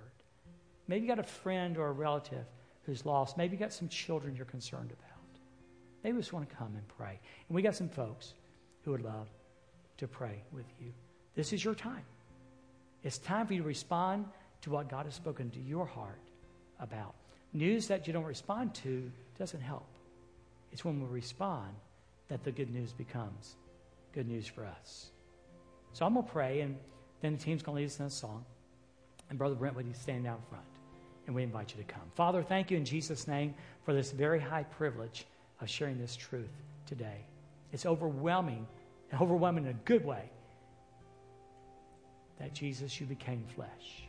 Maybe 0.87 1.01
you 1.01 1.07
got 1.07 1.17
a 1.17 1.23
friend 1.23 1.79
or 1.79 1.87
a 1.87 1.91
relative 1.91 2.45
who's 2.83 3.07
lost. 3.07 3.37
Maybe 3.37 3.55
you 3.55 3.59
got 3.59 3.73
some 3.73 3.87
children 3.87 4.35
you're 4.35 4.45
concerned 4.45 4.91
about. 4.91 5.41
Maybe 6.03 6.15
we 6.15 6.21
just 6.21 6.31
want 6.31 6.47
to 6.47 6.55
come 6.55 6.75
and 6.75 6.87
pray. 6.87 7.19
And 7.47 7.55
we 7.55 7.63
got 7.63 7.75
some 7.75 7.89
folks 7.89 8.35
who 8.83 8.91
would 8.91 9.01
love 9.01 9.27
to 9.97 10.07
pray 10.07 10.43
with 10.51 10.67
you. 10.79 10.93
This 11.33 11.51
is 11.51 11.65
your 11.65 11.73
time. 11.73 12.03
It's 13.01 13.17
time 13.17 13.47
for 13.47 13.55
you 13.55 13.63
to 13.63 13.67
respond 13.67 14.25
to 14.61 14.69
what 14.69 14.87
God 14.87 15.05
has 15.05 15.15
spoken 15.15 15.49
to 15.49 15.59
your 15.59 15.87
heart 15.87 16.21
about. 16.79 17.15
News 17.53 17.87
that 17.87 18.05
you 18.05 18.13
don't 18.13 18.25
respond 18.25 18.75
to 18.75 19.11
doesn't 19.39 19.61
help. 19.61 19.89
It's 20.71 20.85
when 20.85 21.01
we 21.01 21.07
respond 21.07 21.73
that 22.27 22.43
the 22.43 22.51
good 22.51 22.69
news 22.69 22.93
becomes 22.93 23.55
good 24.13 24.27
news 24.27 24.45
for 24.45 24.67
us. 24.67 25.09
So 25.93 26.05
I'm 26.05 26.13
going 26.13 26.27
to 26.27 26.31
pray, 26.31 26.61
and 26.61 26.77
then 27.21 27.33
the 27.33 27.43
team's 27.43 27.61
going 27.61 27.75
to 27.75 27.81
lead 27.81 27.87
us 27.87 27.99
in 27.99 28.05
a 28.05 28.09
song. 28.09 28.45
And 29.29 29.37
Brother 29.37 29.55
Brent, 29.55 29.75
would 29.75 29.85
you 29.85 29.93
stand 29.93 30.23
down 30.23 30.39
front? 30.49 30.63
And 31.27 31.35
we 31.35 31.43
invite 31.43 31.75
you 31.75 31.83
to 31.83 31.91
come. 31.91 32.01
Father, 32.15 32.41
thank 32.41 32.71
you 32.71 32.77
in 32.77 32.85
Jesus' 32.85 33.27
name 33.27 33.53
for 33.83 33.93
this 33.93 34.11
very 34.11 34.39
high 34.39 34.63
privilege 34.63 35.25
of 35.61 35.69
sharing 35.69 35.99
this 35.99 36.15
truth 36.15 36.49
today. 36.87 37.25
It's 37.71 37.85
overwhelming, 37.85 38.65
and 39.11 39.21
overwhelming 39.21 39.65
in 39.65 39.71
a 39.71 39.85
good 39.85 40.03
way, 40.03 40.31
that 42.39 42.53
Jesus, 42.53 42.99
you 42.99 43.05
became 43.05 43.43
flesh. 43.55 44.03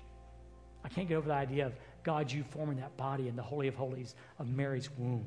I 0.84 0.88
can't 0.88 1.08
get 1.08 1.16
over 1.16 1.28
the 1.28 1.34
idea 1.34 1.66
of 1.66 1.74
God, 2.02 2.30
you 2.30 2.42
forming 2.42 2.78
that 2.78 2.96
body 2.96 3.28
in 3.28 3.36
the 3.36 3.42
Holy 3.42 3.68
of 3.68 3.74
Holies 3.74 4.14
of 4.38 4.48
Mary's 4.48 4.88
womb, 4.96 5.26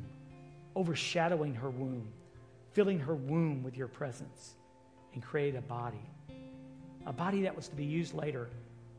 overshadowing 0.76 1.54
her 1.54 1.70
womb, 1.70 2.08
filling 2.72 2.98
her 2.98 3.14
womb 3.14 3.62
with 3.62 3.78
your 3.78 3.88
presence, 3.88 4.56
and 5.14 5.22
create 5.22 5.54
a 5.54 5.62
body 5.62 6.10
a 7.06 7.14
body 7.14 7.41
that 7.43 7.56
was 7.56 7.68
to 7.68 7.76
be 7.76 7.86
used 7.86 8.14
later 8.14 8.49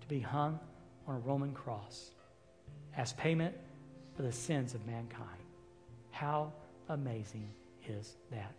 to 0.00 0.08
be 0.08 0.20
hung 0.20 0.58
on 1.06 1.16
a 1.16 1.18
Roman 1.18 1.52
cross 1.52 2.10
as 2.96 3.12
payment 3.14 3.54
for 4.16 4.22
the 4.22 4.32
sins 4.32 4.74
of 4.74 4.86
mankind. 4.86 5.28
How 6.10 6.52
amazing 6.88 7.48
is 7.88 8.16
that? 8.30 8.52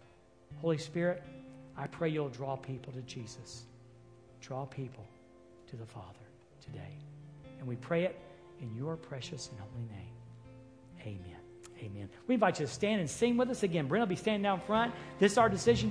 Holy 0.61 0.77
Spirit, 0.77 1.23
I 1.77 1.87
pray 1.87 2.09
you'll 2.09 2.29
draw 2.29 2.55
people 2.55 2.93
to 2.93 3.01
Jesus. 3.01 3.65
Draw 4.41 4.65
people 4.65 5.05
to 5.67 5.75
the 5.75 5.85
Father 5.85 6.25
today. 6.63 6.97
And 7.59 7.67
we 7.67 7.75
pray 7.75 8.03
it 8.03 8.19
in 8.61 8.73
your 8.75 8.95
precious 8.95 9.49
and 9.49 9.59
holy 9.59 9.85
name. 9.89 10.15
Amen. 11.01 11.39
Amen. 11.79 12.09
We 12.27 12.35
invite 12.35 12.59
you 12.59 12.65
to 12.65 12.71
stand 12.71 13.01
and 13.01 13.09
sing 13.09 13.37
with 13.37 13.49
us 13.49 13.63
again. 13.63 13.87
Brent 13.87 14.01
will 14.01 14.07
be 14.07 14.15
standing 14.15 14.43
down 14.43 14.61
front. 14.61 14.93
This 15.19 15.33
is 15.33 15.37
our 15.37 15.49
decision 15.49 15.83